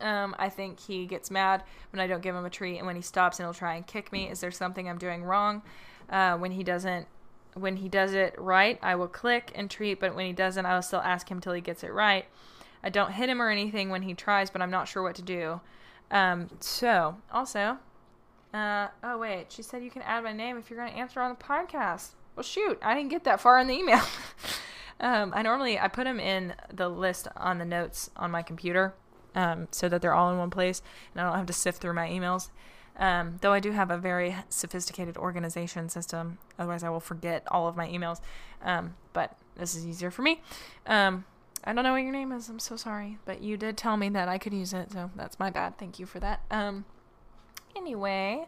[0.00, 2.96] Um, I think he gets mad when I don't give him a treat, and when
[2.96, 4.28] he stops and he'll try and kick me.
[4.28, 5.62] Is there something I'm doing wrong?
[6.10, 7.06] Uh, when he doesn't,
[7.54, 10.74] when he does it right, I will click and treat, but when he doesn't, I
[10.74, 12.26] will still ask him till he gets it right.
[12.82, 15.22] I don't hit him or anything when he tries, but I'm not sure what to
[15.22, 15.60] do.
[16.10, 17.78] Um, so also,
[18.52, 21.20] uh, oh wait, she said you can add my name if you're going to answer
[21.20, 22.10] on the podcast.
[22.36, 24.02] Well, shoot, I didn't get that far in the email.
[25.00, 28.94] um, I normally I put them in the list on the notes on my computer,
[29.34, 30.82] um, so that they're all in one place,
[31.14, 32.50] and I don't have to sift through my emails.
[32.96, 37.66] Um, though I do have a very sophisticated organization system, otherwise I will forget all
[37.66, 38.20] of my emails.
[38.62, 40.42] Um, but this is easier for me.
[40.86, 41.24] Um,
[41.64, 42.48] I don't know what your name is.
[42.48, 45.38] I'm so sorry, but you did tell me that I could use it, so that's
[45.38, 45.78] my bad.
[45.78, 46.40] Thank you for that.
[46.50, 46.84] Um,
[47.76, 48.46] anyway,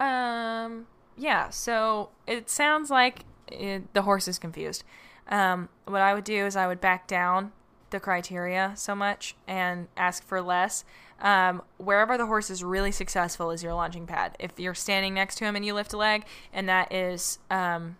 [0.00, 0.86] um,
[1.16, 1.50] yeah.
[1.50, 4.82] So it sounds like it, the horse is confused.
[5.28, 7.52] Um, what I would do is I would back down
[7.90, 10.84] the criteria so much and ask for less.
[11.20, 14.34] Um, wherever the horse is really successful is your launching pad.
[14.40, 17.96] If you're standing next to him and you lift a leg, and that is, um,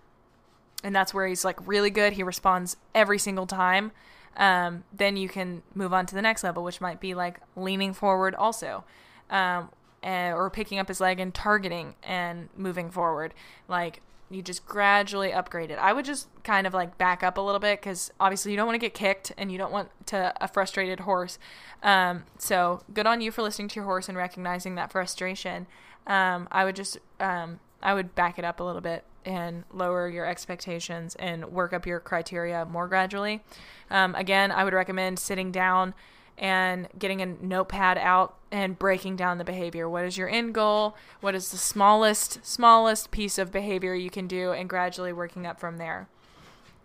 [0.82, 3.92] and that's where he's like really good, he responds every single time.
[4.36, 7.92] Um, then you can move on to the next level, which might be like leaning
[7.92, 8.84] forward also,
[9.30, 9.70] um,
[10.02, 13.34] and, or picking up his leg and targeting and moving forward.
[13.68, 14.00] Like
[14.30, 15.78] you just gradually upgrade it.
[15.78, 18.66] I would just kind of like back up a little bit because obviously you don't
[18.66, 21.38] want to get kicked and you don't want to a frustrated horse.
[21.82, 25.66] Um, so good on you for listening to your horse and recognizing that frustration.
[26.06, 30.08] Um, I would just um, I would back it up a little bit and lower
[30.08, 33.42] your expectations and work up your criteria more gradually.
[33.90, 35.94] Um, again, I would recommend sitting down
[36.38, 39.88] and getting a notepad out and breaking down the behavior.
[39.88, 40.96] What is your end goal?
[41.20, 45.60] What is the smallest, smallest piece of behavior you can do, and gradually working up
[45.60, 46.08] from there.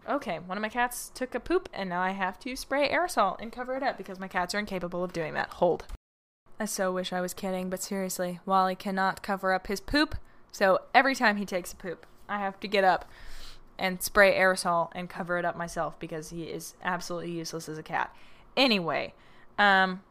[0.07, 3.39] Okay, one of my cats took a poop, and now I have to spray aerosol
[3.41, 5.49] and cover it up because my cats are incapable of doing that.
[5.53, 5.85] Hold.
[6.59, 10.15] I so wish I was kidding, but seriously, Wally cannot cover up his poop,
[10.51, 13.09] so every time he takes a poop, I have to get up
[13.79, 17.83] and spray aerosol and cover it up myself because he is absolutely useless as a
[17.83, 18.13] cat.
[18.55, 19.13] Anyway,
[19.59, 20.01] um,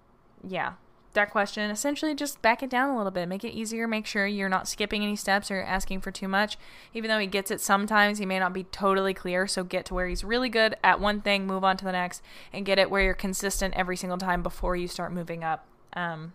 [0.46, 0.74] yeah,
[1.14, 4.26] that question essentially just back it down a little bit, make it easier, make sure
[4.26, 6.56] you're not skipping any steps or asking for too much.
[6.94, 9.46] Even though he gets it sometimes, he may not be totally clear.
[9.46, 12.22] So get to where he's really good at one thing, move on to the next,
[12.52, 15.66] and get it where you're consistent every single time before you start moving up.
[15.94, 16.34] Um,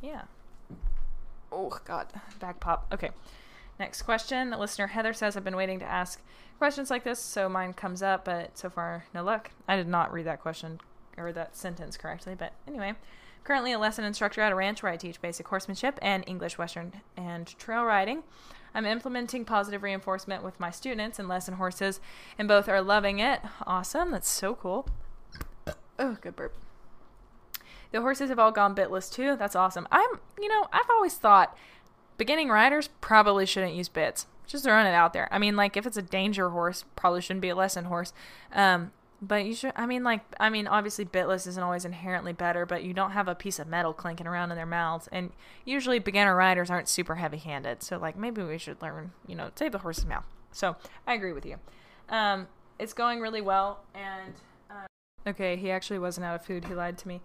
[0.00, 0.22] yeah.
[1.50, 2.06] Oh God,
[2.40, 2.86] back pop.
[2.92, 3.10] Okay.
[3.78, 4.50] Next question.
[4.50, 6.20] The Listener Heather says, I've been waiting to ask
[6.58, 9.50] questions like this, so mine comes up, but so far, no luck.
[9.66, 10.80] I did not read that question
[11.16, 12.94] or that sentence correctly, but anyway.
[13.44, 16.92] Currently a lesson instructor at a ranch where I teach basic horsemanship and English, Western,
[17.16, 18.22] and trail riding.
[18.74, 22.00] I'm implementing positive reinforcement with my students and lesson horses,
[22.38, 23.40] and both are loving it.
[23.66, 24.12] Awesome.
[24.12, 24.88] That's so cool.
[25.98, 26.54] Oh, good burp.
[27.90, 29.36] The horses have all gone bitless too.
[29.36, 29.86] That's awesome.
[29.90, 31.56] I'm, you know, I've always thought
[32.22, 34.28] beginning riders probably shouldn't use bits.
[34.46, 35.26] Just throwing it out there.
[35.32, 38.12] I mean, like if it's a danger horse, probably shouldn't be a lesson horse.
[38.52, 39.72] Um, but you should.
[39.74, 43.26] I mean, like I mean, obviously bitless isn't always inherently better, but you don't have
[43.26, 45.32] a piece of metal clinking around in their mouths, and
[45.64, 47.82] usually beginner riders aren't super heavy-handed.
[47.82, 50.24] So like maybe we should learn, you know, save the horse's mouth.
[50.52, 50.76] So
[51.08, 51.56] I agree with you.
[52.08, 52.46] Um,
[52.78, 54.34] it's going really well, and
[54.70, 56.66] uh, okay, he actually wasn't out of food.
[56.66, 57.20] He lied to me.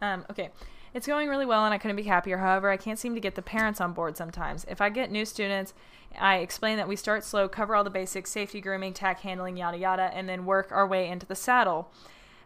[0.00, 0.50] Um, okay.
[0.96, 2.38] It's going really well and I couldn't be happier.
[2.38, 4.64] However, I can't seem to get the parents on board sometimes.
[4.66, 5.74] If I get new students,
[6.18, 9.76] I explain that we start slow, cover all the basics, safety, grooming, tack handling, yada
[9.76, 11.90] yada, and then work our way into the saddle.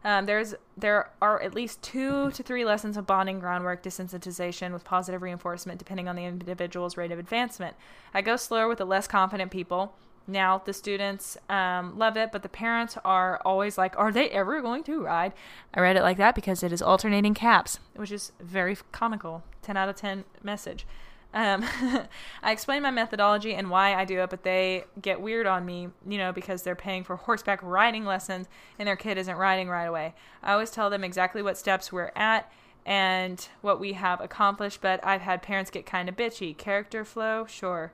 [0.03, 4.83] Um, there's there are at least two to three lessons of bonding, groundwork, desensitization with
[4.83, 7.77] positive reinforcement, depending on the individual's rate of advancement.
[8.13, 9.95] I go slower with the less confident people.
[10.31, 14.61] Now, the students um, love it, but the parents are always like, Are they ever
[14.63, 15.33] going to ride?
[15.75, 19.43] I read it like that because it is alternating caps, which is very comical.
[19.63, 20.87] 10 out of 10 message.
[21.35, 21.65] Um,
[22.43, 25.89] I explain my methodology and why I do it, but they get weird on me,
[26.07, 28.47] you know, because they're paying for horseback riding lessons
[28.79, 30.15] and their kid isn't riding right away.
[30.45, 32.51] I always tell them exactly what steps we're at
[32.87, 36.57] and what we have accomplished, but I've had parents get kind of bitchy.
[36.57, 37.93] Character flow, sure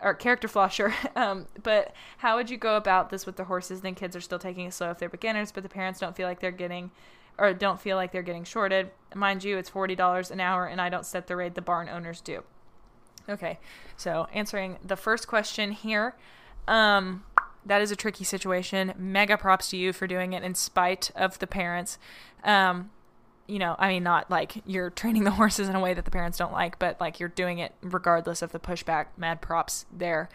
[0.00, 0.94] or character flaw, sure.
[1.16, 3.80] Um, but how would you go about this with the horses?
[3.80, 6.28] Then kids are still taking it slow if they're beginners, but the parents don't feel
[6.28, 6.90] like they're getting,
[7.38, 8.90] or don't feel like they're getting shorted.
[9.14, 11.88] Mind you, it's forty dollars an hour, and I don't set the rate the barn
[11.88, 12.42] owners do.
[13.28, 13.58] Okay,
[13.96, 16.14] so answering the first question here,
[16.68, 17.24] um,
[17.64, 18.92] that is a tricky situation.
[18.98, 21.98] Mega props to you for doing it in spite of the parents.
[22.42, 22.90] Um,
[23.46, 26.10] you know, I mean, not like you're training the horses in a way that the
[26.10, 29.06] parents don't like, but like you're doing it regardless of the pushback.
[29.16, 30.28] Mad props there.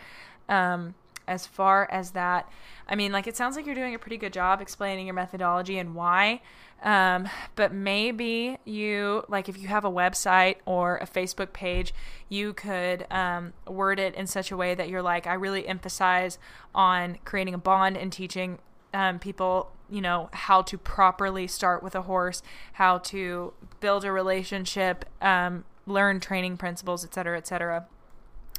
[0.48, 0.96] Um,
[1.30, 2.50] as far as that.
[2.88, 5.78] I mean, like, it sounds like you're doing a pretty good job explaining your methodology
[5.78, 6.42] and why.
[6.82, 11.94] Um, but maybe you, like, if you have a website or a Facebook page,
[12.30, 16.40] you could um, word it in such a way that you're like, I really emphasize
[16.74, 18.58] on creating a bond and teaching
[18.94, 22.42] um, people, you know, how to properly start with a horse,
[22.74, 27.86] how to build a relationship, um, learn training principles, et cetera, et cetera.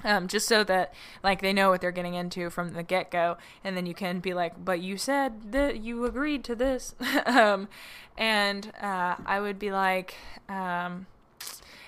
[0.03, 3.37] Um, just so that like they know what they're getting into from the get go,
[3.63, 6.95] and then you can be like, "But you said that you agreed to this,"
[7.27, 7.69] um,
[8.17, 10.15] and uh, I would be like,
[10.49, 11.07] um,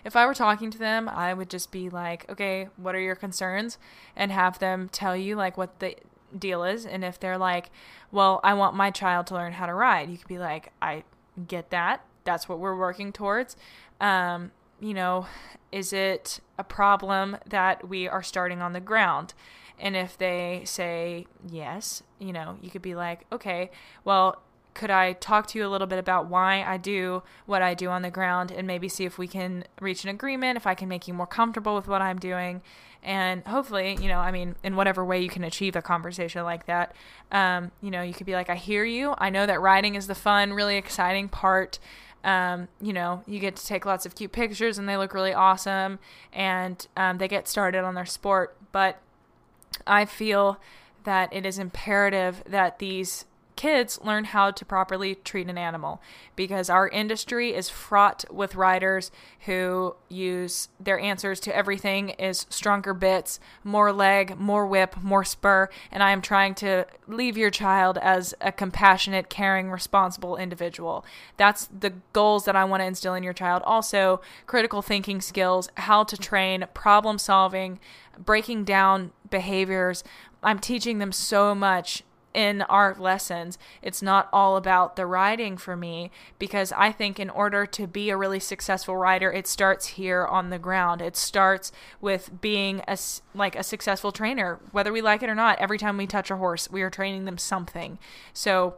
[0.04, 3.14] if I were talking to them, I would just be like, "Okay, what are your
[3.14, 3.78] concerns?"
[4.14, 5.96] and have them tell you like what the
[6.38, 7.70] deal is, and if they're like,
[8.10, 11.04] "Well, I want my child to learn how to ride," you could be like, "I
[11.46, 12.04] get that.
[12.24, 13.56] That's what we're working towards."
[14.00, 15.26] Um, you know,
[15.70, 19.34] is it a problem that we are starting on the ground?
[19.78, 23.70] And if they say yes, you know, you could be like, okay,
[24.04, 24.42] well,
[24.74, 27.88] could I talk to you a little bit about why I do what I do
[27.88, 30.88] on the ground and maybe see if we can reach an agreement, if I can
[30.88, 32.62] make you more comfortable with what I'm doing?
[33.02, 36.66] And hopefully, you know, I mean, in whatever way you can achieve a conversation like
[36.66, 36.94] that,
[37.32, 39.14] um, you know, you could be like, I hear you.
[39.18, 41.78] I know that riding is the fun, really exciting part
[42.24, 45.34] um, you know, you get to take lots of cute pictures and they look really
[45.34, 45.98] awesome
[46.32, 48.56] and um, they get started on their sport.
[48.70, 49.00] But
[49.86, 50.60] I feel
[51.04, 53.24] that it is imperative that these
[53.62, 56.02] kids learn how to properly treat an animal
[56.34, 59.12] because our industry is fraught with riders
[59.46, 65.68] who use their answers to everything is stronger bits, more leg, more whip, more spur,
[65.92, 71.04] and I am trying to leave your child as a compassionate, caring, responsible individual.
[71.36, 73.62] That's the goals that I want to instill in your child.
[73.64, 77.78] Also, critical thinking skills, how to train, problem solving,
[78.18, 80.02] breaking down behaviors.
[80.42, 82.02] I'm teaching them so much
[82.34, 87.30] in our lessons, it's not all about the riding for me because I think in
[87.30, 91.00] order to be a really successful rider, it starts here on the ground.
[91.02, 92.98] It starts with being a
[93.34, 95.58] like a successful trainer, whether we like it or not.
[95.58, 97.98] Every time we touch a horse, we are training them something.
[98.32, 98.74] So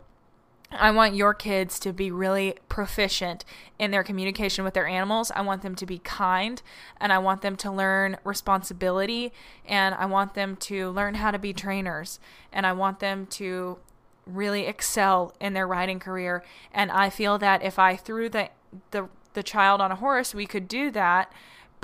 [0.71, 3.45] I want your kids to be really proficient
[3.79, 5.31] in their communication with their animals.
[5.35, 6.61] I want them to be kind
[7.01, 9.33] and I want them to learn responsibility
[9.67, 12.19] and I want them to learn how to be trainers
[12.53, 13.79] and I want them to
[14.27, 16.43] really excel in their riding career.
[16.73, 18.51] And I feel that if I threw the
[18.91, 21.33] the the child on a horse, we could do that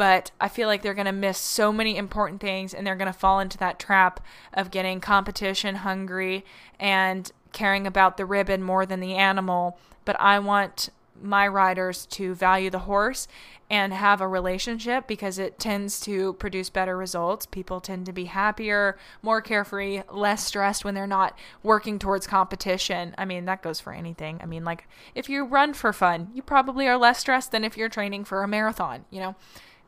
[0.01, 3.13] but I feel like they're going to miss so many important things and they're going
[3.13, 4.25] to fall into that trap
[4.55, 6.43] of getting competition hungry
[6.79, 10.91] and caring about the ribbon more than the animal, but I want
[11.23, 13.29] my riders to value the horse
[13.69, 17.47] and have a relationship because it tends to produce better results.
[17.47, 23.15] People tend to be happier, more carefree, less stressed when they're not working towards competition.
[23.17, 24.41] I mean, that goes for anything.
[24.43, 27.77] I mean, like if you run for fun, you probably are less stressed than if
[27.77, 29.37] you're training for a marathon, you know.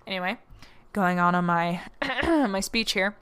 [0.06, 0.38] Anyway,
[0.92, 1.80] going on on my
[2.22, 3.16] my speech here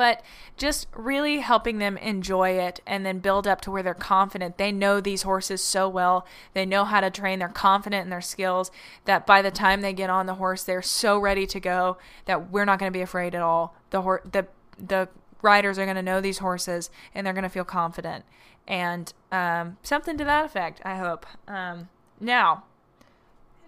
[0.00, 0.22] but
[0.56, 4.56] just really helping them enjoy it and then build up to where they're confident.
[4.56, 6.26] They know these horses so well.
[6.54, 7.38] They know how to train.
[7.38, 8.70] They're confident in their skills
[9.04, 12.50] that by the time they get on the horse, they're so ready to go that
[12.50, 13.76] we're not going to be afraid at all.
[13.90, 14.00] The
[14.32, 14.46] the
[14.78, 15.10] the
[15.42, 18.24] riders are going to know these horses and they're going to feel confident
[18.66, 20.80] and um, something to that effect.
[20.82, 21.26] I hope.
[21.46, 22.64] Um, now,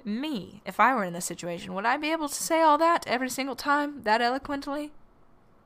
[0.02, 3.06] me, if I were in this situation, would I be able to say all that
[3.06, 4.92] every single time that eloquently?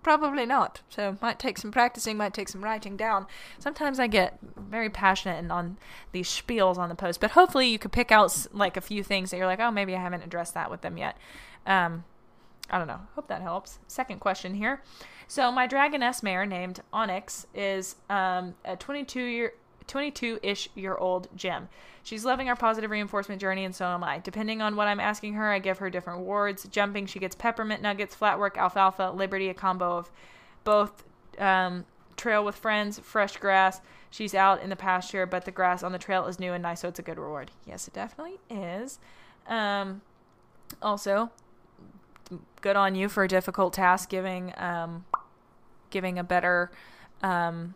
[0.06, 0.82] Probably not.
[0.88, 3.26] So might take some practicing, might take some writing down.
[3.58, 5.78] Sometimes I get very passionate and on
[6.12, 9.32] these spiels on the post, but hopefully you could pick out like a few things
[9.32, 11.16] that you're like, oh, maybe I haven't addressed that with them yet.
[11.66, 12.04] Um,
[12.70, 13.00] I don't know.
[13.16, 13.80] Hope that helps.
[13.88, 14.80] Second question here.
[15.26, 19.54] So my Dragoness mare named Onyx is um, a 22 year
[19.86, 21.68] 22 ish year old gem.
[22.02, 24.20] She's loving our positive reinforcement journey, and so am I.
[24.20, 26.64] Depending on what I'm asking her, I give her different rewards.
[26.70, 30.10] Jumping, she gets peppermint nuggets, flat work, alfalfa, liberty, a combo of
[30.64, 31.04] both.
[31.38, 31.84] Um,
[32.16, 33.80] trail with friends, fresh grass.
[34.10, 36.80] She's out in the pasture, but the grass on the trail is new and nice,
[36.80, 37.50] so it's a good reward.
[37.66, 38.98] Yes, it definitely is.
[39.46, 40.00] Um,
[40.80, 41.30] also,
[42.60, 45.04] good on you for a difficult task, giving um,
[45.90, 46.70] giving a better
[47.22, 47.74] um,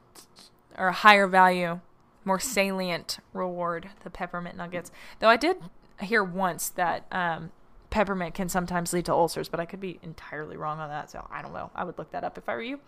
[0.76, 1.80] or a higher value
[2.24, 4.90] more salient reward, the peppermint nuggets.
[5.18, 5.56] Though I did
[6.00, 7.50] hear once that um,
[7.90, 11.10] peppermint can sometimes lead to ulcers, but I could be entirely wrong on that.
[11.10, 11.70] So I don't know.
[11.74, 12.80] I would look that up if I were you.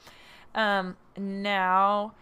[0.54, 2.14] Um, now,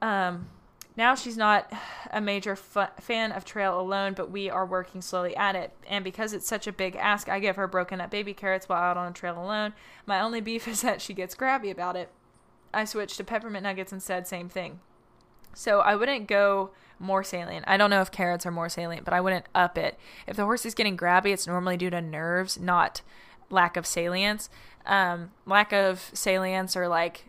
[0.00, 0.48] um,
[0.96, 1.72] now she's not
[2.10, 5.72] a major fan of trail alone, but we are working slowly at it.
[5.88, 8.82] And because it's such a big ask, I give her broken up baby carrots while
[8.82, 9.74] out on a trail alone.
[10.06, 12.10] My only beef is that she gets grabby about it.
[12.74, 14.26] I switched to peppermint nuggets instead.
[14.26, 14.80] Same thing.
[15.58, 16.70] So I wouldn't go
[17.00, 17.64] more salient.
[17.66, 19.98] I don't know if carrots are more salient, but I wouldn't up it.
[20.28, 23.02] If the horse is getting grabby, it's normally due to nerves, not
[23.50, 24.48] lack of salience.
[24.86, 27.24] Um, lack of salience or like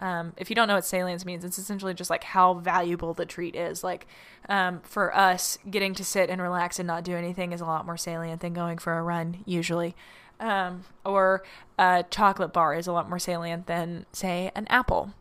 [0.00, 3.24] um, if you don't know what salience means, it's essentially just like how valuable the
[3.24, 3.84] treat is.
[3.84, 4.08] Like
[4.48, 7.86] um, for us, getting to sit and relax and not do anything is a lot
[7.86, 9.94] more salient than going for a run usually.
[10.40, 11.44] Um, or
[11.78, 15.12] a chocolate bar is a lot more salient than, say, an apple.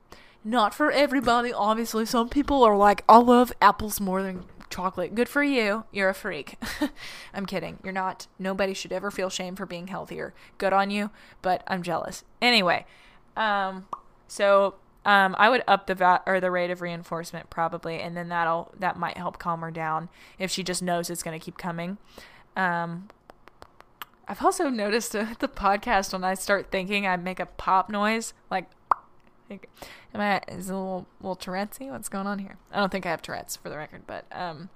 [0.47, 2.05] Not for everybody, obviously.
[2.05, 5.13] Some people are like, I love apples more than chocolate.
[5.13, 5.83] Good for you.
[5.91, 6.55] You're a freak.
[7.33, 7.79] I'm kidding.
[7.83, 8.27] You're not.
[8.39, 10.33] Nobody should ever feel shame for being healthier.
[10.57, 11.09] Good on you,
[11.41, 12.23] but I'm jealous.
[12.41, 12.85] Anyway,
[13.35, 13.87] um,
[14.29, 18.29] so um, I would up the va- or the rate of reinforcement probably, and then
[18.29, 20.07] that'll that might help calm her down
[20.39, 21.97] if she just knows it's going to keep coming.
[22.55, 23.09] Um,
[24.29, 28.33] I've also noticed uh, the podcast when I start thinking, I make a pop noise
[28.49, 28.69] like.
[29.49, 31.79] Am I is a little little Tourette's?
[31.79, 32.57] What's going on here?
[32.71, 34.69] I don't think I have Tourette's for the record, but um,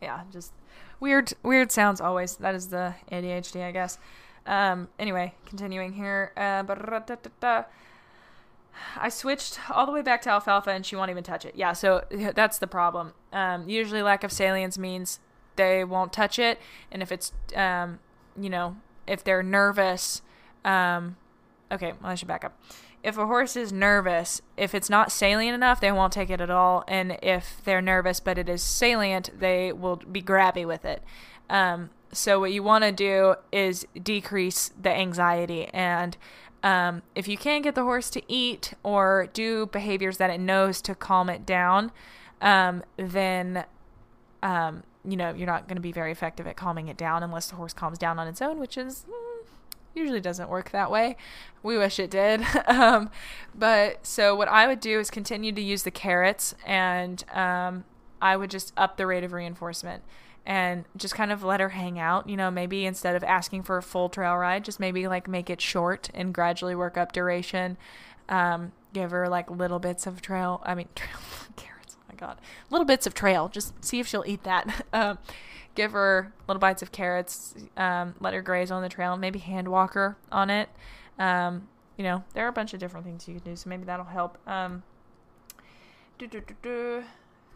[0.00, 0.52] yeah, just
[1.00, 2.36] weird weird sounds always.
[2.36, 3.98] That is the ADHD, I guess.
[4.46, 6.32] Um, anyway, continuing here.
[6.36, 6.62] Uh,
[8.96, 11.54] I switched all the way back to alfalfa and she won't even touch it.
[11.56, 13.12] Yeah, so that's the problem.
[13.32, 15.20] Um, usually, lack of salience means
[15.56, 16.58] they won't touch it,
[16.92, 17.98] and if it's, um,
[18.40, 20.22] you know, if they're nervous,
[20.64, 21.16] um,
[21.72, 22.56] okay, well, I should back up.
[23.02, 26.50] If a horse is nervous, if it's not salient enough, they won't take it at
[26.50, 31.02] all, and if they're nervous but it is salient, they will be grabby with it.
[31.48, 36.16] Um, so what you want to do is decrease the anxiety and
[36.62, 40.82] um, if you can't get the horse to eat or do behaviors that it knows
[40.82, 41.92] to calm it down,
[42.40, 43.64] um, then
[44.42, 47.48] um, you know you're not going to be very effective at calming it down unless
[47.48, 49.06] the horse calms down on its own, which is
[49.94, 51.16] usually doesn't work that way.
[51.62, 52.42] We wish it did.
[52.66, 53.10] um,
[53.54, 57.84] but so what I would do is continue to use the carrots, and um,
[58.20, 60.02] I would just up the rate of reinforcement
[60.46, 62.28] and just kind of let her hang out.
[62.28, 65.50] You know, maybe instead of asking for a full trail ride, just maybe like make
[65.50, 67.76] it short and gradually work up duration.
[68.28, 70.62] Um, give her like little bits of trail.
[70.64, 71.18] I mean, trail
[71.56, 71.96] carrots.
[71.98, 72.40] Oh my god,
[72.70, 73.48] little bits of trail.
[73.48, 74.86] Just see if she'll eat that.
[75.78, 77.54] give her little bites of carrots.
[77.76, 79.16] Um, let her graze on the trail.
[79.16, 80.68] Maybe hand walk her on it.
[81.20, 83.54] Um, you know, there are a bunch of different things you can do.
[83.54, 84.38] So maybe that'll help.
[84.46, 84.82] Um,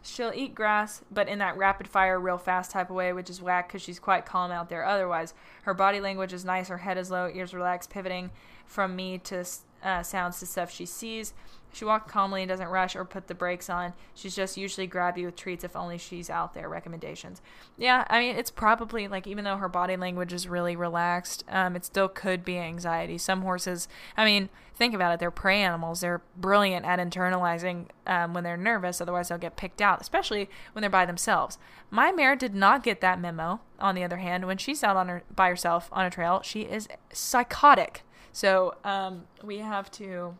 [0.05, 3.43] She'll eat grass, but in that rapid fire, real fast type of way, which is
[3.43, 4.85] whack because she's quite calm out there.
[4.85, 8.31] Otherwise, her body language is nice, her head is low, ears relaxed, pivoting
[8.67, 9.45] from me to
[9.83, 11.35] uh, sounds to stuff she sees.
[11.73, 13.95] She walks calmly and doesn't rush or put the brakes on.
[14.15, 16.69] She's just usually grabby with treats if only she's out there.
[16.69, 17.41] Recommendations.
[17.77, 21.75] Yeah, I mean, it's probably like even though her body language is really relaxed, um,
[21.77, 23.19] it still could be anxiety.
[23.19, 26.01] Some horses, I mean, think about it, they're prey animals.
[26.01, 30.83] They're brilliant at internalizing um, when they're nervous, otherwise, they'll get picked out, especially when
[30.83, 31.59] they're by themselves.
[31.91, 34.47] My mare did not get that memo, on the other hand.
[34.47, 38.03] When she's out on her, by herself on a trail, she is psychotic.
[38.33, 40.37] So um, we have to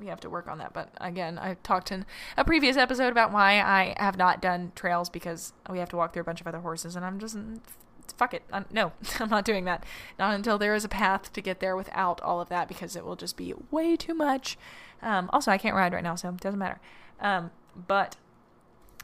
[0.00, 0.72] we have to work on that.
[0.72, 2.06] But again, I talked in
[2.36, 6.12] a previous episode about why I have not done trails because we have to walk
[6.12, 7.36] through a bunch of other horses, and I'm just
[8.16, 8.42] fuck it.
[8.52, 9.84] I'm, no, I'm not doing that.
[10.18, 13.04] Not until there is a path to get there without all of that because it
[13.04, 14.58] will just be way too much.
[15.02, 16.80] Um, also, I can't ride right now, so it doesn't matter.
[17.20, 18.16] Um, but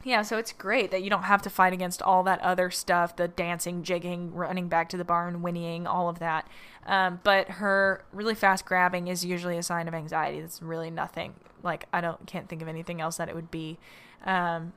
[0.06, 3.16] yeah, so it's great that you don't have to fight against all that other stuff
[3.16, 6.46] the dancing, jigging, running back to the barn, whinnying, all of that.
[6.86, 10.38] Um, but her really fast grabbing is usually a sign of anxiety.
[10.38, 11.34] It's really nothing.
[11.64, 13.78] Like, I don't can't think of anything else that it would be.
[14.24, 14.74] Um,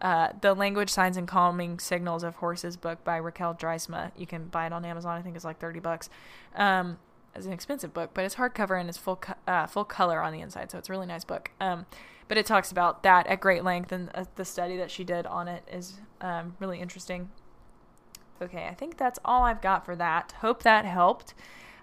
[0.00, 4.12] uh, the Language, Signs, and Calming Signals of Horses book by Rachaël Draaisma.
[4.16, 5.18] You can buy it on Amazon.
[5.18, 6.08] I think it's like 30 bucks.
[6.54, 6.98] Um,
[7.34, 10.32] it's an expensive book, but it's hardcover and it's full co- uh, full color on
[10.32, 11.50] the inside, so it's a really nice book.
[11.60, 11.86] Um,
[12.28, 15.26] but it talks about that at great length, and uh, the study that she did
[15.26, 17.30] on it is um, really interesting.
[18.42, 20.34] Okay, I think that's all I've got for that.
[20.40, 21.34] Hope that helped.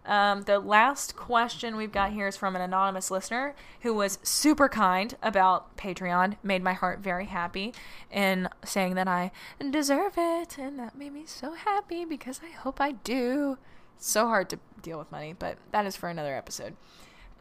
[0.06, 4.68] Um, the last question we've got here is from an anonymous listener who was super
[4.68, 7.74] kind about Patreon, made my heart very happy
[8.10, 9.32] in saying that I
[9.70, 13.58] deserve it, and that made me so happy because I hope I do.
[13.98, 16.76] so hard to deal with money, but that is for another episode.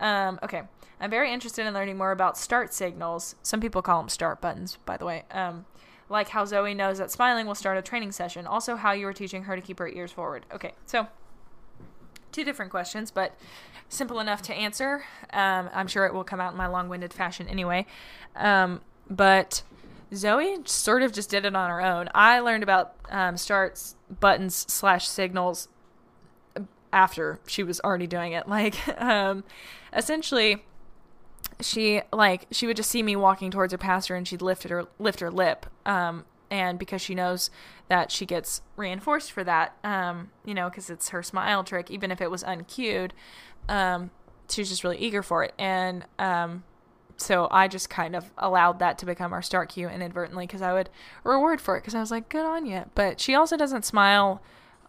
[0.00, 0.62] Um, okay,
[1.00, 3.36] I'm very interested in learning more about start signals.
[3.42, 5.24] Some people call them start buttons, by the way.
[5.30, 5.66] Um,
[6.08, 8.46] like how Zoe knows that smiling will start a training session.
[8.46, 10.44] Also, how you were teaching her to keep her ears forward.
[10.52, 11.06] Okay, so
[12.32, 13.36] two different questions, but
[13.88, 15.04] simple enough to answer.
[15.32, 17.86] Um, I'm sure it will come out in my long winded fashion anyway.
[18.34, 19.62] Um, but
[20.14, 22.08] Zoe sort of just did it on her own.
[22.14, 25.68] I learned about um, starts, buttons, slash signals
[26.92, 28.44] after she was already doing it.
[28.50, 29.44] Like, um,
[29.92, 30.64] essentially,
[31.60, 34.86] she like she would just see me walking towards her pasture and she'd lift her
[34.98, 35.66] lift her lip.
[35.86, 37.50] Um, and because she knows
[37.88, 42.10] that she gets reinforced for that, um, you know, because it's her smile trick, even
[42.10, 43.14] if it was uncued,
[43.68, 44.10] um,
[44.48, 45.54] just really eager for it.
[45.58, 46.64] And um,
[47.16, 50.72] so I just kind of allowed that to become our start cue inadvertently because I
[50.72, 50.90] would
[51.22, 52.84] reward for it because I was like, good on you.
[52.94, 54.42] But she also doesn't smile.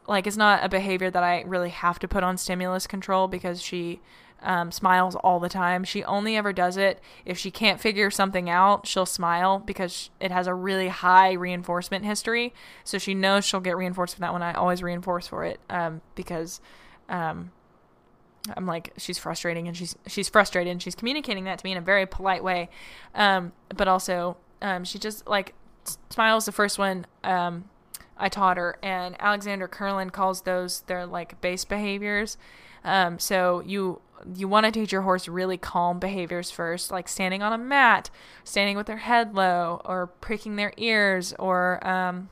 [0.08, 3.62] Like, it's not a behavior that I really have to put on stimulus control because
[3.62, 4.02] she
[4.44, 5.84] um, smiles all the time.
[5.84, 8.88] She only ever does it if she can't figure something out.
[8.88, 12.54] She'll smile because it has a really high reinforcement history.
[12.84, 14.42] So she knows she'll get reinforced for that one.
[14.42, 16.60] I always reinforce for it um, because
[17.10, 17.52] um,
[18.56, 21.78] I'm like she's frustrating and she's she's frustrated and she's communicating that to me in
[21.78, 22.70] a very polite way.
[23.14, 25.54] Um, but also um, she just like
[26.10, 27.06] smiles the first one.
[27.24, 27.66] Um,
[28.22, 32.38] I taught her, and Alexandra Kurland calls those their like base behaviors.
[32.84, 34.02] Um, so you
[34.36, 38.10] you want to teach your horse really calm behaviors first, like standing on a mat,
[38.44, 42.30] standing with their head low, or pricking their ears, or um,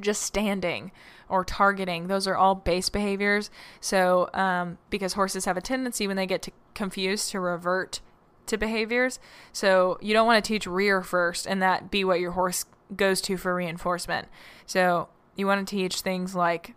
[0.00, 0.90] just standing
[1.28, 2.08] or targeting.
[2.08, 3.50] Those are all base behaviors.
[3.80, 8.00] So, um, because horses have a tendency when they get to confused to revert
[8.46, 9.20] to behaviors.
[9.52, 12.64] So, you don't want to teach rear first and that be what your horse
[12.96, 14.28] goes to for reinforcement.
[14.66, 16.74] So, you want to teach things like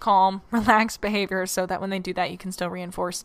[0.00, 3.24] calm, relaxed behavior so that when they do that, you can still reinforce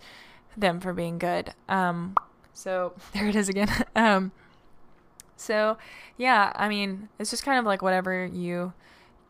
[0.58, 1.54] them for being good.
[1.68, 2.16] Um,
[2.54, 3.70] so there it is again.
[3.96, 4.32] um,
[5.36, 5.78] so
[6.18, 8.74] yeah, I mean, it's just kind of like whatever you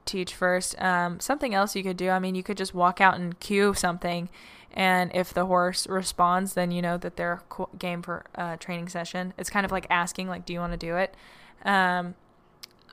[0.05, 0.79] teach first.
[0.81, 3.73] Um, something else you could do, I mean, you could just walk out and cue
[3.73, 4.29] something,
[4.73, 7.41] and if the horse responds, then you know that they're
[7.77, 9.33] game for a training session.
[9.37, 11.15] It's kind of like asking, like, do you want to do it?
[11.63, 12.15] Um,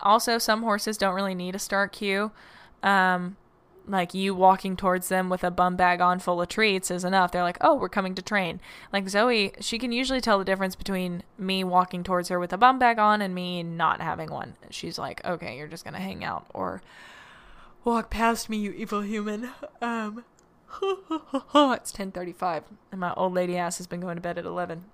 [0.02, 2.32] also, some horses don't really need a start cue.
[2.82, 3.36] Um,
[3.86, 7.32] like you walking towards them with a bum bag on full of treats is enough.
[7.32, 8.60] They're like, oh, we're coming to train.
[8.92, 12.58] Like Zoe, she can usually tell the difference between me walking towards her with a
[12.58, 14.54] bum bag on and me not having one.
[14.70, 16.82] She's like, okay, you're just gonna hang out or
[17.84, 19.50] walk past me, you evil human.
[19.80, 20.24] Um,
[21.54, 24.84] it's ten thirty-five, and my old lady ass has been going to bed at eleven.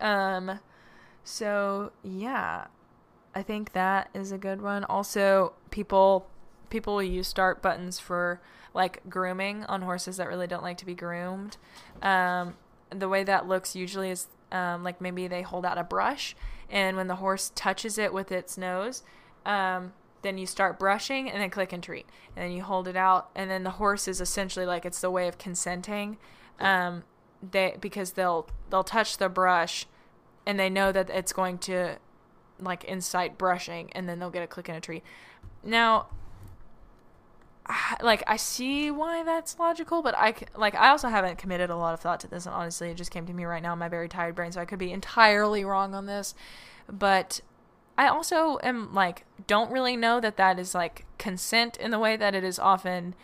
[0.00, 0.60] Um,
[1.24, 2.66] so yeah,
[3.34, 4.84] I think that is a good one.
[4.84, 6.26] Also, people
[6.70, 8.40] people will use start buttons for
[8.74, 11.56] like grooming on horses that really don't like to be groomed.
[12.02, 12.54] Um,
[12.90, 16.34] the way that looks usually is um, like maybe they hold out a brush,
[16.70, 19.02] and when the horse touches it with its nose,
[19.44, 19.92] um,
[20.22, 23.30] then you start brushing and then click and treat, and then you hold it out,
[23.34, 26.16] and then the horse is essentially like it's the way of consenting.
[26.60, 27.04] Um,
[27.52, 29.86] they because they'll they'll touch the brush,
[30.46, 31.98] and they know that it's going to
[32.60, 35.02] like incite brushing, and then they'll get a click in a tree.
[35.62, 36.06] Now
[38.02, 41.94] like I see why that's logical, but I like I also haven't committed a lot
[41.94, 43.88] of thought to this, and honestly, it just came to me right now in my
[43.88, 46.34] very tired brain, so I could be entirely wrong on this.
[46.90, 47.40] But
[47.96, 52.16] I also am like don't really know that that is like consent in the way
[52.16, 53.14] that it is often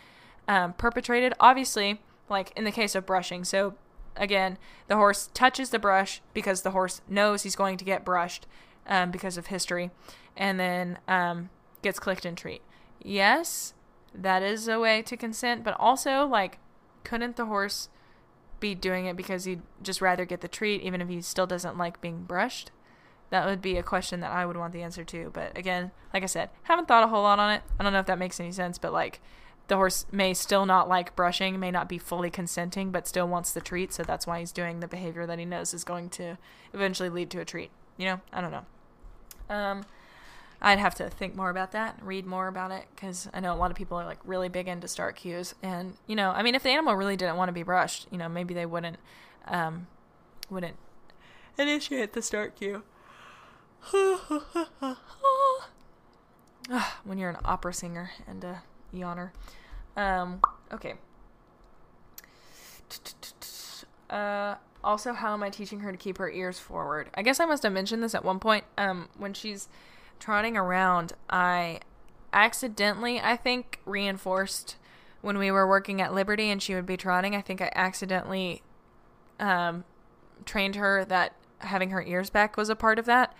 [0.47, 1.33] um, perpetrated.
[1.39, 3.75] Obviously, like in the case of brushing, so
[4.15, 4.57] again,
[4.87, 8.47] the horse touches the brush because the horse knows he's going to get brushed
[8.87, 9.91] um, because of history,
[10.35, 11.49] and then um,
[11.81, 12.61] gets clicked and treat.
[13.01, 13.73] Yes,
[14.13, 16.59] that is a way to consent, but also like
[17.03, 17.89] couldn't the horse
[18.59, 21.77] be doing it because he'd just rather get the treat even if he still doesn't
[21.77, 22.71] like being brushed?
[23.29, 25.31] That would be a question that I would want the answer to.
[25.33, 27.63] But again, like I said, haven't thought a whole lot on it.
[27.79, 29.19] I don't know if that makes any sense, but like
[29.67, 33.51] the horse may still not like brushing, may not be fully consenting, but still wants
[33.51, 36.37] the treat, so that's why he's doing the behavior that he knows is going to
[36.73, 37.71] eventually lead to a treat.
[37.97, 38.65] You know, I don't know.
[39.49, 39.85] Um,
[40.61, 43.57] I'd have to think more about that, read more about it, because I know a
[43.57, 45.53] lot of people are like really big into start cues.
[45.61, 48.17] And you know, I mean, if the animal really didn't want to be brushed, you
[48.17, 48.97] know, maybe they wouldn't,
[49.47, 49.87] um,
[50.49, 50.75] wouldn't
[51.57, 52.83] initiate the start cue.
[57.03, 58.63] when you're an opera singer and a
[58.93, 59.29] yawner.
[59.95, 60.41] Um,
[60.71, 60.95] okay.
[64.07, 64.53] Uh,
[64.85, 67.09] also, how am I teaching her to keep her ears forward?
[67.15, 68.63] I guess I must have mentioned this at one point.
[68.77, 69.67] Um, when she's
[70.19, 71.79] trotting around, I
[72.31, 74.77] accidentally, I think, reinforced
[75.21, 77.35] when we were working at Liberty and she would be trotting.
[77.35, 78.61] I think I accidentally
[79.39, 79.83] um,
[80.45, 83.33] trained her that having her ears back was a part of that.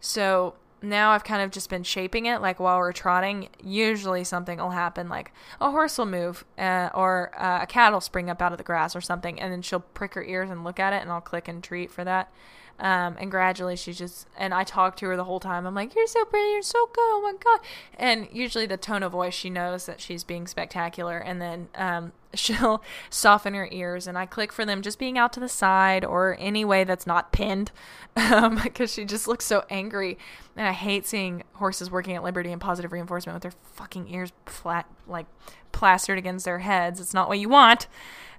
[0.00, 2.40] So now I've kind of just been shaping it.
[2.40, 7.32] Like while we're trotting, usually something will happen, like a horse will move, uh, or
[7.38, 9.80] uh, a cat will spring up out of the grass or something, and then she'll
[9.80, 12.32] prick her ears and look at it, and I'll click and treat for that.
[12.78, 15.66] Um, and gradually she just, and I talk to her the whole time.
[15.66, 17.60] I'm like, you're so pretty, you're so good, oh my God.
[17.96, 21.18] And usually the tone of voice, she knows that she's being spectacular.
[21.18, 25.32] And then um, she'll soften her ears and I click for them just being out
[25.34, 27.70] to the side or any way that's not pinned
[28.16, 30.18] um, because she just looks so angry.
[30.56, 34.32] And I hate seeing horses working at Liberty and positive reinforcement with their fucking ears
[34.46, 35.26] flat, like
[35.72, 37.00] plastered against their heads.
[37.00, 37.86] It's not what you want.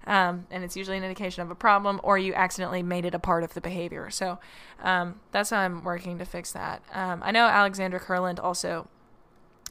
[0.06, 3.20] Um, and it's usually an indication of a problem, or you accidentally made it a
[3.20, 4.10] part of the behavior.
[4.10, 4.40] So
[4.82, 6.84] um, that's how I'm working to fix that.
[6.94, 8.88] Um, I know Alexandra Kurland also.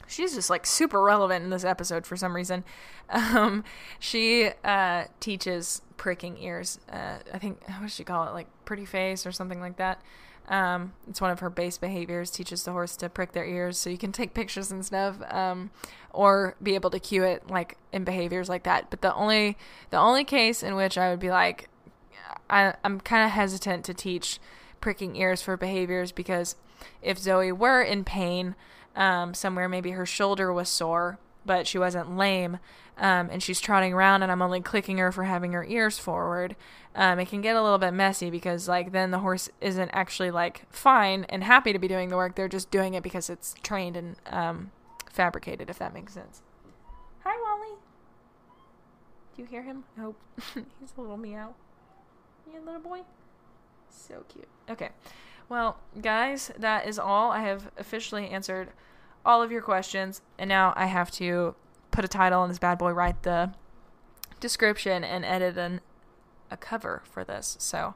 [0.07, 2.63] She's just like super relevant in this episode for some reason.
[3.09, 3.63] Um,
[3.99, 6.79] she uh, teaches pricking ears.
[6.91, 8.33] Uh, I think what does she call it?
[8.33, 10.01] Like pretty face or something like that.
[10.49, 12.29] Um, it's one of her base behaviors.
[12.29, 15.71] Teaches the horse to prick their ears, so you can take pictures and stuff, um,
[16.11, 18.89] or be able to cue it like in behaviors like that.
[18.89, 19.57] But the only
[19.89, 21.69] the only case in which I would be like,
[22.49, 24.39] I, I'm kind of hesitant to teach
[24.81, 26.55] pricking ears for behaviors because
[27.01, 28.55] if Zoe were in pain
[28.95, 32.59] um, somewhere, maybe her shoulder was sore, but she wasn't lame,
[32.97, 36.55] um, and she's trotting around, and I'm only clicking her for having her ears forward
[36.95, 40.29] um, it can get a little bit messy because like then the horse isn't actually
[40.29, 42.35] like fine and happy to be doing the work.
[42.35, 44.71] They're just doing it because it's trained and um,
[45.11, 46.43] fabricated, if that makes sense.
[47.23, 47.77] Hi, Wally.
[49.35, 49.85] Do you hear him?
[49.99, 50.15] Oh,
[50.53, 51.55] he's a little meow.
[52.51, 53.01] Yeah, little boy.
[53.89, 54.47] So cute.
[54.69, 54.89] Okay.
[55.49, 57.31] Well, guys, that is all.
[57.31, 58.69] I have officially answered
[59.25, 61.55] all of your questions, and now I have to
[61.93, 63.53] put a title on this bad boy, write the
[64.41, 65.79] description, and edit an
[66.51, 67.55] a cover for this.
[67.59, 67.95] So,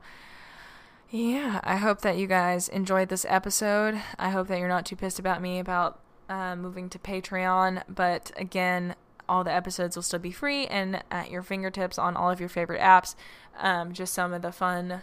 [1.09, 4.01] yeah, I hope that you guys enjoyed this episode.
[4.17, 5.99] I hope that you're not too pissed about me about
[6.29, 7.83] uh, moving to Patreon.
[7.87, 8.95] But again,
[9.29, 12.49] all the episodes will still be free and at your fingertips on all of your
[12.49, 13.15] favorite apps.
[13.57, 15.01] Um, just some of the fun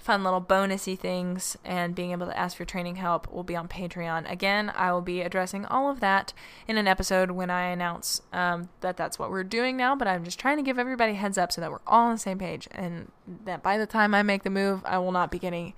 [0.00, 3.68] fun little bonusy things and being able to ask for training help will be on
[3.68, 4.30] Patreon.
[4.30, 6.32] Again, I will be addressing all of that
[6.66, 9.94] in an episode when I announce um, that that's what we're doing now.
[9.94, 12.18] But I'm just trying to give everybody heads up so that we're all on the
[12.18, 13.12] same page and
[13.44, 15.74] that by the time I make the move, I will not be getting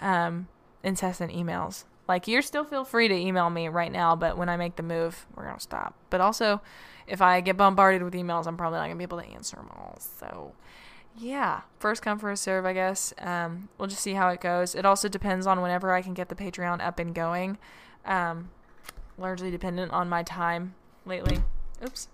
[0.00, 0.48] um,
[0.82, 1.84] incessant emails.
[2.08, 4.82] Like, you're still feel free to email me right now, but when I make the
[4.82, 5.94] move, we're to stop.
[6.08, 6.62] But also,
[7.06, 9.70] if I get bombarded with emails, I'm probably not to be able to answer them
[9.76, 9.98] all.
[9.98, 10.52] So,
[11.18, 13.14] yeah, first come first serve, I guess.
[13.18, 14.74] Um, we'll just see how it goes.
[14.74, 17.58] It also depends on whenever I can get the Patreon up and going.
[18.04, 18.50] Um,
[19.18, 20.74] largely dependent on my time
[21.04, 21.38] lately.
[21.84, 22.08] Oops,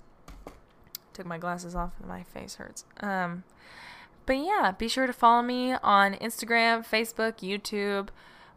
[1.12, 1.92] took my glasses off.
[1.98, 2.84] And my face hurts.
[3.00, 3.44] Um,
[4.26, 8.08] but yeah, be sure to follow me on Instagram, Facebook, YouTube,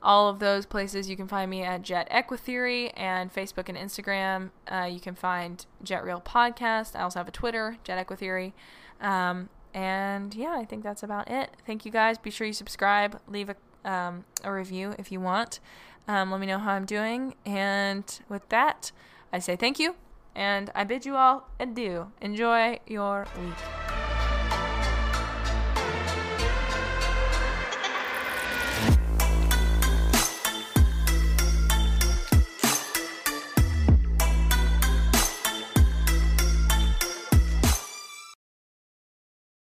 [0.01, 1.09] all of those places.
[1.09, 4.51] You can find me at Jet Equitheory and Facebook and Instagram.
[4.71, 6.95] Uh, you can find Jet Real Podcast.
[6.95, 8.53] I also have a Twitter, Jet Equitheory.
[9.01, 11.51] Um, and yeah, I think that's about it.
[11.67, 12.17] Thank you guys.
[12.17, 15.59] Be sure you subscribe, leave a, um, a review if you want.
[16.07, 17.35] Um, let me know how I'm doing.
[17.45, 18.93] And with that,
[19.33, 19.95] I say thank you
[20.33, 22.11] and I bid you all adieu.
[22.21, 23.94] Enjoy your week.